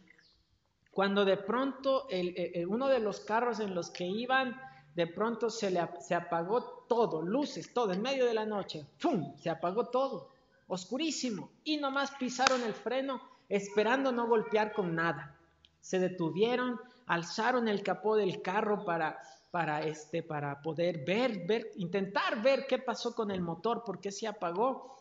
cuando 0.92 1.26
de 1.26 1.38
pronto 1.38 2.08
el, 2.10 2.66
uno 2.68 2.88
de 2.88 3.00
los 3.00 3.22
carros 3.22 3.60
en 3.60 3.76
los 3.76 3.90
que 3.90 4.06
iban, 4.06 4.60
de 4.96 5.08
pronto 5.08 5.50
se, 5.50 5.72
le, 5.72 5.88
se 6.00 6.16
apagó 6.16 6.86
todo, 6.88 7.22
luces, 7.22 7.74
todo, 7.74 7.94
en 7.94 8.02
medio 8.02 8.26
de 8.26 8.34
la 8.34 8.46
noche, 8.46 8.86
¡pum! 9.02 9.36
Se 9.38 9.50
apagó 9.50 9.86
todo, 9.86 10.30
oscurísimo, 10.68 11.50
y 11.64 11.78
nomás 11.78 12.12
pisaron 12.12 12.62
el 12.64 12.74
freno 12.74 13.22
esperando 13.48 14.12
no 14.12 14.28
golpear 14.28 14.74
con 14.74 14.96
nada. 14.96 15.36
Se 15.80 16.00
detuvieron, 16.00 16.80
alzaron 17.08 17.68
el 17.68 17.84
capó 17.84 18.16
del 18.16 18.42
carro 18.42 18.86
para, 18.86 19.22
para, 19.52 19.86
este, 19.86 20.24
para 20.24 20.62
poder 20.62 21.06
ver, 21.06 21.46
ver, 21.46 21.72
intentar 21.76 22.42
ver 22.42 22.66
qué 22.68 22.80
pasó 22.80 23.14
con 23.14 23.30
el 23.30 23.42
motor, 23.42 23.84
por 23.84 24.00
qué 24.00 24.12
se 24.12 24.28
apagó. 24.28 24.98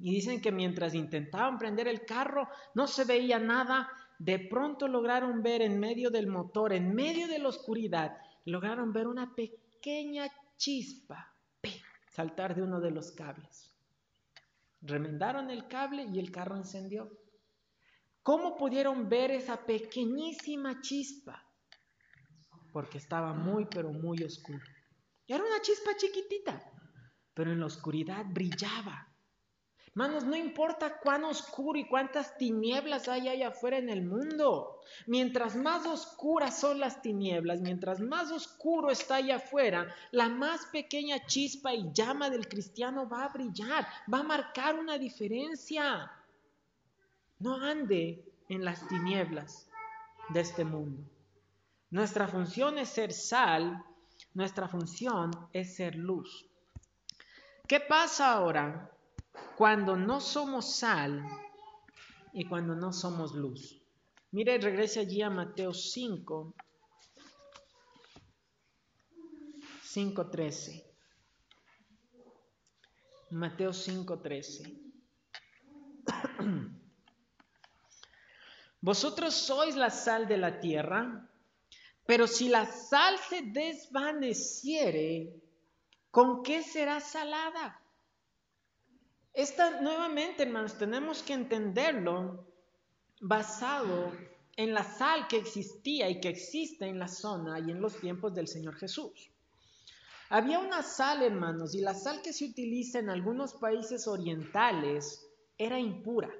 Y 0.00 0.14
dicen 0.14 0.40
que 0.40 0.50
mientras 0.50 0.94
intentaban 0.94 1.58
prender 1.58 1.86
el 1.86 2.04
carro, 2.04 2.48
no 2.74 2.86
se 2.86 3.04
veía 3.04 3.38
nada. 3.38 3.88
De 4.18 4.38
pronto 4.38 4.88
lograron 4.88 5.42
ver 5.42 5.62
en 5.62 5.78
medio 5.78 6.10
del 6.10 6.26
motor, 6.26 6.72
en 6.72 6.94
medio 6.94 7.28
de 7.28 7.38
la 7.38 7.48
oscuridad, 7.48 8.16
lograron 8.46 8.92
ver 8.92 9.06
una 9.06 9.34
pequeña 9.34 10.26
chispa 10.56 11.32
saltar 12.12 12.54
de 12.54 12.62
uno 12.62 12.80
de 12.80 12.90
los 12.90 13.10
cables. 13.12 13.70
Remendaron 14.82 15.50
el 15.50 15.66
cable 15.66 16.04
y 16.04 16.18
el 16.18 16.30
carro 16.30 16.56
encendió. 16.56 17.10
¿Cómo 18.22 18.56
pudieron 18.56 19.08
ver 19.08 19.30
esa 19.30 19.64
pequeñísima 19.64 20.80
chispa? 20.80 21.42
Porque 22.72 22.98
estaba 22.98 23.32
muy, 23.32 23.66
pero 23.66 23.92
muy 23.92 24.22
oscuro. 24.22 24.60
Era 25.26 25.44
una 25.44 25.60
chispa 25.60 25.96
chiquitita, 25.96 26.62
pero 27.34 27.52
en 27.52 27.60
la 27.60 27.66
oscuridad 27.66 28.24
brillaba. 28.28 29.12
Manos, 29.94 30.24
no 30.24 30.34
importa 30.34 30.98
cuán 31.00 31.24
oscuro 31.24 31.78
y 31.78 31.86
cuántas 31.86 32.38
tinieblas 32.38 33.08
hay 33.08 33.28
allá 33.28 33.48
afuera 33.48 33.76
en 33.76 33.90
el 33.90 34.02
mundo. 34.02 34.80
Mientras 35.06 35.54
más 35.54 35.84
oscuras 35.86 36.58
son 36.58 36.80
las 36.80 37.02
tinieblas, 37.02 37.60
mientras 37.60 38.00
más 38.00 38.30
oscuro 38.30 38.90
está 38.90 39.16
allá 39.16 39.36
afuera, 39.36 39.94
la 40.10 40.30
más 40.30 40.64
pequeña 40.66 41.26
chispa 41.26 41.74
y 41.74 41.92
llama 41.92 42.30
del 42.30 42.48
cristiano 42.48 43.06
va 43.06 43.24
a 43.24 43.32
brillar, 43.32 43.86
va 44.12 44.20
a 44.20 44.22
marcar 44.22 44.78
una 44.78 44.96
diferencia. 44.96 46.10
No 47.38 47.56
ande 47.56 48.24
en 48.48 48.64
las 48.64 48.88
tinieblas 48.88 49.68
de 50.30 50.40
este 50.40 50.64
mundo. 50.64 51.02
Nuestra 51.92 52.26
función 52.26 52.78
es 52.78 52.88
ser 52.88 53.12
sal, 53.12 53.84
nuestra 54.32 54.66
función 54.66 55.30
es 55.52 55.76
ser 55.76 55.94
luz. 55.94 56.48
¿Qué 57.68 57.80
pasa 57.80 58.32
ahora 58.32 58.90
cuando 59.58 59.94
no 59.94 60.18
somos 60.18 60.74
sal 60.74 61.22
y 62.32 62.46
cuando 62.46 62.74
no 62.74 62.94
somos 62.94 63.34
luz? 63.34 63.78
Mire, 64.30 64.56
regrese 64.56 65.00
allí 65.00 65.20
a 65.20 65.28
Mateo 65.28 65.74
5, 65.74 66.54
5.13. 69.84 70.84
Mateo 73.32 73.72
5.13. 73.72 74.80
Vosotros 78.80 79.34
sois 79.34 79.76
la 79.76 79.90
sal 79.90 80.26
de 80.26 80.38
la 80.38 80.58
tierra, 80.58 81.28
pero 82.06 82.26
si 82.26 82.48
la 82.48 82.66
sal 82.66 83.16
se 83.28 83.42
desvaneciere, 83.42 85.32
¿con 86.10 86.42
qué 86.42 86.62
será 86.62 87.00
salada? 87.00 87.80
Esta 89.32 89.80
nuevamente, 89.80 90.42
hermanos, 90.42 90.76
tenemos 90.76 91.22
que 91.22 91.32
entenderlo 91.32 92.46
basado 93.20 94.12
en 94.56 94.74
la 94.74 94.84
sal 94.84 95.26
que 95.28 95.38
existía 95.38 96.10
y 96.10 96.20
que 96.20 96.28
existe 96.28 96.86
en 96.86 96.98
la 96.98 97.08
zona 97.08 97.58
y 97.60 97.70
en 97.70 97.80
los 97.80 97.98
tiempos 97.98 98.34
del 98.34 98.48
Señor 98.48 98.76
Jesús. 98.76 99.30
Había 100.28 100.58
una 100.58 100.82
sal, 100.82 101.22
hermanos, 101.22 101.74
y 101.74 101.80
la 101.80 101.94
sal 101.94 102.22
que 102.22 102.32
se 102.32 102.46
utiliza 102.46 102.98
en 102.98 103.10
algunos 103.10 103.54
países 103.54 104.06
orientales 104.06 105.26
era 105.58 105.78
impura. 105.78 106.30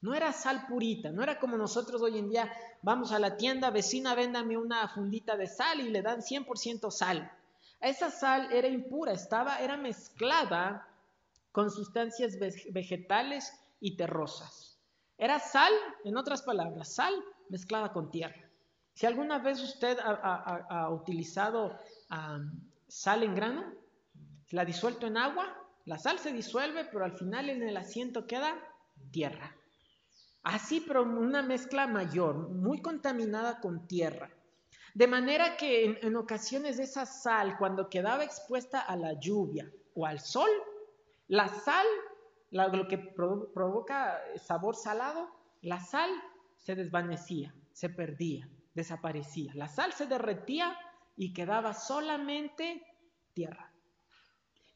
No 0.00 0.14
era 0.14 0.32
sal 0.32 0.66
purita, 0.66 1.10
no 1.10 1.22
era 1.22 1.38
como 1.38 1.56
nosotros 1.56 2.02
hoy 2.02 2.18
en 2.18 2.28
día 2.28 2.52
vamos 2.82 3.12
a 3.12 3.18
la 3.18 3.36
tienda 3.36 3.70
vecina, 3.70 4.14
véndame 4.14 4.56
una 4.56 4.86
fundita 4.88 5.36
de 5.36 5.46
sal 5.46 5.80
y 5.80 5.90
le 5.90 6.02
dan 6.02 6.20
100% 6.20 6.90
sal. 6.90 7.30
Esa 7.80 8.10
sal 8.10 8.52
era 8.52 8.68
impura, 8.68 9.12
estaba, 9.12 9.60
era 9.60 9.76
mezclada 9.76 10.86
con 11.52 11.70
sustancias 11.70 12.38
vegetales 12.70 13.52
y 13.80 13.96
terrosas. 13.96 14.78
Era 15.18 15.38
sal, 15.38 15.72
en 16.04 16.16
otras 16.16 16.42
palabras, 16.42 16.94
sal 16.94 17.14
mezclada 17.48 17.92
con 17.92 18.10
tierra. 18.10 18.46
Si 18.92 19.06
alguna 19.06 19.38
vez 19.38 19.62
usted 19.62 19.98
ha, 20.00 20.90
utilizado 20.90 21.78
sal 22.88 23.22
en 23.22 23.34
grano, 23.34 23.64
la 24.50 24.64
disuelto 24.64 25.06
en 25.06 25.16
agua, 25.16 25.54
la 25.84 25.98
sal 25.98 26.18
se 26.18 26.32
disuelve, 26.32 26.84
pero 26.86 27.04
al 27.04 27.12
final 27.12 27.50
en 27.50 27.62
el 27.62 27.76
asiento 27.76 28.26
queda 28.26 28.54
tierra. 29.10 29.54
Así, 30.46 30.80
pero 30.80 31.02
una 31.02 31.42
mezcla 31.42 31.88
mayor, 31.88 32.36
muy 32.50 32.80
contaminada 32.80 33.58
con 33.58 33.88
tierra. 33.88 34.30
De 34.94 35.08
manera 35.08 35.56
que 35.56 35.98
en, 36.00 36.14
ocasiones 36.14 36.78
esa 36.78 37.04
sal, 37.04 37.58
cuando 37.58 37.90
quedaba 37.90 38.22
expuesta 38.22 38.78
a 38.78 38.94
la 38.94 39.14
lluvia 39.14 39.68
o 39.94 40.06
al 40.06 40.20
sol, 40.20 40.48
la 41.26 41.48
sal, 41.48 41.84
lo 42.52 42.86
que 42.86 42.96
provoca 42.96 44.22
sabor 44.36 44.76
salado, 44.76 45.28
la 45.62 45.80
sal 45.80 46.10
se 46.58 46.76
desvanecía, 46.76 47.52
se 47.72 47.88
perdía, 47.88 48.48
desaparecía. 48.72 49.52
La 49.56 49.66
sal 49.66 49.94
se 49.94 50.06
derretía 50.06 50.78
y 51.16 51.32
quedaba 51.32 51.74
solamente 51.74 52.84
tierra. 53.34 53.72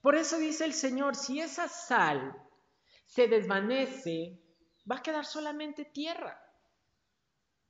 Por 0.01 0.17
eso 0.17 0.37
dice 0.37 0.65
el 0.65 0.73
Señor, 0.73 1.15
si 1.15 1.39
esa 1.39 1.69
sal 1.69 2.37
se 3.07 3.29
desvanece, 3.29 4.41
va 4.91 4.97
a 4.97 5.03
quedar 5.03 5.25
solamente 5.25 5.85
tierra. 5.85 6.43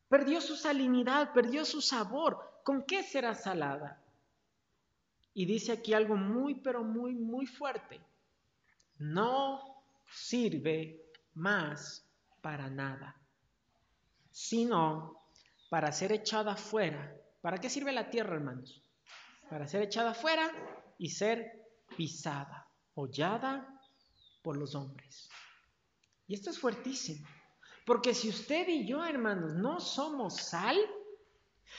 Perdió 0.09 0.41
su 0.41 0.57
salinidad, 0.57 1.33
perdió 1.33 1.64
su 1.64 1.81
sabor. 1.81 2.61
¿Con 2.64 2.85
qué 2.85 3.03
será 3.03 3.35
salada? 3.35 4.03
Y 5.35 5.45
dice 5.45 5.73
aquí 5.73 5.95
algo 5.95 6.16
muy, 6.16 6.57
pero 6.57 6.83
muy, 6.83 7.14
muy 7.14 7.47
fuerte. 7.47 8.01
No 8.99 9.83
sirve 10.11 11.01
más 11.35 12.05
para 12.41 12.68
nada, 12.68 13.16
sino 14.31 15.23
para 15.68 15.93
ser 15.93 16.12
echada 16.12 16.57
fuera. 16.57 17.16
¿Para 17.41 17.59
qué 17.59 17.71
sirve 17.71 17.93
la 17.93 18.11
tierra, 18.11 18.35
hermanos? 18.35 18.83
Para 19.49 19.66
ser 19.68 19.83
echada 19.83 20.14
fuera 20.14 20.51
y 20.99 21.11
ser 21.11 21.66
pisada, 21.97 22.68
hollada 22.95 23.81
por 24.43 24.57
los 24.57 24.75
hombres. 24.75 25.31
Y 26.31 26.35
esto 26.35 26.49
es 26.51 26.61
fuertísimo. 26.61 27.26
Porque 27.85 28.14
si 28.14 28.28
usted 28.28 28.68
y 28.68 28.87
yo, 28.87 29.05
hermanos, 29.05 29.55
no 29.55 29.81
somos 29.81 30.37
sal, 30.37 30.78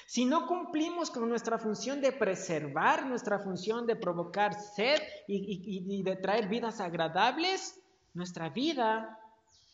si 0.06 0.26
no 0.26 0.46
cumplimos 0.46 1.10
con 1.10 1.30
nuestra 1.30 1.58
función 1.58 2.02
de 2.02 2.12
preservar, 2.12 3.06
nuestra 3.06 3.40
función 3.40 3.88
de 3.88 3.96
provocar 3.96 4.54
sed 4.54 5.02
y, 5.26 6.04
de 6.04 6.18
traer 6.18 6.50
vidas 6.50 6.82
agradables, 6.82 7.80
nuestra 8.14 8.50
vida, 8.50 9.18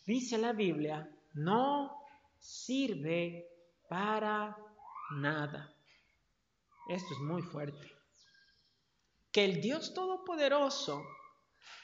dice 0.05 0.37
la 0.37 0.53
Biblia, 0.53 1.09
no 1.33 1.97
sirve 2.37 3.47
para 3.89 4.55
nada. 5.15 5.73
Esto 6.87 7.15
es 7.15 7.19
muy 7.21 7.41
fuerte. 7.41 7.91
Que 9.31 9.43
el 9.43 9.59
Dios 9.59 9.95
Todopoderoso 9.95 11.01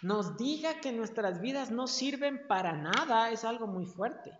nos 0.03 0.35
diga 0.37 0.81
que 0.81 0.91
nuestras 0.91 1.39
vidas 1.39 1.71
no 1.71 1.87
sirven 1.87 2.45
para 2.47 2.73
nada 2.73 3.31
es 3.31 3.45
algo 3.45 3.67
muy 3.67 3.85
fuerte. 3.85 4.37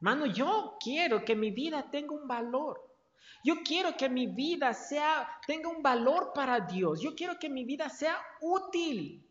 Mano, 0.00 0.26
yo 0.26 0.76
quiero 0.78 1.24
que 1.24 1.34
mi 1.34 1.50
vida 1.50 1.90
tenga 1.90 2.12
un 2.14 2.28
valor. 2.28 2.78
Yo 3.44 3.62
quiero 3.64 3.96
que 3.96 4.08
mi 4.08 4.26
vida 4.26 4.74
sea 4.74 5.26
tenga 5.46 5.68
un 5.68 5.82
valor 5.82 6.32
para 6.34 6.60
Dios. 6.60 7.00
Yo 7.00 7.14
quiero 7.14 7.38
que 7.38 7.48
mi 7.48 7.64
vida 7.64 7.88
sea 7.88 8.16
útil. 8.40 9.26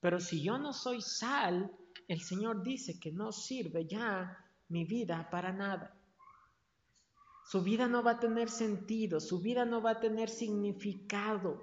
Pero 0.00 0.20
si 0.20 0.42
yo 0.42 0.58
no 0.58 0.72
soy 0.72 1.00
sal, 1.00 1.70
el 2.06 2.20
Señor 2.20 2.62
dice 2.62 3.00
que 3.00 3.12
no 3.12 3.32
sirve 3.32 3.86
ya 3.86 4.36
mi 4.68 4.84
vida 4.84 5.28
para 5.30 5.52
nada. 5.52 5.96
su 7.46 7.62
vida 7.62 7.88
no 7.88 8.02
va 8.02 8.12
a 8.12 8.20
tener 8.20 8.48
sentido, 8.48 9.20
su 9.20 9.40
vida 9.40 9.64
no 9.64 9.82
va 9.82 9.92
a 9.92 10.00
tener 10.00 10.30
significado 10.30 11.60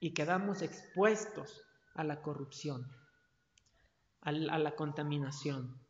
y 0.00 0.14
quedamos 0.14 0.62
expuestos 0.62 1.65
a 1.96 2.04
la 2.04 2.20
corrupción, 2.22 2.86
a 4.20 4.32
la, 4.32 4.74
contaminación. 4.76 5.80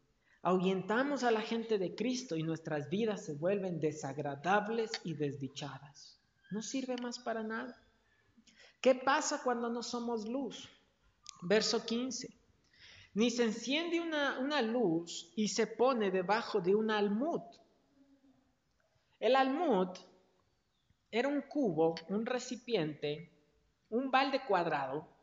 Ahuyentamos 0.43 1.25
a 1.25 1.31
la 1.31 1.41
gente 1.41 1.79
de 1.79 1.95
Cristo 1.95 2.37
y 2.37 2.43
nuestras 2.43 2.89
vidas 2.89 3.25
se 3.25 3.35
vuelven 3.35 3.81
desagradables 3.81 4.93
y 5.05 5.15
desdichadas. 5.15 6.21
No 6.51 6.63
sirve 6.63 6.97
más 7.03 7.19
para 7.19 7.43
nada. 7.43 7.83
¿Qué 8.81 8.95
pasa 8.95 9.41
cuando 9.43 9.69
no 9.69 9.83
somos 9.83 10.29
luz? 10.29 10.69
Verso 11.43 11.85
15. 11.85 12.29
Ni 13.15 13.31
se 13.31 13.45
enciende 13.45 14.01
una, 14.01 14.39
una 14.39 14.63
luz 14.63 15.33
y 15.35 15.49
se 15.49 15.67
pone 15.67 16.11
debajo 16.11 16.61
de 16.61 16.75
un 16.75 16.91
almud. 16.91 17.41
El 19.19 19.35
almud 19.35 19.89
era 21.11 21.29
un 21.29 21.41
cubo, 21.43 21.95
un 22.09 22.27
recipiente, 22.27 23.33
un 23.89 24.11
balde 24.11 24.43
cuadrado 24.47 25.16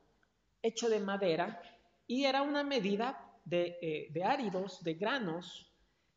hecho 0.64 0.90
de 0.90 1.00
madera 1.00 1.62
y 2.08 2.26
era 2.26 2.42
una 2.42 2.64
medida 2.64 3.24
de, 3.46 3.78
eh, 3.82 4.08
de 4.12 4.24
áridos, 4.24 4.84
de 4.84 4.96
granos, 4.96 5.70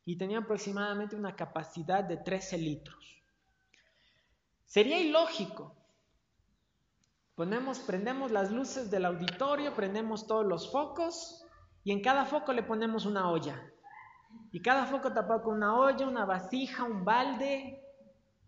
y 0.06 0.16
tenía 0.16 0.38
aproximadamente 0.38 1.16
una 1.16 1.34
capacidad 1.34 2.04
de 2.04 2.16
13 2.16 2.58
litros. 2.58 3.22
Sería 4.64 5.00
ilógico. 5.00 5.74
Ponemos, 7.34 7.80
prendemos 7.80 8.30
las 8.30 8.52
luces 8.52 8.90
del 8.90 9.04
auditorio, 9.04 9.74
prendemos 9.74 10.26
todos 10.26 10.46
los 10.46 10.70
focos 10.70 11.44
y 11.84 11.92
en 11.92 12.00
cada 12.00 12.24
foco 12.24 12.52
le 12.52 12.62
ponemos 12.62 13.04
una 13.04 13.30
olla. 13.30 13.62
Y 14.52 14.62
cada 14.62 14.86
foco 14.86 15.12
tapado 15.12 15.42
con 15.42 15.56
una 15.56 15.76
olla, 15.76 16.06
una 16.06 16.24
vasija, 16.24 16.84
un 16.84 17.04
balde. 17.04 17.82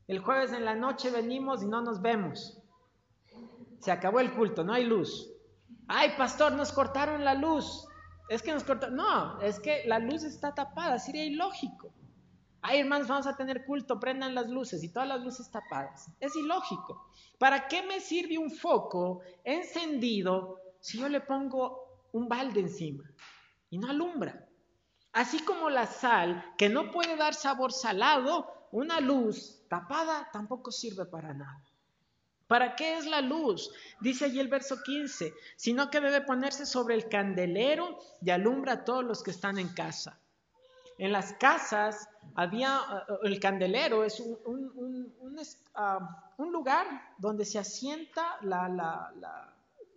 El 0.07 0.21
jueves 0.21 0.53
en 0.53 0.65
la 0.65 0.75
noche 0.75 1.11
venimos 1.11 1.63
y 1.63 1.67
no 1.67 1.83
nos 1.83 2.01
vemos. 2.01 2.63
Se 3.81 3.91
acabó 3.91 4.21
el 4.21 4.33
culto, 4.33 4.65
no 4.65 4.73
hay 4.73 4.85
luz. 4.85 5.31
Ay, 5.89 6.13
pastor, 6.19 6.53
nos 6.53 6.71
cortaron 6.73 7.25
la 7.25 7.35
luz. 7.35 7.87
Es 8.29 8.43
que 8.43 8.53
nos 8.53 8.63
cortaron. 8.63 8.97
No, 8.97 9.41
es 9.41 9.59
que 9.59 9.85
la 9.87 9.99
luz 9.99 10.23
está 10.23 10.55
tapada, 10.55 10.99
sería 10.99 11.25
ilógico. 11.25 11.95
Ay, 12.61 12.81
hermanos, 12.81 13.09
vamos 13.09 13.27
a 13.27 13.37
tener 13.37 13.65
culto, 13.65 13.99
prendan 13.99 14.35
las 14.35 14.49
luces 14.49 14.85
y 14.85 14.93
todas 14.93 15.09
las 15.09 15.21
luces 15.23 15.51
tapadas. 15.51 16.11
Es 16.21 16.37
ilógico. 16.37 17.11
¿Para 17.39 17.69
qué 17.69 17.83
me 17.83 18.01
sirve 18.01 18.37
un 18.37 18.51
foco 18.51 19.23
encendido 19.45 20.59
si 20.81 20.99
yo 20.99 21.09
le 21.09 21.21
pongo 21.21 22.07
un 22.13 22.29
balde 22.29 22.61
encima 22.61 23.05
y 23.71 23.79
no 23.79 23.89
alumbra? 23.89 24.47
Así 25.13 25.43
como 25.45 25.71
la 25.71 25.87
sal, 25.87 26.55
que 26.59 26.69
no 26.69 26.91
puede 26.91 27.17
dar 27.17 27.33
sabor 27.33 27.73
salado, 27.73 28.69
una 28.73 29.01
luz 29.01 29.67
tapada 29.69 30.29
tampoco 30.33 30.71
sirve 30.71 31.07
para 31.07 31.33
nada. 31.33 31.65
¿Para 32.49 32.75
qué 32.75 32.97
es 32.97 33.07
la 33.07 33.21
luz? 33.21 33.71
Dice 34.01 34.25
allí 34.25 34.41
el 34.41 34.49
verso 34.49 34.83
15, 34.83 35.35
sino 35.55 35.91
que 35.91 36.01
debe 36.01 36.23
ponerse 36.23 36.65
sobre 36.65 36.95
el 36.95 37.09
candelero 37.09 37.99
y 38.23 38.31
alumbra 38.31 38.73
a 38.73 38.85
todos 38.85 39.05
los 39.05 39.23
que 39.23 39.31
están 39.31 39.59
en 39.59 39.69
casa. 39.69 40.19
En 40.97 41.13
las 41.13 41.35
casas 41.35 42.09
había, 42.35 42.81
eh, 43.09 43.15
el 43.25 43.39
candelero 43.39 44.03
es 44.03 44.19
un, 44.19 45.15
ah, 45.75 46.33
lugar 46.39 46.87
donde 47.19 47.45
se 47.45 47.59
asienta 47.59 48.39
la, 48.41 49.13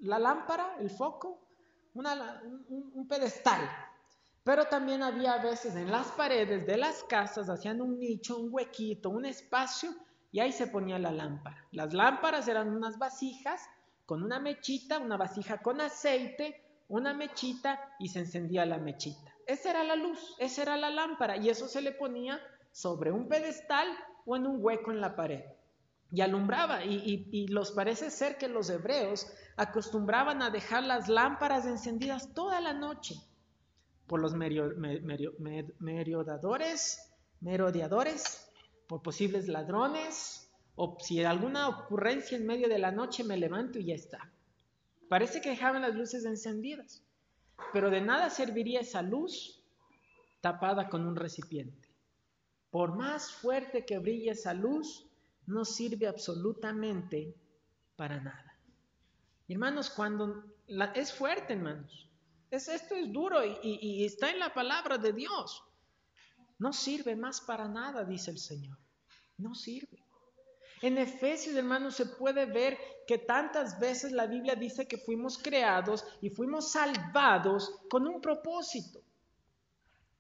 lámpara, 0.01 0.75
el 0.79 0.89
foco, 0.89 1.39
un 1.93 3.07
pedestal. 3.07 3.61
Pero 4.43 4.65
también 4.65 5.03
había 5.03 5.33
a 5.33 5.41
veces 5.41 5.75
en 5.75 5.89
las 5.89 6.07
paredes 6.07 6.67
de 6.67 6.75
las 6.75 7.03
casas, 7.05 7.47
hacían 7.47 7.81
un 7.81 7.97
nicho, 7.97 8.37
un 8.37 8.49
huequito, 8.51 9.09
un 9.09 9.25
espacio 9.25 9.95
y 10.31 10.39
ahí 10.39 10.51
se 10.51 10.67
ponía 10.67 10.99
la 10.99 11.11
lámpara. 11.11 11.65
Las 11.71 11.93
lámparas 11.93 12.47
eran 12.47 12.69
unas 12.69 12.97
vasijas 12.97 13.61
con 14.05 14.23
una 14.23 14.39
mechita, 14.39 14.99
una 14.99 15.17
vasija 15.17 15.61
con 15.61 15.81
aceite, 15.81 16.61
una 16.87 17.13
mechita 17.13 17.79
y 17.99 18.09
se 18.09 18.19
encendía 18.19 18.65
la 18.65 18.77
mechita. 18.77 19.33
Esa 19.45 19.71
era 19.71 19.83
la 19.83 19.95
luz, 19.95 20.35
esa 20.39 20.61
era 20.61 20.77
la 20.77 20.89
lámpara 20.89 21.37
y 21.37 21.49
eso 21.49 21.67
se 21.67 21.81
le 21.81 21.91
ponía 21.91 22.39
sobre 22.71 23.11
un 23.11 23.27
pedestal 23.27 23.87
o 24.25 24.35
en 24.35 24.47
un 24.47 24.63
hueco 24.63 24.91
en 24.91 25.01
la 25.01 25.15
pared 25.15 25.43
y 26.11 26.21
alumbraba. 26.21 26.83
Y, 26.83 27.47
los 27.47 27.71
parece 27.71 28.11
ser 28.11 28.37
que 28.37 28.47
los 28.47 28.69
hebreos 28.69 29.27
acostumbraban 29.57 30.41
a 30.41 30.49
dejar 30.49 30.83
las 30.83 31.09
lámparas 31.09 31.65
encendidas 31.65 32.33
toda 32.33 32.61
la 32.61 32.73
noche 32.73 33.15
por 34.07 34.21
los 34.21 34.33
merodeadores, 34.33 37.11
merodeadores 37.39 38.50
por 38.91 39.01
posibles 39.01 39.47
ladrones, 39.47 40.51
o 40.75 40.97
si 40.99 41.23
alguna 41.23 41.69
ocurrencia 41.69 42.37
en 42.37 42.45
medio 42.45 42.67
de 42.67 42.77
la 42.77 42.91
noche 42.91 43.23
me 43.23 43.37
levanto 43.37 43.79
y 43.79 43.85
ya 43.85 43.95
está. 43.95 44.29
Parece 45.07 45.39
que 45.39 45.51
dejaban 45.51 45.83
las 45.83 45.95
luces 45.95 46.25
encendidas, 46.25 47.01
pero 47.71 47.89
de 47.89 48.01
nada 48.01 48.29
serviría 48.29 48.81
esa 48.81 49.01
luz 49.01 49.63
tapada 50.41 50.89
con 50.89 51.07
un 51.07 51.15
recipiente. 51.15 51.87
Por 52.69 52.97
más 52.97 53.31
fuerte 53.31 53.85
que 53.85 53.97
brille 53.97 54.31
esa 54.31 54.53
luz, 54.53 55.07
no 55.45 55.63
sirve 55.63 56.07
absolutamente 56.09 57.33
para 57.95 58.19
nada. 58.19 58.59
Hermanos, 59.47 59.89
cuando 59.89 60.43
es 60.95 61.13
fuerte, 61.13 61.53
hermanos, 61.53 62.09
es, 62.49 62.67
esto 62.67 62.95
es 62.95 63.09
duro 63.13 63.39
y 63.45 64.03
está 64.03 64.31
en 64.31 64.39
la 64.39 64.53
palabra 64.53 64.97
de 64.97 65.13
Dios. 65.13 65.63
No 66.59 66.73
sirve 66.73 67.15
más 67.15 67.39
para 67.39 67.69
nada, 67.69 68.03
dice 68.03 68.31
el 68.31 68.37
Señor. 68.37 68.80
No 69.41 69.55
sirve. 69.55 69.97
En 70.81 70.97
Efesios, 70.97 71.55
hermanos, 71.55 71.95
se 71.95 72.05
puede 72.05 72.45
ver 72.45 72.77
que 73.07 73.17
tantas 73.17 73.79
veces 73.79 74.11
la 74.11 74.25
Biblia 74.25 74.55
dice 74.55 74.87
que 74.87 74.97
fuimos 74.97 75.37
creados 75.37 76.03
y 76.21 76.29
fuimos 76.29 76.71
salvados 76.71 77.81
con 77.89 78.07
un 78.07 78.21
propósito. 78.21 79.01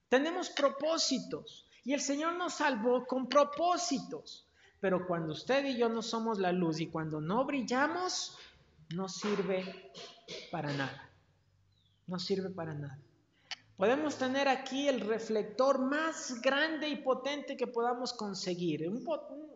Tenemos 0.09 0.49
propósitos 0.49 1.67
y 1.83 1.93
el 1.93 2.01
Señor 2.01 2.35
nos 2.35 2.55
salvó 2.55 3.05
con 3.05 3.27
propósitos. 3.27 4.47
Pero 4.79 5.05
cuando 5.07 5.33
usted 5.33 5.63
y 5.65 5.77
yo 5.77 5.89
no 5.89 6.01
somos 6.01 6.39
la 6.39 6.51
luz 6.51 6.79
y 6.79 6.87
cuando 6.87 7.21
no 7.21 7.45
brillamos, 7.45 8.37
no 8.95 9.07
sirve 9.07 9.91
para 10.51 10.73
nada. 10.73 11.09
No 12.07 12.17
sirve 12.19 12.49
para 12.49 12.73
nada. 12.73 12.99
Podemos 13.81 14.15
tener 14.15 14.47
aquí 14.47 14.87
el 14.87 14.99
reflector 14.99 15.79
más 15.79 16.39
grande 16.39 16.87
y 16.87 16.97
potente 16.97 17.57
que 17.57 17.65
podamos 17.65 18.13
conseguir. 18.13 18.87
Un, 18.87 18.97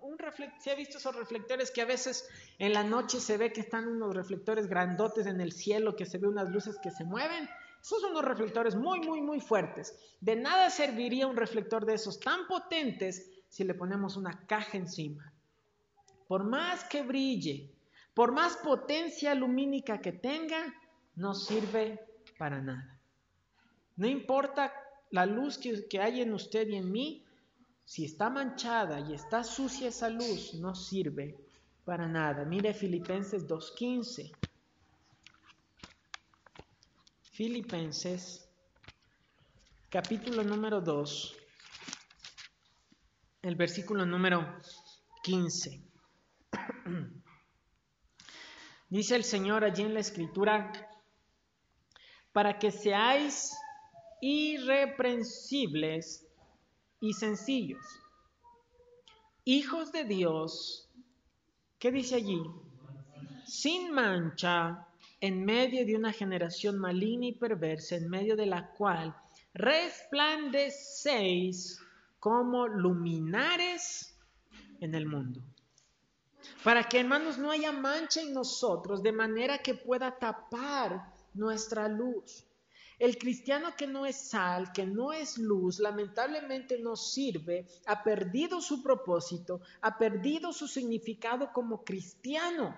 un, 0.02 0.18
¿Se 0.60 0.72
ha 0.72 0.74
visto 0.74 0.98
esos 0.98 1.16
reflectores 1.16 1.70
que 1.70 1.84
a 1.84 1.86
veces 1.86 2.28
en 2.58 2.74
la 2.74 2.84
noche 2.84 3.20
se 3.20 3.38
ve 3.38 3.54
que 3.54 3.62
están 3.62 3.88
unos 3.88 4.16
reflectores 4.16 4.66
grandotes 4.66 5.28
en 5.28 5.42
el 5.42 5.52
cielo, 5.52 5.96
que 5.96 6.08
se 6.08 6.18
ve 6.18 6.28
unas 6.28 6.50
luces 6.50 6.80
que 6.82 6.90
se 6.90 7.04
mueven? 7.04 7.48
Esos 7.80 8.02
son 8.02 8.14
unos 8.14 8.26
reflectores 8.26 8.76
muy, 8.76 9.00
muy, 9.02 9.22
muy 9.22 9.40
fuertes. 9.40 9.96
De 10.22 10.36
nada 10.36 10.72
serviría 10.72 11.28
un 11.28 11.38
reflector 11.38 11.86
de 11.86 11.94
esos 11.94 12.20
tan 12.20 12.48
potentes 12.48 13.30
si 13.48 13.64
le 13.64 13.76
ponemos 13.76 14.18
una 14.18 14.48
caja 14.48 14.76
encima. 14.76 15.32
Por 16.28 16.46
más 16.46 16.84
que 16.86 17.04
brille, 17.04 17.76
por 18.16 18.32
más 18.32 18.58
potencia 18.58 19.36
lumínica 19.36 20.02
que 20.02 20.14
tenga, 20.14 20.74
no 21.14 21.36
sirve 21.36 22.00
para 22.40 22.60
nada. 22.60 22.95
No 23.98 24.08
importa 24.08 24.74
la 25.12 25.26
luz 25.26 25.58
que, 25.58 26.02
hay 26.02 26.22
en 26.22 26.34
usted 26.34 26.68
y 26.68 26.76
en 26.76 26.92
mí, 26.92 27.24
si 27.86 28.06
está 28.06 28.30
manchada 28.30 29.00
y 29.00 29.14
está 29.14 29.44
sucia 29.44 29.90
esa 29.90 30.10
luz, 30.10 30.54
no 30.56 30.76
sirve 30.76 31.38
para 31.86 32.08
nada. 32.08 32.44
Mire 32.44 32.74
Filipenses 32.74 33.48
2.15. 33.48 34.36
Filipenses, 37.32 38.50
capítulo 39.90 40.44
número 40.44 40.82
2, 40.82 41.38
el 43.44 43.56
versículo 43.56 44.06
número 44.06 44.60
15. 45.24 45.82
Dice 48.90 49.16
el 49.16 49.24
Señor 49.24 49.64
allí 49.64 49.84
en 49.84 49.94
la 49.94 50.00
escritura, 50.00 50.72
para 52.32 52.58
que 52.58 52.72
seáis 52.72 53.52
irreprensibles 54.28 56.26
y 57.00 57.14
sencillos. 57.14 57.86
Hijos 59.44 59.92
de 59.92 60.06
Dios, 60.06 60.90
¿qué 61.78 61.92
dice 61.92 62.16
allí? 62.16 62.42
Sin 63.46 63.92
mancha, 63.92 64.88
en 65.22 65.46
medio 65.46 65.86
de 65.86 65.96
una 65.96 66.12
generación 66.12 66.80
maligna 66.80 67.28
y 67.28 67.34
perversa, 67.34 67.98
en 67.98 68.10
medio 68.10 68.36
de 68.36 68.48
la 68.48 68.72
cual 68.72 69.16
resplandecéis 69.54 71.80
como 72.20 72.68
luminares 72.68 74.18
en 74.80 74.96
el 74.96 75.06
mundo. 75.06 75.44
Para 76.64 76.90
que, 76.90 77.00
hermanos, 77.00 77.38
no 77.38 77.52
haya 77.52 77.72
mancha 77.72 78.22
en 78.22 78.34
nosotros, 78.34 79.04
de 79.04 79.12
manera 79.12 79.60
que 79.60 79.76
pueda 79.76 80.18
tapar 80.18 81.14
nuestra 81.36 81.88
luz. 81.88 82.45
El 82.98 83.18
cristiano 83.18 83.76
que 83.76 83.88
no 83.88 84.06
es 84.06 84.16
sal, 84.16 84.72
que 84.72 84.86
no 84.86 85.12
es 85.12 85.38
luz, 85.38 85.80
lamentablemente 85.80 86.80
no 86.80 86.96
sirve, 86.96 87.68
ha 87.88 88.04
perdido 88.04 88.62
su 88.62 88.82
propósito, 88.82 89.62
ha 89.82 89.98
perdido 89.98 90.54
su 90.54 90.68
significado 90.68 91.52
como 91.52 91.84
cristiano. 91.84 92.78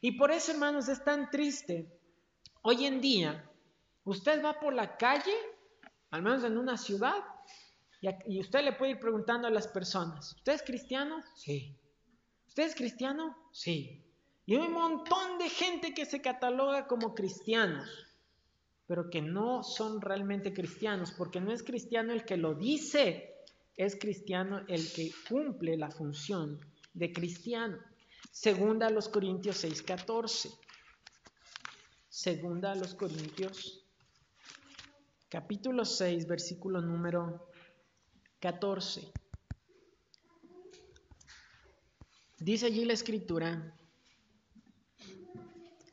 Y 0.00 0.12
por 0.12 0.30
eso, 0.30 0.52
hermanos, 0.52 0.88
es 0.88 1.02
tan 1.02 1.30
triste. 1.30 1.90
Hoy 2.62 2.86
en 2.86 3.00
día, 3.00 3.50
usted 4.04 4.44
va 4.44 4.60
por 4.60 4.72
la 4.72 4.96
calle, 4.96 5.34
al 6.10 6.22
menos 6.22 6.44
en 6.44 6.56
una 6.56 6.76
ciudad, 6.76 7.24
y 8.26 8.38
usted 8.38 8.62
le 8.62 8.74
puede 8.74 8.92
ir 8.92 9.00
preguntando 9.00 9.48
a 9.48 9.50
las 9.50 9.66
personas, 9.66 10.34
¿usted 10.34 10.52
es 10.52 10.62
cristiano? 10.62 11.20
Sí. 11.34 11.76
¿Usted 12.46 12.62
es 12.62 12.74
cristiano? 12.76 13.36
Sí. 13.50 14.04
Y 14.46 14.54
hay 14.54 14.60
un 14.60 14.72
montón 14.72 15.38
de 15.38 15.48
gente 15.48 15.92
que 15.92 16.06
se 16.06 16.22
cataloga 16.22 16.86
como 16.86 17.14
cristianos 17.14 18.07
pero 18.88 19.10
que 19.10 19.20
no 19.20 19.62
son 19.62 20.00
realmente 20.00 20.54
cristianos, 20.54 21.12
porque 21.12 21.40
no 21.40 21.52
es 21.52 21.62
cristiano 21.62 22.12
el 22.14 22.24
que 22.24 22.38
lo 22.38 22.54
dice, 22.54 23.34
es 23.76 23.96
cristiano 23.96 24.64
el 24.66 24.90
que 24.92 25.12
cumple 25.28 25.76
la 25.76 25.90
función 25.90 26.58
de 26.94 27.12
cristiano. 27.12 27.78
Segunda 28.32 28.86
a 28.86 28.90
los 28.90 29.10
Corintios 29.10 29.62
6:14. 29.62 30.50
Segunda 32.08 32.72
a 32.72 32.74
los 32.74 32.94
Corintios 32.94 33.84
capítulo 35.28 35.84
6, 35.84 36.26
versículo 36.26 36.80
número 36.80 37.50
14. 38.40 39.12
Dice 42.38 42.66
allí 42.66 42.86
la 42.86 42.94
escritura, 42.94 43.76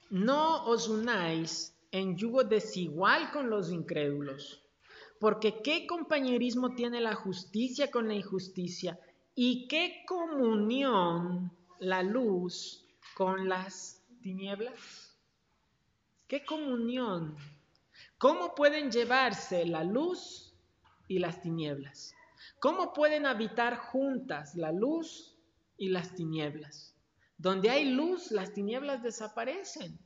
no 0.09 0.65
os 0.65 0.87
unáis 0.87 1.74
en 1.95 2.17
yugo 2.17 2.43
desigual 2.43 3.31
con 3.31 3.49
los 3.49 3.71
incrédulos. 3.71 4.61
Porque 5.17 5.61
¿qué 5.61 5.87
compañerismo 5.87 6.75
tiene 6.75 6.99
la 6.99 7.15
justicia 7.15 7.89
con 7.89 8.09
la 8.09 8.13
injusticia? 8.13 8.99
¿Y 9.33 9.69
qué 9.69 10.03
comunión 10.05 11.55
la 11.79 12.03
luz 12.03 12.85
con 13.15 13.47
las 13.47 14.03
tinieblas? 14.21 15.17
¿Qué 16.27 16.43
comunión? 16.43 17.37
¿Cómo 18.17 18.53
pueden 18.55 18.91
llevarse 18.91 19.65
la 19.65 19.85
luz 19.85 20.53
y 21.07 21.19
las 21.19 21.41
tinieblas? 21.41 22.13
¿Cómo 22.59 22.91
pueden 22.91 23.25
habitar 23.25 23.77
juntas 23.77 24.55
la 24.55 24.73
luz 24.73 25.37
y 25.77 25.87
las 25.87 26.13
tinieblas? 26.13 26.93
Donde 27.37 27.69
hay 27.69 27.85
luz, 27.93 28.31
las 28.31 28.53
tinieblas 28.53 29.01
desaparecen. 29.01 29.97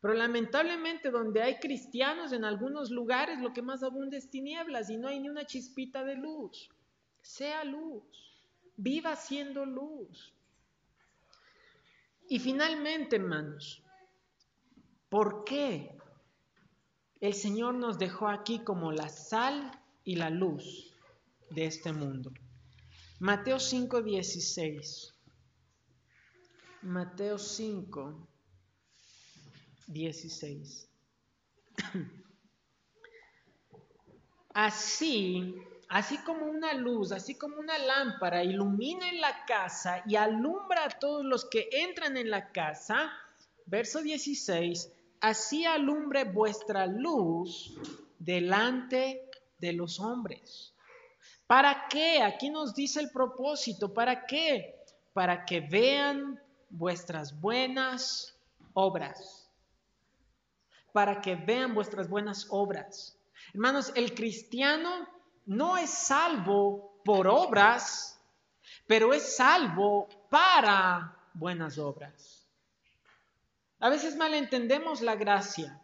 Pero 0.00 0.14
lamentablemente 0.14 1.10
donde 1.10 1.42
hay 1.42 1.58
cristianos 1.58 2.32
en 2.32 2.44
algunos 2.44 2.90
lugares 2.90 3.40
lo 3.40 3.52
que 3.52 3.62
más 3.62 3.82
abunda 3.82 4.16
es 4.16 4.30
tinieblas 4.30 4.90
y 4.90 4.96
no 4.96 5.08
hay 5.08 5.18
ni 5.18 5.28
una 5.28 5.44
chispita 5.44 6.04
de 6.04 6.14
luz. 6.14 6.68
Sea 7.20 7.64
luz, 7.64 8.04
viva 8.76 9.16
siendo 9.16 9.66
luz. 9.66 10.32
Y 12.28 12.38
finalmente, 12.38 13.16
hermanos, 13.16 13.82
¿por 15.08 15.44
qué 15.44 15.98
el 17.20 17.34
Señor 17.34 17.74
nos 17.74 17.98
dejó 17.98 18.28
aquí 18.28 18.60
como 18.60 18.92
la 18.92 19.08
sal 19.08 19.72
y 20.04 20.14
la 20.16 20.30
luz 20.30 20.94
de 21.50 21.64
este 21.64 21.92
mundo? 21.92 22.30
Mateo 23.18 23.58
5:16. 23.58 25.14
Mateo 26.82 27.36
5. 27.38 28.27
16. 29.88 30.88
Así, 34.54 35.54
así 35.88 36.18
como 36.18 36.46
una 36.46 36.74
luz, 36.74 37.12
así 37.12 37.36
como 37.36 37.58
una 37.58 37.78
lámpara 37.78 38.42
ilumina 38.42 39.08
en 39.08 39.20
la 39.20 39.44
casa 39.44 40.02
y 40.04 40.16
alumbra 40.16 40.86
a 40.86 40.98
todos 40.98 41.24
los 41.24 41.44
que 41.44 41.68
entran 41.70 42.16
en 42.16 42.28
la 42.28 42.50
casa, 42.50 43.12
verso 43.66 44.02
16, 44.02 44.90
así 45.20 45.64
alumbre 45.64 46.24
vuestra 46.24 46.86
luz 46.86 47.72
delante 48.18 49.30
de 49.58 49.74
los 49.74 50.00
hombres. 50.00 50.74
¿Para 51.46 51.86
qué? 51.88 52.20
Aquí 52.20 52.50
nos 52.50 52.74
dice 52.74 52.98
el 52.98 53.10
propósito. 53.10 53.94
¿Para 53.94 54.26
qué? 54.26 54.74
Para 55.12 55.44
que 55.44 55.60
vean 55.60 56.42
vuestras 56.68 57.38
buenas 57.40 58.36
obras 58.72 59.37
para 60.92 61.20
que 61.20 61.36
vean 61.36 61.74
vuestras 61.74 62.08
buenas 62.08 62.46
obras. 62.50 63.18
Hermanos, 63.54 63.92
el 63.94 64.14
cristiano 64.14 65.08
no 65.46 65.76
es 65.76 65.90
salvo 65.90 67.00
por 67.04 67.26
obras, 67.26 68.20
pero 68.86 69.14
es 69.14 69.36
salvo 69.36 70.08
para 70.30 71.16
buenas 71.34 71.78
obras. 71.78 72.46
A 73.80 73.88
veces 73.88 74.16
malentendemos 74.16 75.00
la 75.00 75.14
gracia. 75.14 75.80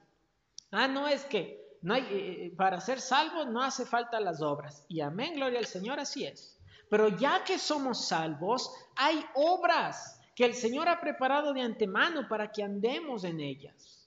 Ah, 0.70 0.88
no 0.88 1.06
es 1.06 1.24
que 1.24 1.64
eh, 1.84 1.96
eh, 2.10 2.54
para 2.56 2.80
ser 2.80 3.00
salvo 3.00 3.44
no 3.44 3.62
hace 3.62 3.86
falta 3.86 4.18
las 4.20 4.42
obras. 4.42 4.84
Y 4.88 5.00
amén, 5.00 5.34
gloria 5.34 5.58
al 5.58 5.66
Señor, 5.66 6.00
así 6.00 6.24
es. 6.24 6.58
Pero 6.90 7.08
ya 7.08 7.44
que 7.44 7.58
somos 7.58 8.08
salvos, 8.08 8.72
hay 8.96 9.24
obras 9.34 10.20
que 10.34 10.44
el 10.44 10.54
Señor 10.54 10.88
ha 10.88 11.00
preparado 11.00 11.52
de 11.52 11.60
antemano 11.60 12.26
para 12.28 12.50
que 12.50 12.62
andemos 12.62 13.24
en 13.24 13.40
ellas. 13.40 14.03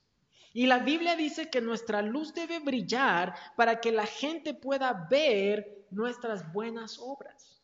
Y 0.57 0.65
la 0.65 0.79
Biblia 0.79 1.15
dice 1.15 1.51
que 1.51 1.61
nuestra 1.61 2.01
luz 2.01 2.33
debe 2.33 2.57
brillar 2.57 3.35
para 3.55 3.79
que 3.79 3.91
la 3.91 4.07
gente 4.07 4.55
pueda 4.55 5.05
ver 5.07 5.85
nuestras 5.91 6.51
buenas 6.51 6.97
obras. 6.97 7.61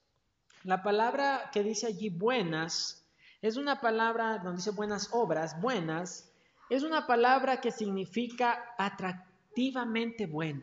La 0.64 0.84
palabra 0.84 1.50
que 1.52 1.64
dice 1.64 1.88
allí 1.88 2.10
buenas 2.10 3.04
es 3.42 3.58
una 3.58 3.82
palabra 3.82 4.38
donde 4.38 4.58
dice 4.58 4.70
buenas 4.70 5.10
obras, 5.12 5.60
buenas, 5.60 6.32
es 6.70 6.84
una 6.84 7.08
palabra 7.08 7.60
que 7.62 7.72
significa 7.72 8.64
atractivamente 8.78 10.28
bueno. 10.28 10.62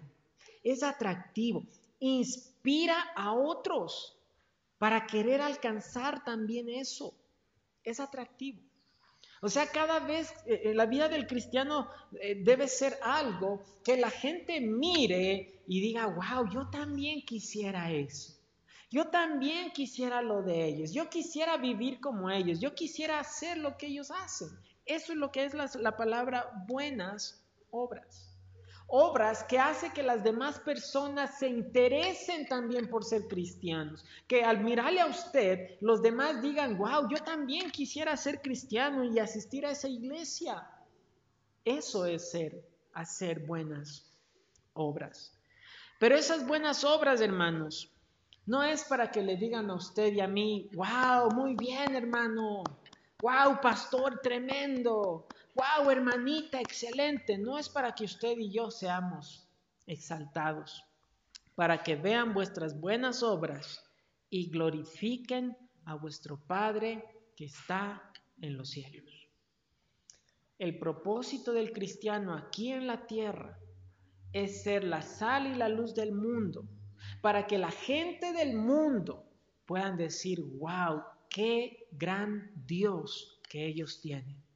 Es 0.63 0.85
atractivo, 0.85 1.65
inspira 1.99 3.11
a 3.17 3.33
otros 3.33 4.17
para 4.79 5.05
querer 5.09 5.41
alcanzar 5.41 6.23
también 6.23 6.69
eso. 6.69 7.13
Es 7.83 7.99
atractivo. 7.99 8.70
O 9.41 9.49
sea, 9.49 9.67
cada 9.67 10.01
vez 10.01 10.33
eh, 10.47 10.63
en 10.65 10.77
la 10.77 10.87
vida 10.87 11.09
del 11.09 11.27
cristiano 11.27 11.89
eh, 12.21 12.37
debe 12.43 12.69
ser 12.69 12.99
algo 13.03 13.63
que 13.83 13.97
la 13.97 14.11
gente 14.11 14.61
mire 14.61 15.63
y 15.67 15.81
diga, 15.81 16.07
wow, 16.07 16.49
yo 16.51 16.69
también 16.71 17.23
quisiera 17.25 17.91
eso. 17.91 18.37
Yo 18.91 19.09
también 19.09 19.71
quisiera 19.71 20.21
lo 20.21 20.43
de 20.43 20.67
ellos. 20.67 20.93
Yo 20.93 21.09
quisiera 21.09 21.57
vivir 21.57 22.01
como 22.01 22.29
ellos. 22.31 22.61
Yo 22.61 22.75
quisiera 22.75 23.21
hacer 23.21 23.57
lo 23.57 23.77
que 23.77 23.87
ellos 23.87 24.11
hacen. 24.11 24.49
Eso 24.85 25.13
es 25.13 25.19
lo 25.19 25.31
que 25.31 25.45
es 25.45 25.55
la 25.55 25.97
palabra 25.97 26.51
buenas 26.67 27.47
obras 27.71 28.30
obras 28.91 29.45
que 29.45 29.59
hace 29.59 29.93
que 29.93 30.03
las 30.03 30.23
demás 30.25 30.59
personas 30.59 31.39
se 31.39 31.49
interesen 31.49 32.47
también 32.47 32.89
por 32.89 33.05
ser 33.05 33.29
cristianos. 33.29 34.05
Que 34.27 34.43
al 34.43 34.63
mirarle 34.63 35.01
a 35.01 35.07
usted, 35.07 35.77
los 35.81 36.03
demás 36.03 36.43
digan, 36.43 36.77
wow, 36.77 37.09
yo 37.09 37.19
también 37.19 37.71
quisiera 37.71 38.17
ser 38.17 38.43
cristiano 38.43 39.05
y 39.05 39.19
asistir 39.19 39.65
a 39.65 39.71
esa 39.71 39.89
iglesia. 39.89 40.69
Eso 41.65 42.05
es 42.05 42.31
ser, 42.31 42.65
hacer 42.93 43.41
buenas 43.41 44.05
obras. 44.75 45.33
Pero 45.99 46.17
esas 46.17 46.47
buenas 46.47 46.83
obras, 46.83 47.21
hermanos, 47.21 47.91
no 48.47 48.63
es 48.63 48.85
para 48.85 49.11
que 49.11 49.23
le 49.23 49.37
digan 49.37 49.71
a 49.71 49.75
usted 49.75 50.13
y 50.13 50.21
a 50.21 50.27
mí, 50.27 50.69
wow, 50.73 51.31
muy 51.31 51.55
bien, 51.55 51.95
hermano. 51.95 52.65
Wow, 53.21 53.61
pastor, 53.61 54.19
tremendo 54.21 55.29
wow, 55.55 55.91
hermanita, 55.91 56.61
excelente. 56.61 57.39
No 57.39 57.59
es 57.59 57.69
para 57.69 57.95
que 57.95 58.05
usted 58.05 58.37
y 58.39 58.51
yo 58.51 58.71
seamos 58.71 59.49
exaltados, 59.87 60.85
para 61.55 61.83
que 61.83 61.97
vean 61.97 62.33
vuestras 62.33 62.79
buenas 62.79 63.23
obras 63.23 63.85
y 64.29 64.51
glorifiquen 64.51 65.57
a 65.85 65.95
vuestro 65.95 66.39
Padre 66.47 67.05
que 67.37 67.47
está 67.47 68.03
en 68.41 68.57
los 68.57 68.71
cielos. 68.71 69.29
El 70.59 70.79
propósito 70.79 71.53
del 71.53 71.73
cristiano 71.73 72.35
aquí 72.35 72.71
en 72.71 72.87
la 72.87 73.07
tierra 73.07 73.59
es 74.33 74.63
ser 74.63 74.85
la 74.85 75.03
sal 75.03 75.47
y 75.47 75.55
la 75.55 75.69
luz 75.69 75.95
del 75.95 76.13
mundo, 76.13 76.69
para 77.23 77.47
que 77.47 77.59
la 77.59 77.71
gente 77.71 78.33
del 78.33 78.55
mundo 78.55 79.27
puedan 79.67 79.97
decir, 79.97 80.41
wow, 80.43 81.03
qué 81.29 81.89
gran 81.93 82.51
Dios 82.67 83.41
que 83.49 83.67
ellos 83.67 84.01
tienen. 84.01 84.50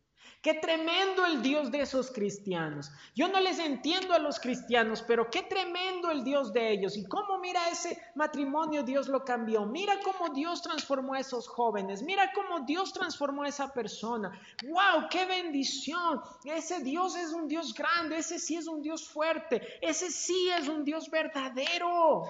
Qué 0.44 0.52
tremendo 0.52 1.24
el 1.24 1.40
Dios 1.40 1.70
de 1.70 1.80
esos 1.80 2.10
cristianos. 2.10 2.92
Yo 3.14 3.28
no 3.28 3.40
les 3.40 3.58
entiendo 3.58 4.12
a 4.12 4.18
los 4.18 4.38
cristianos, 4.38 5.00
pero 5.00 5.30
qué 5.30 5.40
tremendo 5.40 6.10
el 6.10 6.22
Dios 6.22 6.52
de 6.52 6.70
ellos. 6.70 6.98
Y 6.98 7.06
cómo 7.06 7.38
mira 7.38 7.70
ese 7.70 7.96
matrimonio 8.14 8.82
Dios 8.82 9.08
lo 9.08 9.24
cambió. 9.24 9.64
Mira 9.64 9.94
cómo 10.04 10.34
Dios 10.34 10.60
transformó 10.60 11.14
a 11.14 11.20
esos 11.20 11.48
jóvenes. 11.48 12.02
Mira 12.02 12.30
cómo 12.34 12.60
Dios 12.66 12.92
transformó 12.92 13.44
a 13.44 13.48
esa 13.48 13.72
persona. 13.72 14.38
¡Wow! 14.64 15.08
¡Qué 15.08 15.24
bendición! 15.24 16.20
Ese 16.44 16.80
Dios 16.80 17.16
es 17.16 17.32
un 17.32 17.48
Dios 17.48 17.72
grande. 17.72 18.18
Ese 18.18 18.38
sí 18.38 18.56
es 18.56 18.66
un 18.66 18.82
Dios 18.82 19.08
fuerte. 19.08 19.62
Ese 19.80 20.10
sí 20.10 20.50
es 20.50 20.68
un 20.68 20.84
Dios 20.84 21.10
verdadero. 21.10 22.24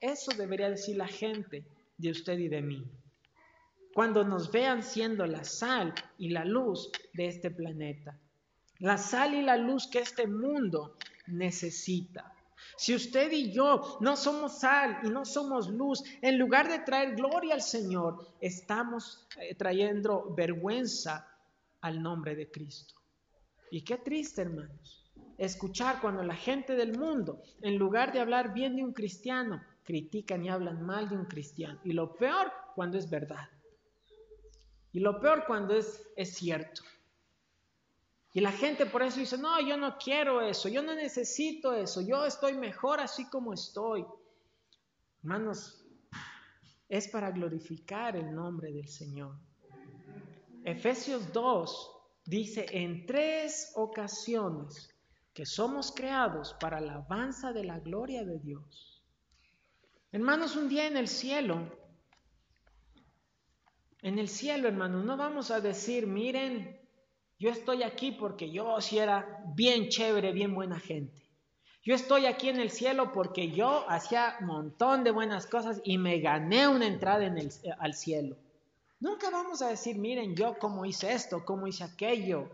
Eso 0.00 0.30
debería 0.36 0.70
decir 0.70 0.96
la 0.96 1.08
gente 1.08 1.64
de 1.96 2.12
usted 2.12 2.38
y 2.38 2.46
de 2.46 2.62
mí 2.62 2.84
cuando 3.98 4.22
nos 4.22 4.52
vean 4.52 4.84
siendo 4.84 5.26
la 5.26 5.42
sal 5.42 5.92
y 6.18 6.28
la 6.28 6.44
luz 6.44 6.92
de 7.14 7.26
este 7.26 7.50
planeta. 7.50 8.16
La 8.78 8.96
sal 8.96 9.34
y 9.34 9.42
la 9.42 9.56
luz 9.56 9.88
que 9.88 9.98
este 9.98 10.28
mundo 10.28 10.94
necesita. 11.26 12.32
Si 12.76 12.94
usted 12.94 13.32
y 13.32 13.50
yo 13.50 13.98
no 14.00 14.16
somos 14.16 14.60
sal 14.60 15.00
y 15.02 15.08
no 15.08 15.24
somos 15.24 15.68
luz, 15.68 16.04
en 16.22 16.38
lugar 16.38 16.68
de 16.68 16.78
traer 16.78 17.16
gloria 17.16 17.54
al 17.54 17.60
Señor, 17.60 18.24
estamos 18.40 19.26
eh, 19.36 19.56
trayendo 19.56 20.32
vergüenza 20.32 21.26
al 21.80 22.00
nombre 22.00 22.36
de 22.36 22.48
Cristo. 22.52 22.94
Y 23.72 23.82
qué 23.82 23.96
triste, 23.96 24.42
hermanos, 24.42 25.10
escuchar 25.38 26.00
cuando 26.00 26.22
la 26.22 26.36
gente 26.36 26.76
del 26.76 26.96
mundo, 26.96 27.42
en 27.62 27.76
lugar 27.76 28.12
de 28.12 28.20
hablar 28.20 28.54
bien 28.54 28.76
de 28.76 28.84
un 28.84 28.92
cristiano, 28.92 29.60
critican 29.82 30.44
y 30.44 30.50
hablan 30.50 30.86
mal 30.86 31.08
de 31.08 31.16
un 31.16 31.24
cristiano. 31.24 31.80
Y 31.82 31.94
lo 31.94 32.14
peor, 32.14 32.52
cuando 32.76 32.96
es 32.96 33.10
verdad. 33.10 33.48
Y 34.92 35.00
lo 35.00 35.20
peor 35.20 35.44
cuando 35.46 35.74
es, 35.74 36.34
cierto. 36.34 36.82
Y 38.32 38.40
la 38.40 38.52
gente 38.52 38.86
por 38.86 39.02
eso 39.02 39.20
dice, 39.20 39.38
no, 39.38 39.60
yo 39.60 39.76
no 39.76 39.96
quiero 39.98 40.40
eso, 40.40 40.68
yo 40.68 40.82
no 40.82 40.94
necesito 40.94 41.72
eso, 41.72 42.00
yo 42.00 42.24
estoy 42.24 42.54
mejor 42.54 43.00
así 43.00 43.28
como 43.28 43.52
estoy. 43.52 44.04
Hermanos, 45.22 45.84
es 46.88 47.08
para 47.08 47.30
glorificar 47.30 48.16
el 48.16 48.34
nombre 48.34 48.72
del 48.72 48.88
Señor. 48.88 49.36
Efesios 50.64 51.32
2 51.32 51.90
dice 52.24 52.66
en 52.70 53.06
tres 53.06 53.72
ocasiones 53.74 54.94
que 55.32 55.46
somos 55.46 55.92
creados 55.92 56.54
para 56.60 56.80
la 56.80 56.92
alabanza 56.92 57.52
de 57.52 57.64
la 57.64 57.78
gloria 57.78 58.24
de 58.24 58.38
Dios. 58.38 59.02
Hermanos, 60.10 60.56
un 60.56 60.68
día 60.68 60.86
en 60.86 60.96
el 60.96 61.08
cielo 61.08 61.87
en 64.02 64.18
el 64.18 64.28
cielo, 64.28 64.68
hermano, 64.68 65.02
no 65.02 65.16
vamos 65.16 65.50
a 65.50 65.60
decir, 65.60 66.06
miren, 66.06 66.80
yo 67.38 67.50
estoy 67.50 67.82
aquí 67.82 68.12
porque 68.12 68.50
yo 68.50 68.80
sí 68.80 68.98
era 68.98 69.44
bien 69.54 69.88
chévere, 69.88 70.32
bien 70.32 70.54
buena 70.54 70.78
gente. 70.78 71.28
Yo 71.84 71.94
estoy 71.94 72.26
aquí 72.26 72.48
en 72.48 72.60
el 72.60 72.70
cielo 72.70 73.12
porque 73.12 73.50
yo 73.50 73.88
hacía 73.88 74.36
un 74.40 74.46
montón 74.46 75.04
de 75.04 75.10
buenas 75.10 75.46
cosas 75.46 75.80
y 75.84 75.96
me 75.96 76.18
gané 76.20 76.68
una 76.68 76.86
entrada 76.86 77.24
en 77.24 77.38
el, 77.38 77.50
al 77.78 77.94
cielo. 77.94 78.36
Nunca 79.00 79.30
vamos 79.30 79.62
a 79.62 79.68
decir, 79.68 79.96
miren, 79.96 80.34
yo 80.34 80.58
cómo 80.58 80.84
hice 80.84 81.12
esto, 81.12 81.44
cómo 81.44 81.66
hice 81.66 81.84
aquello. 81.84 82.50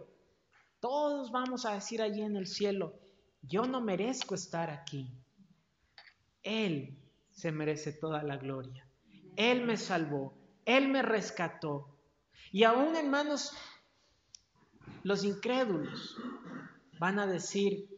Todos 0.78 1.32
vamos 1.32 1.64
a 1.64 1.74
decir 1.74 2.02
allí 2.02 2.20
en 2.20 2.36
el 2.36 2.46
cielo, 2.46 2.92
yo 3.40 3.64
no 3.64 3.80
merezco 3.80 4.34
estar 4.34 4.70
aquí. 4.70 5.10
Él 6.42 6.98
se 7.32 7.50
merece 7.50 7.92
toda 7.92 8.22
la 8.22 8.36
gloria. 8.36 8.86
Él 9.36 9.64
me 9.64 9.76
salvó. 9.76 10.34
Él 10.64 10.88
me 10.88 11.02
rescató. 11.02 11.88
Y 12.52 12.64
aún, 12.64 12.96
hermanos, 12.96 13.52
los 15.02 15.24
incrédulos 15.24 16.16
van 16.98 17.18
a 17.18 17.26
decir, 17.26 17.88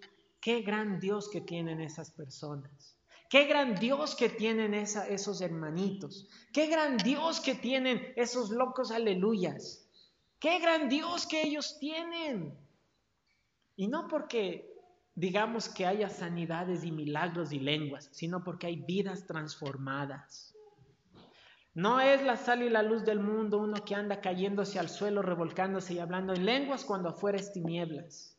qué 0.40 0.62
gran 0.62 0.98
Dios 1.00 1.28
que 1.28 1.40
tienen 1.40 1.80
esas 1.80 2.10
personas. 2.10 2.96
Qué 3.28 3.44
gran 3.46 3.74
Dios 3.74 4.14
que 4.14 4.28
tienen 4.28 4.72
esos 4.74 5.40
hermanitos. 5.40 6.28
Qué 6.52 6.68
gran 6.68 6.96
Dios 6.96 7.40
que 7.40 7.54
tienen 7.54 8.12
esos 8.16 8.50
locos 8.50 8.90
aleluyas. 8.92 9.88
Qué 10.38 10.58
gran 10.60 10.88
Dios 10.88 11.26
que 11.26 11.42
ellos 11.42 11.78
tienen. 11.80 12.56
Y 13.74 13.88
no 13.88 14.06
porque 14.06 14.72
digamos 15.14 15.68
que 15.68 15.86
haya 15.86 16.08
sanidades 16.08 16.84
y 16.84 16.92
milagros 16.92 17.52
y 17.52 17.58
lenguas, 17.58 18.08
sino 18.12 18.44
porque 18.44 18.68
hay 18.68 18.76
vidas 18.76 19.26
transformadas. 19.26 20.55
No 21.76 22.00
es 22.00 22.22
la 22.22 22.38
sal 22.38 22.62
y 22.62 22.70
la 22.70 22.82
luz 22.82 23.04
del 23.04 23.20
mundo 23.20 23.58
uno 23.58 23.84
que 23.84 23.94
anda 23.94 24.22
cayéndose 24.22 24.78
al 24.78 24.88
suelo, 24.88 25.20
revolcándose 25.20 25.92
y 25.92 25.98
hablando 25.98 26.32
en 26.32 26.46
lenguas 26.46 26.86
cuando 26.86 27.10
afuera 27.10 27.36
es 27.36 27.52
tinieblas. 27.52 28.34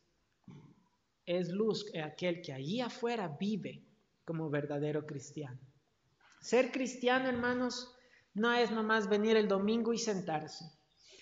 Es 1.24 1.50
luz 1.50 1.86
aquel 2.04 2.42
que 2.42 2.52
allí 2.52 2.82
afuera 2.82 3.38
vive 3.40 3.84
como 4.26 4.50
verdadero 4.50 5.06
cristiano. 5.06 5.60
Ser 6.40 6.72
cristiano, 6.72 7.30
hermanos, 7.30 7.96
no 8.34 8.52
es 8.54 8.72
nomás 8.72 9.08
venir 9.08 9.38
el 9.38 9.48
domingo 9.48 9.94
y 9.94 10.00
sentarse. 10.00 10.66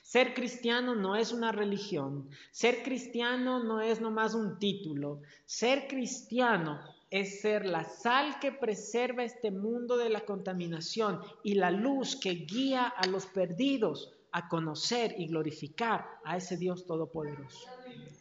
Ser 0.02 0.34
cristiano 0.34 0.96
no 0.96 1.18
es 1.18 1.34
una 1.34 1.52
religión. 1.52 2.30
Ser 2.50 2.82
cristiano 2.82 3.62
no 3.62 3.82
es 3.82 4.00
nomás 4.00 4.36
un 4.36 4.58
título. 4.58 5.20
Ser 5.44 5.86
cristiano 5.90 6.80
es 7.10 7.42
ser 7.42 7.66
la 7.66 7.84
sal 7.84 8.40
que 8.40 8.52
preserva 8.52 9.24
este 9.24 9.52
mundo 9.52 9.98
de 9.98 10.10
la 10.10 10.26
contaminación 10.26 11.22
y 11.44 11.56
la 11.56 11.72
luz 11.72 12.16
que 12.16 12.32
guía 12.32 12.88
a 12.88 13.08
los 13.08 13.26
perdidos 13.28 14.14
a 14.32 14.50
conocer 14.50 15.16
y 15.18 15.28
glorificar 15.28 16.06
a 16.26 16.38
ese 16.38 16.58
Dios 16.58 16.86
todopoderoso. 16.86 17.68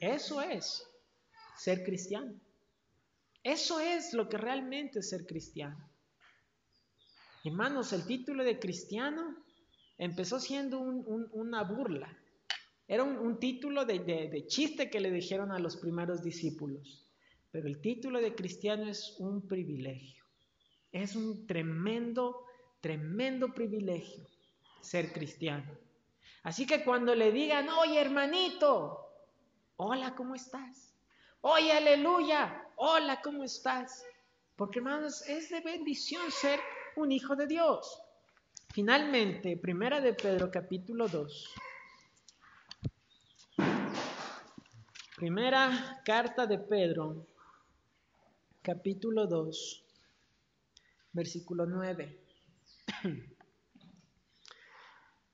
Eso 0.00 0.40
es 0.40 0.86
ser 1.56 1.82
cristiano. 1.82 2.32
Eso 3.42 3.80
es 3.80 4.12
lo 4.14 4.28
que 4.28 4.38
realmente 4.38 5.00
es 5.00 5.10
ser 5.10 5.26
cristiano. 5.26 5.90
Hermanos, 7.42 7.92
el 7.92 8.06
título 8.06 8.44
de 8.44 8.58
cristiano 8.58 9.36
empezó 9.98 10.40
siendo 10.40 10.78
una 10.78 11.62
burla. 11.64 12.16
Era 12.86 13.02
un, 13.02 13.38
título 13.38 13.84
de 13.84 14.44
chiste 14.46 14.90
que 14.90 15.00
le 15.00 15.10
dijeron 15.10 15.52
a 15.52 15.58
los 15.58 15.76
primeros 15.76 16.22
discípulos. 16.22 17.03
Pero 17.54 17.68
el 17.68 17.80
título 17.80 18.20
de 18.20 18.34
cristiano 18.34 18.90
es 18.90 19.14
un 19.20 19.46
privilegio. 19.46 20.24
Es 20.90 21.14
un 21.14 21.46
tremendo, 21.46 22.46
tremendo 22.80 23.54
privilegio 23.54 24.26
ser 24.80 25.12
cristiano. 25.12 25.70
Así 26.42 26.66
que 26.66 26.82
cuando 26.82 27.14
le 27.14 27.30
digan, 27.30 27.68
oye 27.68 28.00
hermanito, 28.00 29.08
hola, 29.76 30.16
¿cómo 30.16 30.34
estás? 30.34 30.96
Oye, 31.42 31.70
aleluya, 31.70 32.66
hola, 32.74 33.20
¿cómo 33.22 33.44
estás? 33.44 34.04
Porque 34.56 34.80
hermanos, 34.80 35.22
es 35.28 35.48
de 35.50 35.60
bendición 35.60 36.32
ser 36.32 36.58
un 36.96 37.12
hijo 37.12 37.36
de 37.36 37.46
Dios. 37.46 38.02
Finalmente, 38.70 39.56
primera 39.58 40.00
de 40.00 40.12
Pedro 40.14 40.50
capítulo 40.50 41.06
2. 41.06 41.54
Primera 45.14 46.02
carta 46.04 46.48
de 46.48 46.58
Pedro 46.58 47.28
capítulo 48.64 49.26
2, 49.26 49.84
versículo 51.12 51.66
9. 51.66 52.18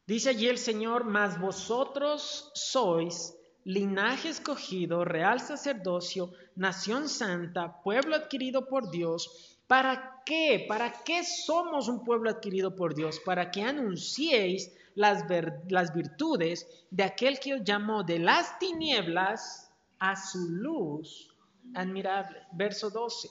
Dice 0.07 0.31
allí 0.31 0.49
el 0.49 0.59
Señor, 0.59 1.05
mas 1.05 1.41
vosotros 1.41 2.51
sois 2.55 3.37
linaje 3.62 4.31
escogido, 4.31 5.05
real 5.05 5.39
sacerdocio, 5.39 6.33
nación 6.57 7.09
santa, 7.09 7.81
pueblo 7.85 8.16
adquirido 8.16 8.66
por 8.66 8.91
Dios. 8.91 9.57
¿Para 9.68 10.24
qué? 10.26 10.64
¿Para 10.66 10.93
qué 11.05 11.22
somos 11.22 11.87
un 11.87 12.03
pueblo 12.03 12.31
adquirido 12.31 12.74
por 12.74 12.97
Dios? 12.97 13.20
Para 13.20 13.53
que 13.53 13.62
anunciéis 13.62 14.72
las, 14.97 15.22
las 15.68 15.95
virtudes 15.95 16.66
de 16.91 17.05
aquel 17.05 17.39
que 17.39 17.55
os 17.55 17.62
llamó 17.62 18.03
de 18.03 18.18
las 18.18 18.59
tinieblas 18.59 19.70
a 20.01 20.16
su 20.16 20.49
luz 20.51 21.30
admirable. 21.75 22.47
Verso 22.53 22.91
12. 22.91 23.29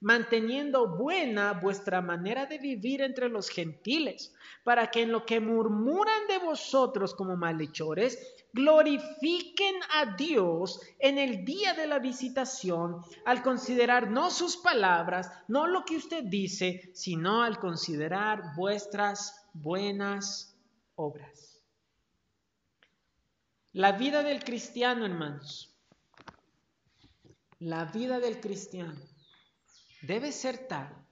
Manteniendo 0.00 0.96
buena 0.96 1.54
vuestra 1.54 2.02
manera 2.02 2.46
de 2.46 2.58
vivir 2.58 3.00
entre 3.00 3.28
los 3.28 3.48
gentiles, 3.48 4.34
para 4.62 4.90
que 4.90 5.02
en 5.02 5.12
lo 5.12 5.24
que 5.24 5.40
murmuran 5.40 6.26
de 6.28 6.38
vosotros 6.38 7.14
como 7.14 7.36
malhechores, 7.36 8.18
glorifiquen 8.52 9.74
a 9.94 10.16
Dios 10.16 10.80
en 10.98 11.18
el 11.18 11.44
día 11.44 11.74
de 11.74 11.86
la 11.86 11.98
visitación, 11.98 13.02
al 13.24 13.42
considerar 13.42 14.10
no 14.10 14.30
sus 14.30 14.56
palabras, 14.56 15.30
no 15.48 15.66
lo 15.66 15.84
que 15.84 15.96
usted 15.96 16.24
dice, 16.24 16.90
sino 16.94 17.42
al 17.42 17.58
considerar 17.58 18.54
vuestras 18.56 19.46
buenas 19.52 20.58
obras. 20.94 21.62
La 23.72 23.92
vida 23.92 24.22
del 24.22 24.42
cristiano, 24.42 25.04
hermanos, 25.04 25.75
la 27.60 27.84
vida 27.86 28.20
del 28.20 28.40
cristiano 28.40 29.00
debe 30.02 30.32
ser 30.32 30.68
tal. 30.68 31.04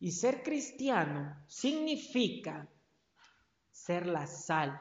Y 0.00 0.12
ser 0.12 0.42
cristiano 0.42 1.44
significa 1.48 2.68
ser 3.70 4.06
la 4.06 4.26
sal, 4.26 4.78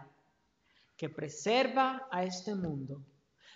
que 0.96 1.10
preserva 1.10 2.08
a 2.12 2.24
este 2.24 2.54
mundo, 2.54 3.04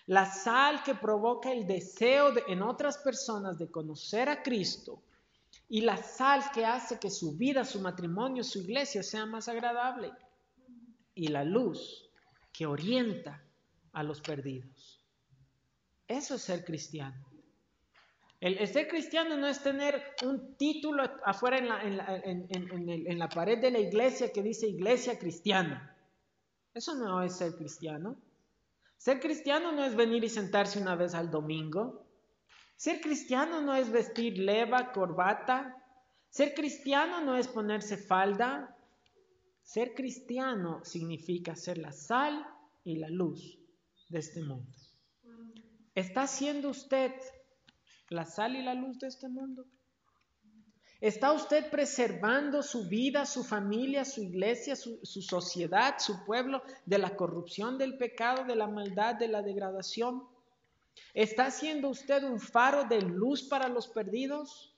la 0.08 0.26
sal 0.26 0.84
que 0.84 0.96
provoca 0.96 1.52
el 1.52 1.68
deseo 1.68 2.34
en 2.48 2.62
otras 2.62 2.98
personas 2.98 3.58
de 3.60 3.70
conocer 3.70 4.28
a 4.30 4.42
Cristo 4.42 5.04
y 5.70 5.82
la 5.82 5.98
sal 5.98 6.44
que 6.52 6.66
hace 6.66 7.00
que 7.00 7.10
su 7.10 7.38
vida, 7.38 7.64
su 7.64 7.80
matrimonio, 7.80 8.44
su 8.44 8.60
iglesia 8.60 9.04
sea 9.04 9.26
más 9.26 9.48
agradable 9.48 10.12
y 11.14 11.28
la 11.28 11.44
luz 11.44 12.10
que 12.52 12.66
orienta 12.66 13.44
a 13.94 14.04
los 14.04 14.20
perdidos. 14.22 15.04
Eso 16.08 16.36
es 16.36 16.42
ser 16.42 16.66
cristiano. 16.66 17.31
El, 18.42 18.68
ser 18.68 18.88
cristiano 18.88 19.38
no 19.38 19.48
es 19.48 19.62
tener 19.62 20.04
un 20.26 20.56
título 20.58 21.04
afuera 21.24 21.58
en 21.60 21.98
la, 21.98 22.22
en 22.26 23.20
la 23.20 23.30
pared 23.30 23.60
de 23.60 23.70
la 23.70 23.80
iglesia 23.80 24.34
que 24.34 24.42
dice 24.42 24.68
iglesia 24.68 25.18
cristiana. 25.20 25.96
Eso 26.74 26.96
no 26.96 27.22
es 27.22 27.38
ser 27.38 27.56
cristiano. 27.56 28.18
Ser 28.98 29.20
cristiano 29.20 29.72
no 29.72 29.84
es 29.84 29.96
venir 29.96 30.24
y 30.24 30.30
sentarse 30.30 30.80
una 30.80 30.96
vez 30.96 31.14
al 31.14 31.30
domingo. 31.30 32.06
Ser 32.76 33.00
cristiano 33.00 33.62
no 33.62 33.76
es 33.76 33.92
vestir 33.92 34.40
leva, 34.40 34.92
corbata. 34.92 35.78
Ser 36.30 36.56
cristiano 36.56 37.22
no 37.22 37.36
es 37.36 37.48
ponerse 37.48 37.96
falda. 37.96 38.76
Ser 39.62 39.94
cristiano 39.94 40.84
significa 40.84 41.56
ser 41.56 41.78
la 41.78 41.92
sal 41.92 42.44
y 42.84 42.96
la 42.98 43.10
luz 43.10 43.60
de 44.10 44.20
este 44.20 44.42
mundo. 44.42 44.76
¿Está 45.94 46.26
siendo 46.26 46.70
usted 46.70 47.12
la 48.12 48.26
sal 48.26 48.56
y 48.56 48.62
la 48.62 48.74
luz 48.74 49.00
de 49.00 49.08
este 49.08 49.28
mundo? 49.28 49.66
¿Está 51.00 51.32
usted 51.32 51.72
preservando 51.72 52.62
su 52.62 52.88
vida, 52.88 53.26
su 53.26 53.44
familia, 53.44 54.06
su 54.06 54.22
iglesia, 54.22 54.76
su, 54.76 55.00
sociedad, 55.04 55.96
su 55.98 56.24
pueblo 56.26 56.62
de 56.86 57.00
la 57.00 57.16
corrupción, 57.16 57.80
del 57.80 57.98
pecado, 57.98 58.44
de 58.44 58.56
la 58.56 58.68
maldad, 58.68 59.16
de 59.16 59.28
la 59.28 59.42
degradación? 59.42 60.24
¿Está 61.14 61.50
siendo 61.50 61.90
usted 61.90 62.24
un 62.24 62.40
faro 62.40 62.84
de 62.84 63.02
luz 63.02 63.42
para 63.42 63.68
los 63.68 63.88
perdidos? 63.88 64.76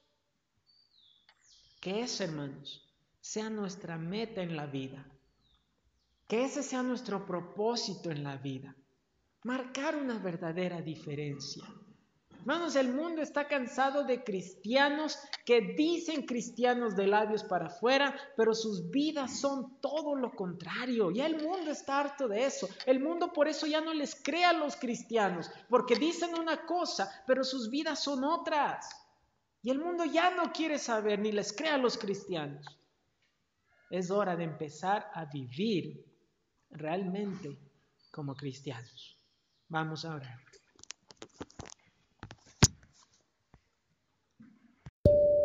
Que 1.82 2.02
eso, 2.02 2.24
hermanos, 2.24 2.88
sea 3.20 3.50
nuestra 3.50 3.98
meta 3.98 4.42
en 4.42 4.56
la 4.56 4.68
vida. 4.68 5.06
Que 6.30 6.46
ese 6.46 6.64
sea 6.64 6.84
nuestro 6.84 7.26
propósito 7.26 8.12
en 8.12 8.24
la 8.24 8.38
vida. 8.38 8.74
Marcar 9.44 9.98
una 9.98 10.18
verdadera 10.20 10.82
diferencia. 10.82 11.66
Hermanos, 12.44 12.76
el 12.76 12.94
mundo 12.94 13.22
está 13.22 13.48
cansado 13.48 14.04
de 14.04 14.22
cristianos 14.22 15.18
que 15.46 15.62
dicen 15.62 16.26
cristianos 16.26 16.94
de 16.94 17.08
labios 17.08 17.41
para 17.41 17.68
afuera, 17.68 18.14
pero 18.36 18.54
sus 18.54 18.91
vidas 18.91 19.39
son 19.39 19.80
todo 19.80 20.14
lo 20.14 20.36
contrario. 20.36 21.10
Ya 21.10 21.26
el 21.26 21.41
mundo 21.41 21.72
está 21.72 22.02
harto 22.02 22.28
de 22.28 22.44
eso. 22.44 22.68
El 22.86 23.00
mundo 23.00 23.32
por 23.32 23.48
eso 23.48 23.66
ya 23.66 23.80
no 23.80 23.94
les 23.94 24.22
cree 24.22 24.44
a 24.44 24.52
los 24.52 24.76
cristianos, 24.76 25.50
porque 25.70 25.96
dicen 25.96 26.36
una 26.38 26.66
cosa, 26.66 27.10
pero 27.26 27.46
sus 27.46 27.70
vidas 27.70 28.04
son 28.04 28.26
otras. 28.26 28.89
Y 29.62 29.70
el 29.70 29.80
mundo 29.80 30.04
ya 30.04 30.36
no 30.36 30.52
quiere 30.52 30.80
saber 30.80 31.20
ni 31.20 31.32
les 31.32 31.54
cree 31.54 31.70
a 31.70 31.78
los 31.78 31.98
cristianos. 31.98 32.66
Es 33.89 34.12
hora 34.12 34.36
de 34.36 34.44
empezar 34.44 35.10
a 35.14 35.24
vivir 35.24 36.06
realmente 36.72 37.58
como 38.12 38.36
cristianos. 38.36 39.18
Vamos 39.70 40.04
a 40.04 40.16
orar. 40.16 40.39